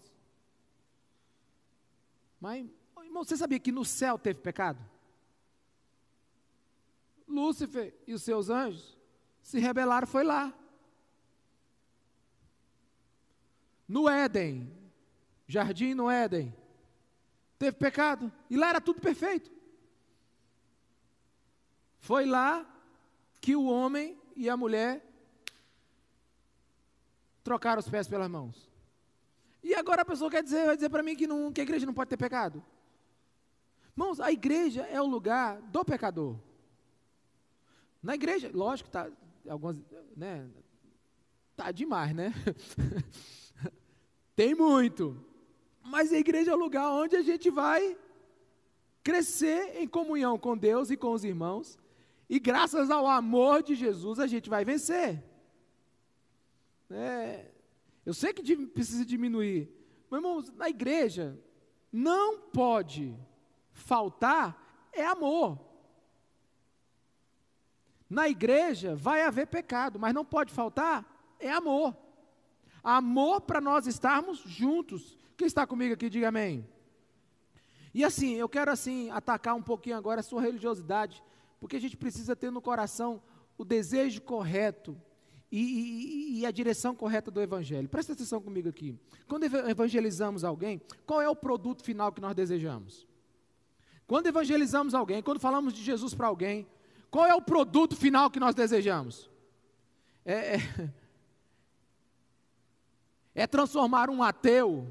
Mas, 2.39 2.65
irmão, 3.03 3.25
você 3.25 3.35
sabia 3.35 3.59
que 3.59 3.73
no 3.73 3.83
céu 3.83 4.17
teve 4.17 4.39
pecado? 4.39 4.79
Lúcifer 7.27 7.93
e 8.07 8.13
os 8.13 8.23
seus 8.23 8.49
anjos 8.49 8.97
se 9.41 9.59
rebelaram, 9.59 10.07
foi 10.07 10.23
lá. 10.23 10.57
No 13.85 14.07
Éden, 14.07 14.71
jardim 15.45 15.93
no 15.93 16.09
Éden, 16.09 16.55
teve 17.59 17.75
pecado, 17.75 18.31
e 18.49 18.55
lá 18.55 18.69
era 18.69 18.79
tudo 18.79 19.01
perfeito. 19.01 19.51
Foi 21.99 22.25
lá 22.25 22.65
que 23.41 23.57
o 23.57 23.65
homem 23.65 24.17
e 24.37 24.49
a 24.49 24.55
mulher 24.55 25.12
trocaram 27.43 27.79
os 27.79 27.89
pés 27.89 28.07
pelas 28.07 28.29
mãos. 28.29 28.69
E 29.63 29.73
agora 29.75 30.01
a 30.01 30.05
pessoa 30.05 30.29
quer 30.29 30.43
dizer, 30.43 30.65
vai 30.65 30.75
dizer 30.75 30.89
para 30.89 31.03
mim 31.03 31.15
que, 31.15 31.27
não, 31.27 31.51
que 31.51 31.61
a 31.61 31.63
igreja 31.63 31.85
não 31.85 31.93
pode 31.93 32.09
ter 32.09 32.17
pecado. 32.17 32.63
Irmãos, 33.95 34.19
a 34.19 34.31
igreja 34.31 34.81
é 34.83 35.01
o 35.01 35.05
lugar 35.05 35.61
do 35.61 35.85
pecador. 35.85 36.37
Na 38.01 38.15
igreja, 38.15 38.51
lógico, 38.53 38.89
tá 38.89 39.09
algumas, 39.47 39.79
né? 40.15 40.49
Tá 41.55 41.71
demais, 41.71 42.13
né? 42.13 42.33
Tem 44.35 44.55
muito. 44.55 45.23
Mas 45.81 46.11
a 46.11 46.17
igreja 46.17 46.51
é 46.51 46.55
o 46.55 46.57
lugar 46.57 46.89
onde 46.91 47.15
a 47.15 47.21
gente 47.21 47.49
vai 47.49 47.97
crescer 49.03 49.77
em 49.81 49.87
comunhão 49.87 50.37
com 50.39 50.57
Deus 50.57 50.89
e 50.89 50.97
com 50.97 51.11
os 51.11 51.23
irmãos. 51.23 51.77
E 52.29 52.39
graças 52.39 52.89
ao 52.89 53.05
amor 53.05 53.61
de 53.61 53.75
Jesus 53.75 54.19
a 54.19 54.27
gente 54.27 54.49
vai 54.49 54.65
vencer. 54.65 55.23
É, 56.89 57.51
eu 58.05 58.13
sei 58.13 58.33
que 58.33 58.67
precisa 58.67 59.05
diminuir. 59.05 59.69
Mas, 60.09 60.19
irmãos, 60.19 60.51
na 60.51 60.69
igreja 60.69 61.39
não 61.91 62.39
pode 62.39 63.17
faltar 63.71 64.89
é 64.91 65.05
amor. 65.05 65.59
Na 68.09 68.29
igreja 68.29 68.95
vai 68.95 69.23
haver 69.23 69.47
pecado, 69.47 69.99
mas 69.99 70.13
não 70.13 70.23
pode 70.23 70.53
faltar 70.53 71.35
é 71.39 71.51
amor. 71.51 71.95
Amor 72.83 73.41
para 73.41 73.59
nós 73.59 73.87
estarmos 73.87 74.39
juntos. 74.39 75.17
Quem 75.35 75.47
está 75.47 75.65
comigo 75.65 75.93
aqui, 75.93 76.09
diga 76.09 76.27
amém. 76.27 76.67
E 77.93 78.03
assim, 78.03 78.33
eu 78.33 78.49
quero 78.49 78.71
assim 78.71 79.09
atacar 79.11 79.55
um 79.55 79.61
pouquinho 79.61 79.97
agora 79.97 80.19
a 80.19 80.23
sua 80.23 80.41
religiosidade, 80.41 81.23
porque 81.59 81.75
a 81.75 81.79
gente 81.79 81.95
precisa 81.95 82.35
ter 82.35 82.51
no 82.51 82.61
coração 82.61 83.21
o 83.57 83.63
desejo 83.63 84.21
correto 84.21 84.99
e, 85.55 85.59
e, 85.59 86.39
e, 86.39 86.45
a 86.47 86.51
direção 86.51 86.95
correta 86.95 87.29
do 87.29 87.39
Evangelho. 87.39 87.87
Presta 87.87 88.13
atenção 88.13 88.41
comigo 88.41 88.67
aqui. 88.67 88.97
Quando 89.27 89.43
evangelizamos 89.43 90.43
alguém, 90.43 90.81
qual 91.05 91.21
é 91.21 91.29
o 91.29 91.35
produto 91.35 91.83
final 91.83 92.11
que 92.11 92.19
nós 92.19 92.33
desejamos? 92.33 93.05
Quando 94.07 94.25
evangelizamos 94.25 94.95
alguém, 94.95 95.21
quando 95.21 95.39
falamos 95.39 95.71
de 95.71 95.83
Jesus 95.83 96.15
para 96.15 96.25
alguém, 96.25 96.67
qual 97.11 97.27
é 97.27 97.35
o 97.35 97.41
produto 97.41 97.95
final 97.95 98.31
que 98.31 98.39
nós 98.39 98.55
desejamos? 98.55 99.29
É, 100.25 100.55
é, 100.55 100.59
é 103.43 103.45
transformar 103.45 104.09
um 104.09 104.23
ateu 104.23 104.87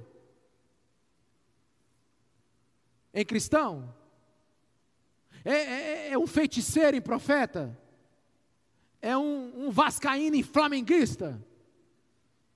em 3.13 3.25
cristão? 3.25 3.93
É, 5.45 5.55
é, 5.55 6.11
é 6.13 6.19
um 6.19 6.27
feiticeiro 6.29 6.97
em 6.97 7.03
profeta? 7.03 7.77
É 9.03 9.17
um, 9.17 9.67
um 9.67 9.71
vascaíno 9.71 10.37
em 10.37 10.45
flamenguista? 10.45 11.45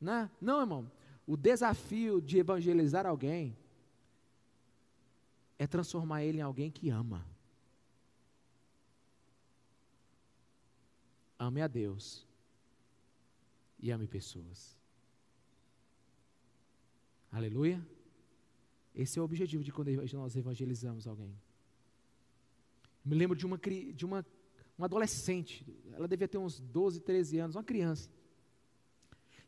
Né? 0.01 0.31
Não, 0.41 0.61
irmão. 0.61 0.91
O 1.27 1.37
desafio 1.37 2.23
de 2.23 2.39
evangelizar 2.39 3.05
alguém 3.05 3.59
é 5.59 5.67
transformar 5.67 6.23
ele 6.23 6.39
em 6.39 6.43
alguém 6.43 6.71
que 6.71 6.89
ama. 6.89 7.27
Ame 11.37 11.61
a 11.61 11.67
Deus 11.67 12.25
e 13.81 13.91
ame 13.91 14.07
pessoas. 14.07 14.77
Aleluia. 17.33 17.85
Esse 18.95 19.19
é 19.19 19.23
o 19.23 19.25
objetivo 19.25 19.63
de 19.63 19.73
quando 19.73 19.91
nós 20.15 20.37
evangelizamos 20.37 21.07
alguém. 21.07 21.37
Me 23.05 23.15
lembro 23.15 23.37
de 23.37 23.45
uma, 23.45 23.59
de 23.59 24.05
uma, 24.07 24.25
uma 24.77 24.87
adolescente, 24.87 25.67
ela 25.93 26.07
devia 26.07 26.29
ter 26.29 26.39
uns 26.39 26.61
12, 26.61 27.01
13 27.01 27.39
anos, 27.39 27.57
uma 27.57 27.65
criança. 27.65 28.11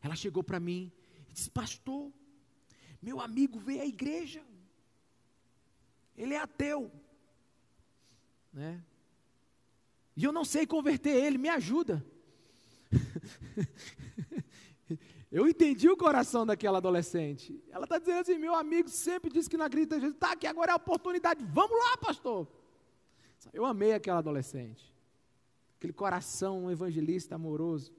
Ela 0.03 0.17
chegou 0.17 0.43
para 0.43 0.59
mim 0.59 0.91
e 1.29 1.33
disse: 1.33 1.51
Pastor, 1.51 2.11
meu 3.01 3.21
amigo 3.21 3.59
veio 3.59 3.83
à 3.83 3.87
igreja, 3.87 4.43
ele 6.17 6.35
é 6.35 6.39
ateu, 6.39 6.91
né? 8.53 8.83
E 10.17 10.25
eu 10.25 10.33
não 10.33 10.45
sei 10.45 10.67
converter 10.67 11.11
ele, 11.11 11.39
me 11.39 11.49
ajuda. 11.49 12.05
eu 15.31 15.47
entendi 15.47 15.89
o 15.89 15.97
coração 15.97 16.45
daquela 16.45 16.79
adolescente. 16.79 17.63
Ela 17.71 17.85
está 17.85 17.99
dizendo 17.99 18.21
assim: 18.21 18.39
meu 18.39 18.55
amigo 18.55 18.89
sempre 18.89 19.31
disse 19.31 19.49
que 19.49 19.57
não 19.57 19.67
acredita 19.67 19.97
em 19.97 20.01
Jesus. 20.01 20.17
Está 20.17 20.33
aqui 20.33 20.47
agora 20.47 20.71
é 20.71 20.73
a 20.73 20.77
oportunidade. 20.77 21.45
Vamos 21.45 21.79
lá, 21.79 21.97
pastor. 21.99 22.49
Eu 23.53 23.65
amei 23.65 23.93
aquela 23.93 24.19
adolescente. 24.19 24.93
Aquele 25.79 25.93
coração 25.93 26.69
evangelista 26.71 27.37
amoroso. 27.37 27.95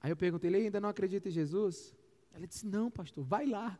Aí 0.00 0.10
eu 0.10 0.16
perguntei, 0.16 0.50
ele 0.50 0.56
ainda 0.56 0.80
não 0.80 0.88
acredita 0.88 1.28
em 1.28 1.32
Jesus? 1.32 1.94
Ela 2.32 2.46
disse, 2.46 2.66
não, 2.66 2.90
pastor, 2.90 3.24
vai 3.24 3.46
lá. 3.46 3.78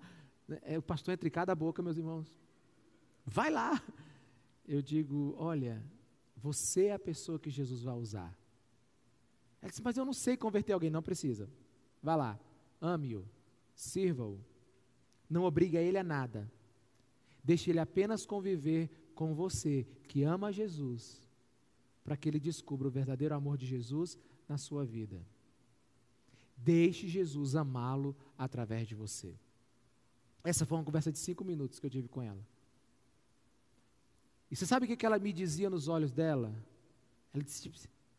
É 0.62 0.78
o 0.78 0.82
pastor 0.82 1.12
entre 1.12 1.28
cada 1.28 1.54
boca, 1.54 1.82
meus 1.82 1.96
irmãos. 1.96 2.32
Vai 3.26 3.50
lá. 3.50 3.82
Eu 4.66 4.80
digo, 4.80 5.34
olha, 5.36 5.84
você 6.36 6.86
é 6.86 6.92
a 6.94 6.98
pessoa 6.98 7.38
que 7.38 7.50
Jesus 7.50 7.82
vai 7.82 7.94
usar. 7.94 8.32
Ela 9.60 9.68
disse, 9.68 9.82
mas 9.82 9.96
eu 9.96 10.04
não 10.04 10.12
sei 10.12 10.36
converter 10.36 10.72
alguém. 10.72 10.90
Não 10.90 11.02
precisa. 11.02 11.50
Vá 12.00 12.14
lá, 12.14 12.38
ame-o, 12.80 13.28
sirva-o. 13.74 14.40
Não 15.28 15.42
obriga 15.42 15.80
ele 15.80 15.98
a 15.98 16.04
nada. 16.04 16.50
Deixe 17.42 17.70
ele 17.70 17.80
apenas 17.80 18.24
conviver 18.24 18.88
com 19.16 19.34
você 19.34 19.84
que 20.06 20.22
ama 20.22 20.52
Jesus, 20.52 21.27
para 22.08 22.16
que 22.16 22.26
ele 22.26 22.40
descubra 22.40 22.88
o 22.88 22.90
verdadeiro 22.90 23.34
amor 23.34 23.58
de 23.58 23.66
Jesus 23.66 24.18
na 24.48 24.56
sua 24.56 24.82
vida. 24.82 25.22
Deixe 26.56 27.06
Jesus 27.06 27.54
amá-lo 27.54 28.16
através 28.38 28.88
de 28.88 28.94
você. 28.94 29.38
Essa 30.42 30.64
foi 30.64 30.78
uma 30.78 30.84
conversa 30.84 31.12
de 31.12 31.18
cinco 31.18 31.44
minutos 31.44 31.78
que 31.78 31.84
eu 31.84 31.90
tive 31.90 32.08
com 32.08 32.22
ela. 32.22 32.42
E 34.50 34.56
você 34.56 34.64
sabe 34.64 34.86
o 34.86 34.96
que 34.96 35.04
ela 35.04 35.18
me 35.18 35.34
dizia 35.34 35.68
nos 35.68 35.86
olhos 35.86 36.10
dela? 36.10 36.50
Ela 37.34 37.44
disse: 37.44 37.64
tipo, 37.64 37.76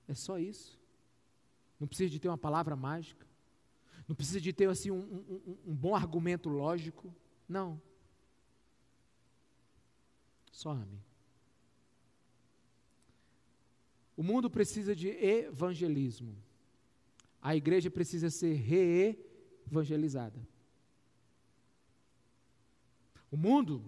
é 0.08 0.14
só 0.14 0.38
isso. 0.38 0.80
Não 1.80 1.88
precisa 1.88 2.12
de 2.12 2.20
ter 2.20 2.28
uma 2.28 2.38
palavra 2.38 2.76
mágica. 2.76 3.26
Não 4.08 4.16
precisa 4.16 4.40
de 4.40 4.54
ter 4.54 4.70
assim, 4.70 4.92
um, 4.92 5.00
um, 5.00 5.58
um 5.66 5.76
bom 5.76 5.96
argumento 5.96 6.48
lógico. 6.48 7.12
Não. 7.48 7.82
Só 10.52 10.70
ame. 10.70 11.09
O 14.20 14.24
mundo 14.24 14.49
precisa 14.49 14.93
de 14.93 15.07
evangelismo. 15.07 16.36
A 17.41 17.55
igreja 17.55 17.89
precisa 17.89 18.30
ser 18.30 18.53
re-evangelizada. 18.53 20.45
O 23.32 23.38
mundo 23.38 23.82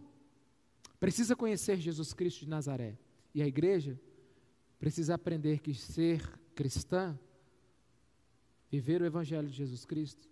precisa 1.01 1.35
conhecer 1.35 1.81
Jesus 1.81 2.13
Cristo 2.13 2.45
de 2.45 2.49
Nazaré. 2.49 2.97
E 3.35 3.41
a 3.41 3.45
igreja 3.45 3.99
precisa 4.79 5.15
aprender 5.15 5.59
que 5.59 5.73
ser 5.73 6.25
cristã, 6.55 7.19
viver 8.69 9.01
o 9.01 9.05
Evangelho 9.05 9.49
de 9.49 9.57
Jesus 9.57 9.83
Cristo, 9.83 10.29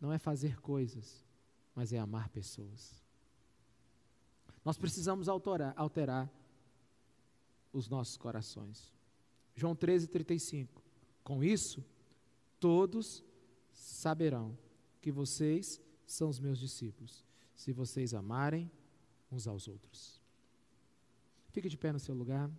não 0.00 0.14
é 0.14 0.18
fazer 0.18 0.58
coisas, 0.62 1.22
mas 1.74 1.92
é 1.92 1.98
amar 1.98 2.30
pessoas. 2.30 3.04
Nós 4.64 4.78
precisamos 4.78 5.28
alterar, 5.28 5.74
alterar 5.76 6.32
os 7.74 7.88
nossos 7.88 8.16
corações. 8.16 8.94
João 9.54 9.74
13, 9.74 10.06
35. 10.06 10.82
Com 11.22 11.42
isso, 11.42 11.84
todos 12.60 13.22
saberão 13.72 14.56
que 15.02 15.10
vocês 15.10 15.80
são 16.06 16.28
os 16.28 16.38
meus 16.38 16.58
discípulos, 16.58 17.26
se 17.54 17.72
vocês 17.72 18.14
amarem 18.14 18.70
uns 19.30 19.46
aos 19.46 19.66
outros. 19.68 20.22
Fique 21.50 21.68
de 21.68 21.76
pé 21.76 21.92
no 21.92 21.98
seu 21.98 22.14
lugar. 22.14 22.50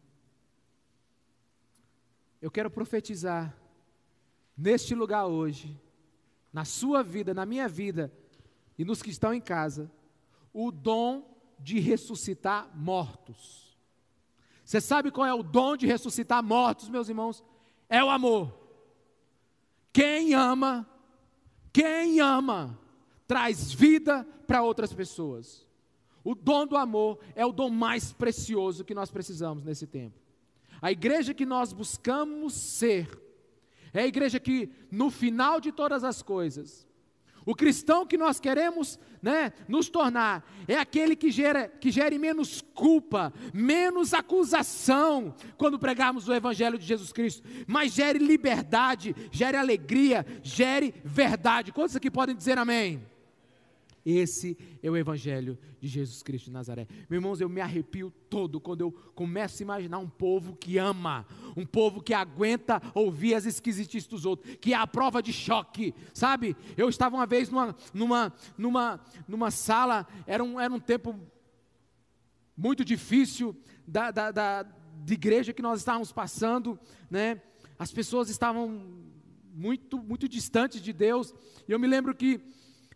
Eu 2.41 2.51
quero 2.51 2.69
profetizar 2.69 3.57
neste 4.55 4.93
lugar 4.93 5.25
hoje, 5.25 5.79
na 6.51 6.65
sua 6.65 7.01
vida, 7.01 7.33
na 7.33 7.45
minha 7.45 7.67
vida 7.67 8.11
e 8.77 8.83
nos 8.83 9.01
que 9.01 9.09
estão 9.09 9.33
em 9.33 9.41
casa, 9.41 9.91
o 10.53 10.71
dom 10.71 11.33
de 11.59 11.79
ressuscitar 11.79 12.69
mortos. 12.77 13.64
Você 14.65 14.81
sabe 14.81 15.11
qual 15.11 15.27
é 15.27 15.33
o 15.33 15.43
dom 15.43 15.77
de 15.77 15.85
ressuscitar 15.85 16.43
mortos, 16.43 16.89
meus 16.89 17.07
irmãos? 17.07 17.43
É 17.87 18.03
o 18.03 18.09
amor. 18.09 18.51
Quem 19.93 20.33
ama, 20.33 20.89
quem 21.71 22.19
ama, 22.19 22.77
traz 23.27 23.71
vida 23.71 24.27
para 24.47 24.63
outras 24.63 24.91
pessoas. 24.91 25.65
O 26.23 26.33
dom 26.33 26.65
do 26.65 26.75
amor 26.75 27.19
é 27.35 27.45
o 27.45 27.51
dom 27.51 27.69
mais 27.69 28.11
precioso 28.11 28.83
que 28.83 28.95
nós 28.95 29.11
precisamos 29.11 29.63
nesse 29.63 29.85
tempo. 29.85 30.19
A 30.81 30.91
igreja 30.91 31.33
que 31.33 31.45
nós 31.45 31.71
buscamos 31.71 32.53
ser, 32.53 33.07
é 33.93 34.01
a 34.01 34.07
igreja 34.07 34.39
que, 34.39 34.71
no 34.91 35.11
final 35.11 35.61
de 35.61 35.71
todas 35.71 36.03
as 36.03 36.23
coisas, 36.23 36.84
o 37.45 37.53
cristão 37.53 38.05
que 38.05 38.17
nós 38.17 38.39
queremos 38.39 38.99
né, 39.21 39.53
nos 39.67 39.87
tornar 39.87 40.43
é 40.67 40.77
aquele 40.77 41.15
que, 41.15 41.29
gera, 41.29 41.67
que 41.67 41.91
gere 41.91 42.17
menos 42.17 42.61
culpa, 42.73 43.31
menos 43.53 44.13
acusação 44.13 45.35
quando 45.57 45.79
pregarmos 45.79 46.27
o 46.27 46.33
Evangelho 46.33 46.77
de 46.77 46.85
Jesus 46.85 47.13
Cristo, 47.13 47.47
mas 47.67 47.93
gere 47.93 48.19
liberdade, 48.19 49.15
gere 49.31 49.57
alegria, 49.57 50.25
gere 50.41 50.93
verdade. 51.03 51.71
Quantos 51.71 51.95
aqui 51.95 52.09
podem 52.09 52.35
dizer 52.35 52.57
amém? 52.57 53.14
Esse 54.05 54.55
é 54.83 54.89
o 54.89 54.95
Evangelho 54.95 55.57
de 55.81 55.87
Jesus 55.87 56.21
Cristo 56.21 56.45
de 56.45 56.51
Nazaré. 56.51 56.87
Meus 57.09 57.19
irmãos, 57.19 57.41
eu 57.41 57.49
me 57.49 57.59
arrepio 57.59 58.11
todo 58.29 58.61
quando 58.61 58.81
eu 58.81 58.91
começo 58.91 59.63
a 59.63 59.65
imaginar 59.65 59.97
um 59.97 60.07
povo 60.07 60.55
que 60.55 60.77
ama, 60.77 61.25
um 61.57 61.65
povo 61.65 62.03
que 62.03 62.13
aguenta 62.13 62.79
ouvir 62.93 63.33
as 63.33 63.47
esquisitices 63.47 64.07
dos 64.07 64.23
outros, 64.23 64.57
que 64.57 64.73
é 64.73 64.77
a 64.77 64.85
prova 64.85 65.23
de 65.23 65.33
choque, 65.33 65.91
sabe? 66.13 66.55
Eu 66.77 66.87
estava 66.87 67.15
uma 67.15 67.25
vez 67.25 67.49
numa, 67.49 67.75
numa, 67.91 68.33
numa, 68.55 69.01
numa 69.27 69.49
sala, 69.49 70.07
era 70.27 70.43
um, 70.43 70.59
era 70.59 70.71
um 70.71 70.79
tempo 70.79 71.19
muito 72.55 72.85
difícil 72.85 73.57
da, 73.87 74.11
da, 74.11 74.29
da 74.29 74.63
de 75.03 75.13
igreja 75.13 75.51
que 75.51 75.63
nós 75.63 75.79
estávamos 75.79 76.11
passando, 76.11 76.79
né? 77.09 77.41
As 77.77 77.91
pessoas 77.91 78.29
estavam 78.29 79.03
muito, 79.51 79.97
muito 79.97 80.29
distantes 80.29 80.79
de 80.79 80.93
Deus, 80.93 81.33
e 81.67 81.71
eu 81.71 81.79
me 81.79 81.87
lembro 81.87 82.13
que, 82.13 82.39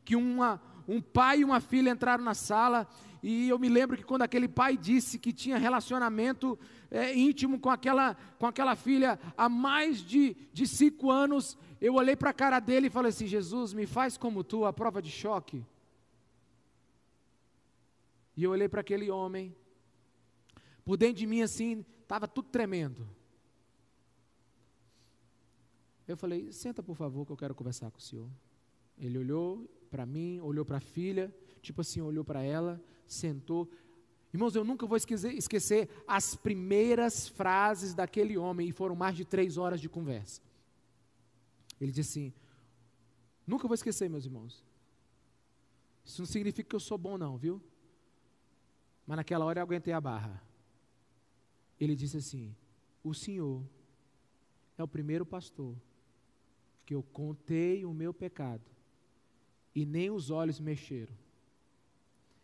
que 0.05 0.15
uma 0.15 0.61
um 0.89 0.99
pai 0.99 1.41
e 1.41 1.45
uma 1.45 1.59
filha 1.59 1.91
entraram 1.91 2.23
na 2.23 2.33
sala 2.33 2.87
e 3.21 3.49
eu 3.49 3.59
me 3.59 3.67
lembro 3.67 3.97
que 3.97 4.03
quando 4.03 4.21
aquele 4.21 4.47
pai 4.47 4.77
disse 4.77 5.19
que 5.19 5.33
tinha 5.33 5.57
relacionamento 5.57 6.57
é, 6.89 7.13
íntimo 7.13 7.59
com 7.59 7.69
aquela, 7.69 8.15
com 8.37 8.47
aquela 8.47 8.75
filha 8.75 9.19
há 9.37 9.49
mais 9.49 9.99
de, 10.01 10.35
de 10.53 10.65
cinco 10.65 11.11
anos, 11.11 11.57
eu 11.81 11.95
olhei 11.95 12.15
para 12.15 12.29
a 12.29 12.33
cara 12.33 12.59
dele 12.59 12.87
e 12.87 12.89
falei 12.89 13.09
assim: 13.09 13.27
Jesus, 13.27 13.73
me 13.73 13.85
faz 13.85 14.17
como 14.17 14.43
tu, 14.43 14.65
a 14.65 14.73
prova 14.73 15.01
de 15.01 15.11
choque. 15.11 15.63
E 18.35 18.43
eu 18.43 18.51
olhei 18.51 18.69
para 18.69 18.81
aquele 18.81 19.11
homem, 19.11 19.53
por 20.85 20.95
dentro 20.95 21.17
de 21.17 21.27
mim 21.27 21.41
assim, 21.41 21.85
estava 22.01 22.27
tudo 22.27 22.47
tremendo. 22.47 23.07
Eu 26.07 26.15
falei: 26.15 26.51
Senta, 26.53 26.81
por 26.81 26.95
favor, 26.95 27.25
que 27.25 27.33
eu 27.33 27.37
quero 27.37 27.53
conversar 27.53 27.91
com 27.91 27.99
o 27.99 28.01
senhor. 28.01 28.29
Ele 28.97 29.17
olhou 29.19 29.69
para 29.89 30.05
mim, 30.05 30.39
olhou 30.41 30.63
para 30.63 30.77
a 30.77 30.81
filha, 30.81 31.33
tipo 31.61 31.81
assim, 31.81 32.01
olhou 32.01 32.23
para 32.23 32.41
ela, 32.41 32.81
sentou. 33.07 33.69
Irmãos, 34.33 34.55
eu 34.55 34.63
nunca 34.63 34.85
vou 34.85 34.95
esquecer, 34.95 35.33
esquecer, 35.33 35.89
as 36.07 36.35
primeiras 36.35 37.27
frases 37.27 37.93
daquele 37.93 38.37
homem, 38.37 38.69
e 38.69 38.71
foram 38.71 38.95
mais 38.95 39.15
de 39.15 39.25
três 39.25 39.57
horas 39.57 39.81
de 39.81 39.89
conversa. 39.89 40.41
Ele 41.81 41.91
disse 41.91 42.19
assim: 42.19 42.33
Nunca 43.45 43.67
vou 43.67 43.75
esquecer, 43.75 44.09
meus 44.09 44.25
irmãos. 44.25 44.63
Isso 46.05 46.21
não 46.21 46.27
significa 46.27 46.69
que 46.69 46.75
eu 46.75 46.79
sou 46.79 46.97
bom, 46.97 47.17
não, 47.17 47.37
viu? 47.37 47.61
Mas 49.05 49.17
naquela 49.17 49.45
hora 49.45 49.59
eu 49.59 49.63
aguentei 49.63 49.93
a 49.93 50.01
barra. 50.01 50.43
Ele 51.79 51.95
disse 51.95 52.17
assim: 52.17 52.55
O 53.03 53.13
Senhor 53.13 53.63
é 54.77 54.83
o 54.83 54.87
primeiro 54.87 55.25
pastor 55.25 55.75
que 56.85 56.93
eu 56.93 57.01
contei 57.01 57.85
o 57.85 57.93
meu 57.93 58.13
pecado 58.13 58.78
e 59.73 59.85
nem 59.85 60.09
os 60.09 60.29
olhos 60.29 60.59
mexeram. 60.59 61.15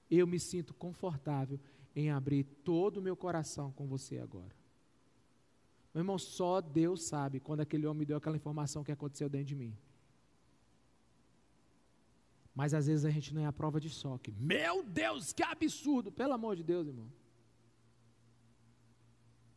Eu 0.10 0.28
me 0.28 0.40
sinto 0.40 0.74
confortável 0.74 1.60
em 1.96 2.12
abrir 2.12 2.44
todo 2.64 2.98
o 2.98 3.02
meu 3.02 3.16
coração 3.16 3.72
com 3.72 3.88
você 3.88 4.20
agora. 4.20 4.56
Meu 5.94 6.02
irmão, 6.02 6.18
só 6.18 6.60
Deus 6.60 7.04
sabe 7.04 7.40
quando 7.40 7.62
aquele 7.62 7.88
homem 7.88 8.00
me 8.00 8.06
deu 8.06 8.18
aquela 8.18 8.36
informação 8.36 8.84
que 8.84 8.92
aconteceu 8.92 9.30
dentro 9.30 9.48
de 9.48 9.56
mim. 9.56 9.76
Mas 12.54 12.74
às 12.74 12.88
vezes 12.88 13.06
a 13.06 13.10
gente 13.10 13.34
não 13.34 13.42
é 13.42 13.46
a 13.46 13.54
prova 13.54 13.80
de 13.80 13.90
choque. 13.90 14.32
Meu 14.38 14.84
Deus, 14.84 15.34
que 15.34 15.44
absurdo! 15.44 16.12
Pelo 16.12 16.34
amor 16.34 16.56
de 16.56 16.64
Deus, 16.64 16.88
irmão. 16.88 17.12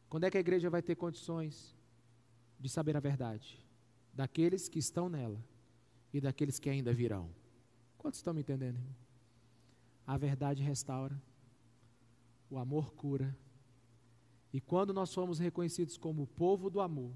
Quando 0.09 0.25
é 0.25 0.31
que 0.31 0.37
a 0.37 0.41
igreja 0.41 0.71
vai 0.71 0.83
ter 0.83 0.95
condições 0.95 1.77
de 2.59 2.69
saber 2.69 2.97
a 2.97 3.01
verdade? 3.01 3.65
Daqueles 4.13 4.69
que 4.69 4.79
estão 4.79 5.09
nela 5.09 5.45
e 6.13 6.21
daqueles 6.21 6.59
que 6.59 6.71
ainda 6.71 6.93
virão. 6.93 7.31
Quantos 7.99 8.21
estão 8.21 8.33
me 8.33 8.41
entendendo? 8.41 8.77
Irmão? 8.77 8.97
A 10.07 10.17
verdade 10.17 10.63
restaura, 10.63 11.21
o 12.49 12.57
amor 12.57 12.95
cura. 12.95 13.37
E 14.53 14.61
quando 14.61 14.95
nós 14.95 15.11
somos 15.11 15.39
reconhecidos 15.39 15.99
como 15.99 16.23
o 16.23 16.27
povo 16.27 16.71
do 16.71 16.81
amor, 16.81 17.13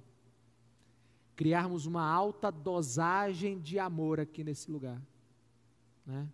criarmos 1.35 1.87
uma 1.87 2.05
alta 2.05 2.51
dosagem 2.53 3.59
de 3.59 3.79
amor 3.79 4.21
aqui 4.21 4.45
nesse 4.45 4.71
lugar, 4.71 5.01
né? 6.05 6.29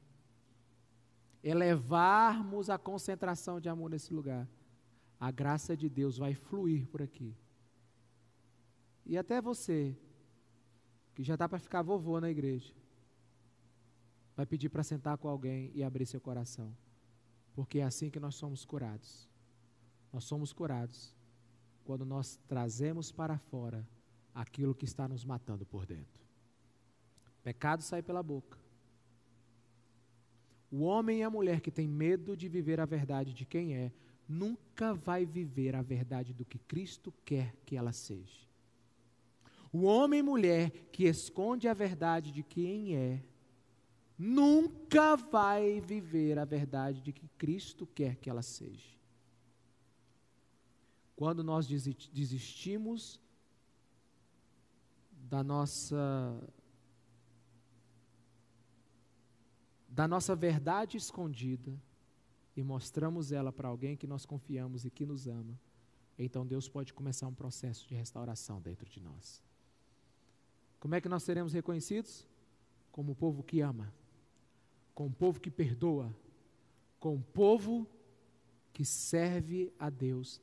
elevarmos 1.42 2.68
a 2.68 2.76
concentração 2.76 3.61
de 3.61 3.68
amor 3.68 3.90
nesse 3.90 4.12
lugar, 4.12 4.49
a 5.20 5.30
graça 5.30 5.76
de 5.76 5.88
Deus 5.88 6.18
vai 6.18 6.34
fluir 6.34 6.86
por 6.88 7.01
aqui. 7.01 7.36
E 9.07 9.16
até 9.16 9.40
você, 9.40 9.96
que 11.14 11.22
já 11.22 11.34
está 11.34 11.49
para 11.49 11.59
ficar 11.59 11.82
vovô 11.82 12.20
na 12.20 12.30
igreja, 12.30 12.74
vai 14.39 14.47
pedir 14.47 14.68
para 14.68 14.84
sentar 14.84 15.18
com 15.18 15.26
alguém 15.26 15.72
e 15.74 15.82
abrir 15.82 16.07
seu 16.07 16.20
coração. 16.20 16.72
Porque 17.57 17.80
é 17.80 17.82
assim 17.82 18.09
que 18.09 18.20
nós 18.20 18.36
somos 18.36 18.64
curados. 18.64 19.28
Nós 20.12 20.22
somos 20.22 20.53
curados 20.53 21.12
quando 21.84 22.07
nós 22.07 22.39
trazemos 22.47 23.11
para 23.11 23.36
fora 23.36 23.84
aquilo 24.32 24.76
que 24.76 24.84
está 24.84 25.09
nos 25.09 25.24
matando 25.24 25.66
por 25.66 25.84
dentro. 25.84 26.24
Pecado 27.43 27.82
sai 27.82 28.01
pela 28.01 28.22
boca. 28.22 28.57
O 30.70 30.84
homem 30.84 31.18
e 31.18 31.22
a 31.24 31.30
mulher 31.30 31.61
que 31.61 31.72
tem 31.72 31.89
medo 31.89 32.36
de 32.36 32.49
viver 32.49 32.78
a 32.78 32.86
verdade 32.86 33.34
de 33.34 33.45
quem 33.45 33.74
é, 33.74 33.91
nunca 34.28 34.95
vai 34.95 35.26
viver 35.26 35.74
a 35.74 35.82
verdade 35.82 36.32
do 36.32 36.45
que 36.45 36.61
Cristo 36.61 37.12
quer 37.24 37.57
que 37.66 37.76
ela 37.76 37.91
seja. 37.91 38.47
O 39.72 39.82
homem 39.82 40.20
e 40.20 40.22
mulher 40.22 40.70
que 40.93 41.07
esconde 41.09 41.66
a 41.66 41.74
verdade 41.74 42.30
de 42.30 42.45
quem 42.45 42.95
é, 42.95 43.20
nunca 44.19 45.14
vai 45.14 45.81
viver 45.81 46.39
a 46.39 46.45
verdade 46.45 47.01
de 47.01 47.12
que 47.12 47.29
Cristo 47.39 47.87
quer 47.87 48.16
que 48.16 48.29
ela 48.29 48.43
seja. 48.43 48.99
Quando 51.14 51.45
nós 51.45 51.66
desistimos 51.66 53.21
da 55.12 55.45
nossa 55.45 56.43
da 59.89 60.07
nossa 60.07 60.35
verdade 60.37 60.97
escondida 60.97 61.77
e 62.57 62.62
mostramos 62.62 63.33
ela 63.33 63.53
para 63.53 63.69
alguém 63.69 63.97
que 63.97 64.07
nós 64.07 64.25
confiamos 64.25 64.85
e 64.85 64.91
que 64.91 65.05
nos 65.05 65.27
ama, 65.27 65.59
então 66.16 66.47
Deus 66.47 66.69
pode 66.69 66.95
começar 66.95 67.27
um 67.27 67.35
processo 67.35 67.87
de 67.89 67.95
restauração 67.95 68.61
dentro 68.61 68.89
de 68.89 69.01
nós. 69.01 69.43
Como 70.79 70.95
é 70.95 71.01
que 71.01 71.09
nós 71.09 71.25
seremos 71.25 71.53
reconhecidos? 71.53 72.29
Como 72.93 73.12
o 73.12 73.16
povo 73.16 73.43
que 73.43 73.61
ama 73.61 73.93
com 74.99 75.07
um 75.07 75.12
povo 75.12 75.38
que 75.38 75.49
perdoa, 75.49 76.12
com 76.99 77.14
um 77.14 77.22
povo 77.22 77.86
que 78.72 78.84
serve 78.84 79.72
a 79.78 79.88
Deus 79.88 80.40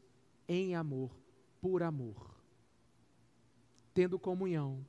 em 0.47 0.73
amor, 0.75 1.11
por 1.59 1.83
amor, 1.83 2.33
tendo 3.93 4.17
comunhão 4.17 4.87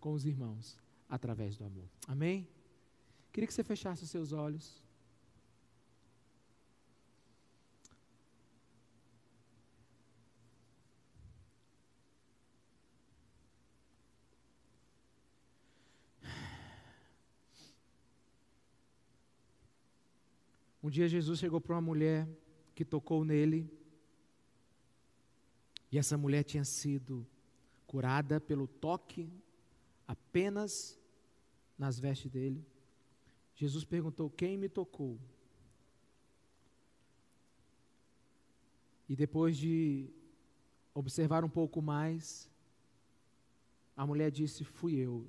com 0.00 0.14
os 0.14 0.24
irmãos 0.24 0.78
através 1.06 1.54
do 1.54 1.66
amor. 1.66 1.84
Amém? 2.08 2.48
Queria 3.30 3.46
que 3.46 3.52
você 3.52 3.62
fechasse 3.62 4.04
os 4.04 4.08
seus 4.08 4.32
olhos. 4.32 4.82
Um 20.84 20.90
dia 20.90 21.08
Jesus 21.08 21.38
chegou 21.38 21.62
para 21.62 21.76
uma 21.76 21.80
mulher 21.80 22.28
que 22.74 22.84
tocou 22.84 23.24
nele, 23.24 23.72
e 25.90 25.96
essa 25.96 26.18
mulher 26.18 26.42
tinha 26.42 26.62
sido 26.62 27.26
curada 27.86 28.38
pelo 28.38 28.66
toque 28.66 29.32
apenas 30.06 31.00
nas 31.78 31.98
vestes 31.98 32.30
dele. 32.30 32.62
Jesus 33.54 33.82
perguntou: 33.82 34.28
Quem 34.28 34.58
me 34.58 34.68
tocou? 34.68 35.18
E 39.08 39.16
depois 39.16 39.56
de 39.56 40.10
observar 40.92 41.46
um 41.46 41.48
pouco 41.48 41.80
mais, 41.80 42.50
a 43.96 44.06
mulher 44.06 44.30
disse: 44.30 44.64
Fui 44.64 44.96
eu. 44.96 45.26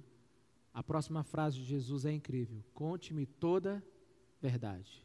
A 0.74 0.84
próxima 0.84 1.24
frase 1.24 1.56
de 1.60 1.64
Jesus 1.64 2.04
é 2.04 2.12
incrível: 2.12 2.62
Conte-me 2.74 3.26
toda 3.26 3.82
verdade. 4.42 5.05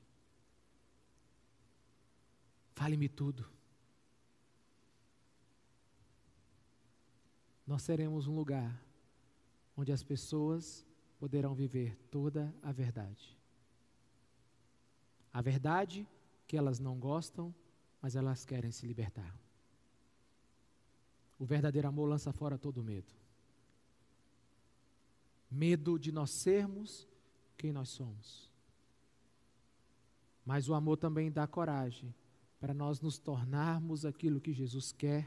Fale-me 2.81 3.11
tudo. 3.11 3.45
Nós 7.67 7.83
seremos 7.83 8.27
um 8.27 8.35
lugar 8.35 8.83
onde 9.77 9.93
as 9.93 10.03
pessoas 10.03 10.87
poderão 11.19 11.55
viver 11.55 11.95
toda 12.11 12.55
a 12.63 12.73
verdade. 12.73 13.37
A 15.31 15.43
verdade 15.43 16.09
que 16.49 16.57
elas 16.57 16.81
não 16.81 16.99
gostam, 16.99 17.55
mas 18.01 18.17
elas 18.17 18.47
querem 18.47 18.71
se 18.71 18.87
libertar. 18.87 19.39
O 21.39 21.45
verdadeiro 21.45 21.87
amor 21.87 22.07
lança 22.07 22.33
fora 22.33 22.57
todo 22.57 22.83
medo. 22.83 23.13
Medo 25.51 25.99
de 25.99 26.11
nós 26.11 26.31
sermos 26.31 27.07
quem 27.59 27.73
nós 27.73 27.91
somos. 27.91 28.51
Mas 30.47 30.67
o 30.67 30.73
amor 30.73 30.97
também 30.97 31.31
dá 31.31 31.47
coragem 31.47 32.15
para 32.61 32.75
nós 32.75 33.01
nos 33.01 33.19
tornarmos 33.19 34.05
aquilo 34.05 34.41
que 34.41 34.53
Jesus 34.53 34.93
quer 34.93 35.27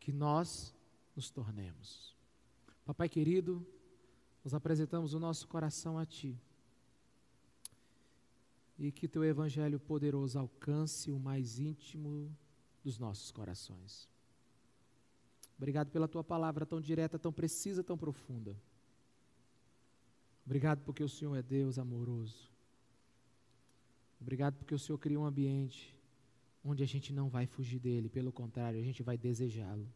que 0.00 0.12
nós 0.12 0.74
nos 1.14 1.30
tornemos. 1.30 2.16
Papai 2.84 3.08
querido, 3.08 3.64
nós 4.44 4.52
apresentamos 4.52 5.14
o 5.14 5.20
nosso 5.20 5.46
coração 5.46 5.96
a 5.96 6.04
Ti. 6.04 6.36
E 8.76 8.90
que 8.90 9.06
Teu 9.06 9.22
Evangelho 9.24 9.78
poderoso 9.78 10.36
alcance 10.40 11.12
o 11.12 11.20
mais 11.20 11.60
íntimo 11.60 12.36
dos 12.82 12.98
nossos 12.98 13.30
corações. 13.30 14.08
Obrigado 15.56 15.90
pela 15.92 16.08
Tua 16.08 16.24
palavra 16.24 16.66
tão 16.66 16.80
direta, 16.80 17.16
tão 17.16 17.32
precisa, 17.32 17.84
tão 17.84 17.96
profunda. 17.96 18.60
Obrigado 20.44 20.82
porque 20.82 21.04
o 21.04 21.08
Senhor 21.08 21.36
é 21.36 21.42
Deus 21.42 21.78
amoroso. 21.78 22.51
Obrigado 24.22 24.54
porque 24.54 24.74
o 24.74 24.78
Senhor 24.78 24.98
cria 24.98 25.18
um 25.18 25.24
ambiente 25.24 25.94
onde 26.64 26.82
a 26.82 26.86
gente 26.86 27.12
não 27.12 27.28
vai 27.28 27.44
fugir 27.44 27.80
dele, 27.80 28.08
pelo 28.08 28.30
contrário, 28.30 28.78
a 28.80 28.82
gente 28.82 29.02
vai 29.02 29.18
desejá-lo. 29.18 29.92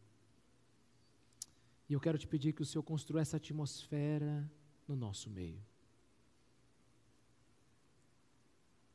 E 1.89 1.93
eu 1.93 1.99
quero 1.99 2.17
te 2.17 2.27
pedir 2.27 2.51
que 2.51 2.61
o 2.61 2.65
Senhor 2.65 2.83
construa 2.83 3.21
essa 3.21 3.37
atmosfera 3.37 4.51
no 4.85 4.97
nosso 4.97 5.29
meio. 5.29 5.63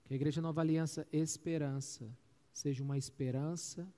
Que 0.04 0.12
a 0.12 0.16
Igreja 0.16 0.42
Nova 0.42 0.60
Aliança 0.60 1.08
Esperança 1.10 2.14
seja 2.52 2.82
uma 2.82 2.98
esperança 2.98 3.90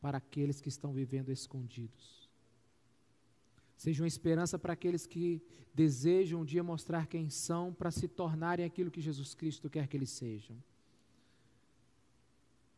para 0.00 0.18
aqueles 0.18 0.60
que 0.60 0.68
estão 0.68 0.92
vivendo 0.92 1.30
escondidos. 1.30 2.23
Seja 3.76 4.02
uma 4.02 4.08
esperança 4.08 4.58
para 4.58 4.72
aqueles 4.72 5.06
que 5.06 5.42
desejam 5.74 6.42
um 6.42 6.44
dia 6.44 6.62
mostrar 6.62 7.06
quem 7.06 7.28
são 7.28 7.72
para 7.72 7.90
se 7.90 8.06
tornarem 8.06 8.64
aquilo 8.64 8.90
que 8.90 9.00
Jesus 9.00 9.34
Cristo 9.34 9.68
quer 9.68 9.88
que 9.88 9.96
eles 9.96 10.10
sejam. 10.10 10.56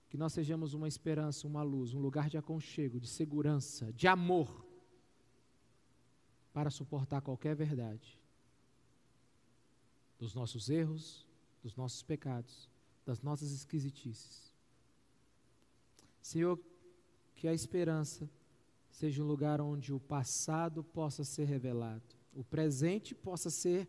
Que 0.09 0.17
nós 0.17 0.33
sejamos 0.33 0.73
uma 0.73 0.89
esperança, 0.89 1.47
uma 1.47 1.63
luz, 1.63 1.93
um 1.93 2.01
lugar 2.01 2.31
de 2.31 2.39
aconchego, 2.39 2.99
de 2.99 3.09
segurança, 3.09 3.93
de 3.93 4.09
amor, 4.09 4.65
para 6.53 6.71
suportar 6.71 7.21
qualquer 7.21 7.55
verdade 7.55 8.19
dos 10.19 10.35
nossos 10.35 10.71
erros, 10.71 11.27
dos 11.63 11.77
nossos 11.77 12.03
pecados, 12.03 12.71
das 13.05 13.21
nossas 13.21 13.51
esquisitices. 13.53 14.55
Senhor, 16.23 16.59
que 17.35 17.47
a 17.47 17.53
esperança 17.53 18.29
seja 18.97 19.23
um 19.23 19.27
lugar 19.27 19.61
onde 19.61 19.93
o 19.93 20.01
passado 20.01 20.83
possa 20.83 21.23
ser 21.23 21.45
revelado, 21.45 22.17
o 22.33 22.43
presente 22.43 23.15
possa 23.15 23.51
ser 23.51 23.87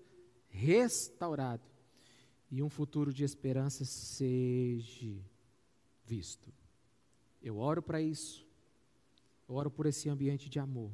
restaurado 0.50 1.64
e 2.52 2.62
um 2.62 2.70
futuro 2.70 3.14
de 3.14 3.24
esperança 3.24 3.86
seja 3.86 5.16
visto. 6.04 6.54
Eu 7.42 7.58
oro 7.58 7.82
para 7.82 8.02
isso. 8.02 8.46
Eu 9.48 9.56
oro 9.56 9.72
por 9.72 9.86
esse 9.86 10.10
ambiente 10.10 10.50
de 10.50 10.60
amor. 10.60 10.92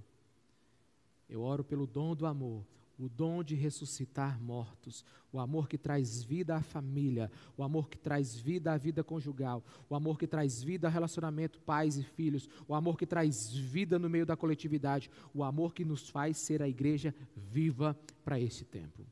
Eu 1.28 1.42
oro 1.42 1.64
pelo 1.64 1.88
dom 1.88 2.16
do 2.16 2.28
amor, 2.28 2.64
o 2.98 3.10
dom 3.10 3.44
de 3.44 3.56
ressuscitar 3.56 4.40
mortos, 4.40 5.04
o 5.32 5.40
amor 5.40 5.68
que 5.68 5.78
traz 5.78 6.24
vida 6.24 6.56
à 6.56 6.62
família, 6.62 7.32
o 7.58 7.64
amor 7.64 7.90
que 7.90 7.98
traz 7.98 8.36
vida 8.36 8.72
à 8.72 8.78
vida 8.78 9.04
conjugal, 9.04 9.64
o 9.90 9.96
amor 9.96 10.20
que 10.20 10.28
traz 10.28 10.62
vida 10.62 10.88
ao 10.88 10.94
relacionamento 10.94 11.60
pais 11.62 11.98
e 11.98 12.04
filhos, 12.04 12.48
o 12.68 12.76
amor 12.76 12.98
que 12.98 13.08
traz 13.08 13.52
vida 13.52 13.98
no 13.98 14.10
meio 14.10 14.26
da 14.26 14.38
coletividade, 14.38 15.10
o 15.34 15.44
amor 15.44 15.74
que 15.74 15.84
nos 15.84 16.08
faz 16.08 16.38
ser 16.38 16.62
a 16.62 16.70
igreja 16.70 17.16
viva 17.36 17.98
para 18.24 18.40
esse 18.40 18.64
tempo. 18.64 19.06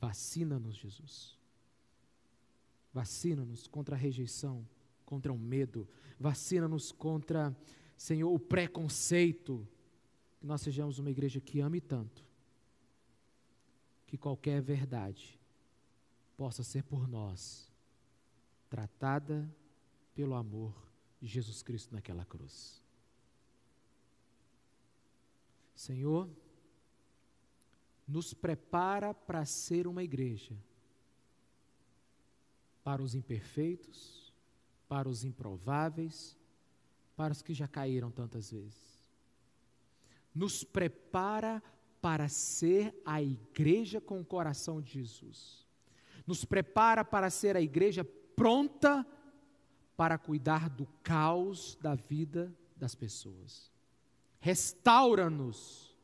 Vacina-nos, 0.00 0.76
Jesus. 0.76 1.38
Vacina-nos 2.92 3.66
contra 3.66 3.96
a 3.96 3.98
rejeição, 3.98 4.66
contra 5.04 5.32
o 5.32 5.38
medo, 5.38 5.88
vacina-nos 6.18 6.92
contra, 6.92 7.54
Senhor, 7.96 8.32
o 8.32 8.38
preconceito. 8.38 9.66
Que 10.40 10.46
nós 10.46 10.62
sejamos 10.62 10.98
uma 10.98 11.10
igreja 11.10 11.40
que 11.40 11.60
ame 11.60 11.80
tanto 11.80 12.29
que 14.10 14.18
qualquer 14.18 14.60
verdade 14.60 15.40
possa 16.36 16.64
ser 16.64 16.82
por 16.82 17.06
nós 17.06 17.70
tratada 18.68 19.48
pelo 20.16 20.34
amor 20.34 20.74
de 21.20 21.28
Jesus 21.28 21.62
Cristo 21.62 21.94
naquela 21.94 22.24
cruz. 22.24 22.82
Senhor, 25.76 26.28
nos 28.06 28.34
prepara 28.34 29.14
para 29.14 29.44
ser 29.44 29.86
uma 29.86 30.02
igreja 30.02 30.56
para 32.82 33.00
os 33.00 33.14
imperfeitos, 33.14 34.34
para 34.88 35.08
os 35.08 35.22
improváveis, 35.22 36.36
para 37.14 37.32
os 37.32 37.42
que 37.42 37.54
já 37.54 37.68
caíram 37.68 38.10
tantas 38.10 38.50
vezes. 38.50 39.08
Nos 40.34 40.64
prepara 40.64 41.62
para 42.00 42.28
ser 42.28 42.94
a 43.04 43.22
igreja 43.22 44.00
com 44.00 44.20
o 44.20 44.24
coração 44.24 44.80
de 44.80 44.90
Jesus. 44.92 45.66
Nos 46.26 46.44
prepara 46.44 47.04
para 47.04 47.30
ser 47.30 47.56
a 47.56 47.60
igreja 47.60 48.04
pronta 48.04 49.06
para 49.96 50.16
cuidar 50.16 50.70
do 50.70 50.86
caos 51.02 51.76
da 51.80 51.94
vida 51.94 52.54
das 52.76 52.94
pessoas. 52.94 53.70
Restaura-nos 54.38 55.94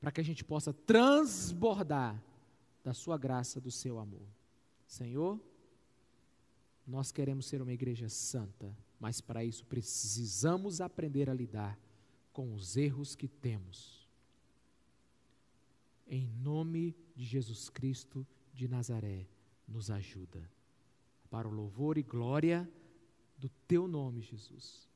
para 0.00 0.10
que 0.10 0.20
a 0.20 0.24
gente 0.24 0.42
possa 0.42 0.72
transbordar 0.72 2.20
da 2.82 2.94
sua 2.94 3.18
graça, 3.18 3.60
do 3.60 3.70
seu 3.70 3.98
amor. 3.98 4.26
Senhor, 4.86 5.38
nós 6.86 7.12
queremos 7.12 7.46
ser 7.46 7.60
uma 7.62 7.72
igreja 7.72 8.08
santa, 8.08 8.76
mas 8.98 9.20
para 9.20 9.44
isso 9.44 9.64
precisamos 9.66 10.80
aprender 10.80 11.28
a 11.28 11.34
lidar 11.34 11.78
com 12.32 12.54
os 12.54 12.76
erros 12.76 13.14
que 13.14 13.28
temos 13.28 14.01
em 16.12 16.26
nome 16.26 16.94
de 17.16 17.24
Jesus 17.24 17.70
Cristo 17.70 18.26
de 18.52 18.68
Nazaré, 18.68 19.26
nos 19.66 19.90
ajuda. 19.90 20.46
Para 21.30 21.48
o 21.48 21.50
louvor 21.50 21.96
e 21.96 22.02
glória 22.02 22.70
do 23.38 23.48
teu 23.66 23.88
nome, 23.88 24.20
Jesus. 24.20 24.86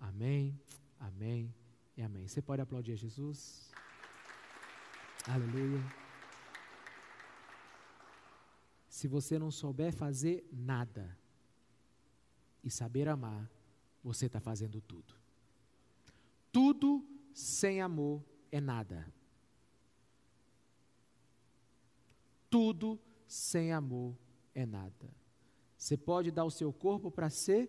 Amém, 0.00 0.58
amém 0.98 1.54
e 1.94 2.00
amém. 2.00 2.26
Você 2.26 2.40
pode 2.40 2.62
aplaudir 2.62 2.92
a 2.92 2.96
Jesus? 2.96 3.70
Aleluia. 5.28 5.84
Se 8.88 9.06
você 9.06 9.38
não 9.38 9.50
souber 9.50 9.92
fazer 9.92 10.48
nada 10.50 11.14
e 12.64 12.70
saber 12.70 13.06
amar, 13.06 13.50
você 14.02 14.24
está 14.24 14.40
fazendo 14.40 14.80
tudo. 14.80 15.14
Tudo 16.50 17.06
sem 17.34 17.82
amor 17.82 18.24
é 18.50 18.62
nada. 18.62 19.06
Tudo 22.56 22.98
sem 23.26 23.70
amor 23.70 24.16
é 24.54 24.64
nada. 24.64 25.14
Você 25.76 25.94
pode 25.94 26.30
dar 26.30 26.46
o 26.46 26.50
seu 26.50 26.72
corpo 26.72 27.10
para 27.10 27.28
ser 27.28 27.68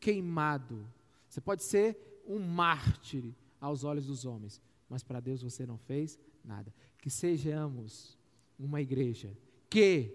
queimado. 0.00 0.92
Você 1.28 1.40
pode 1.40 1.62
ser 1.62 2.22
um 2.26 2.40
mártir 2.40 3.32
aos 3.60 3.84
olhos 3.84 4.06
dos 4.06 4.24
homens, 4.24 4.60
mas 4.88 5.04
para 5.04 5.20
Deus 5.20 5.40
você 5.40 5.64
não 5.64 5.78
fez 5.78 6.18
nada. 6.44 6.74
Que 6.98 7.08
sejamos 7.08 8.18
uma 8.58 8.82
igreja 8.82 9.38
que 9.70 10.12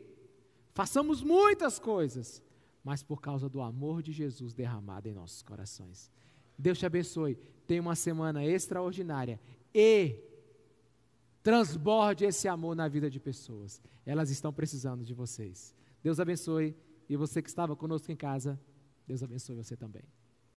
façamos 0.74 1.24
muitas 1.24 1.80
coisas, 1.80 2.44
mas 2.84 3.02
por 3.02 3.22
causa 3.22 3.48
do 3.48 3.62
amor 3.62 4.04
de 4.04 4.12
Jesus 4.12 4.54
derramado 4.54 5.08
em 5.08 5.14
nossos 5.14 5.42
corações. 5.42 6.12
Deus 6.58 6.78
te 6.78 6.86
abençoe. 6.86 7.38
Tenha 7.66 7.82
uma 7.82 7.96
semana 7.96 8.46
extraordinária 8.46 9.40
e 9.74 10.29
Transborde 11.42 12.26
esse 12.26 12.48
amor 12.48 12.76
na 12.76 12.88
vida 12.88 13.10
de 13.10 13.20
pessoas. 13.20 13.82
Elas 14.06 14.30
estão 14.30 14.52
precisando 14.52 15.04
de 15.04 15.14
vocês. 15.14 15.74
Deus 16.04 16.20
abençoe. 16.20 16.76
E 17.08 17.16
você 17.16 17.42
que 17.42 17.50
estava 17.50 17.76
conosco 17.76 18.12
em 18.12 18.16
casa, 18.16 18.60
Deus 19.08 19.24
abençoe 19.24 19.56
você 19.56 19.76
também. 19.76 20.04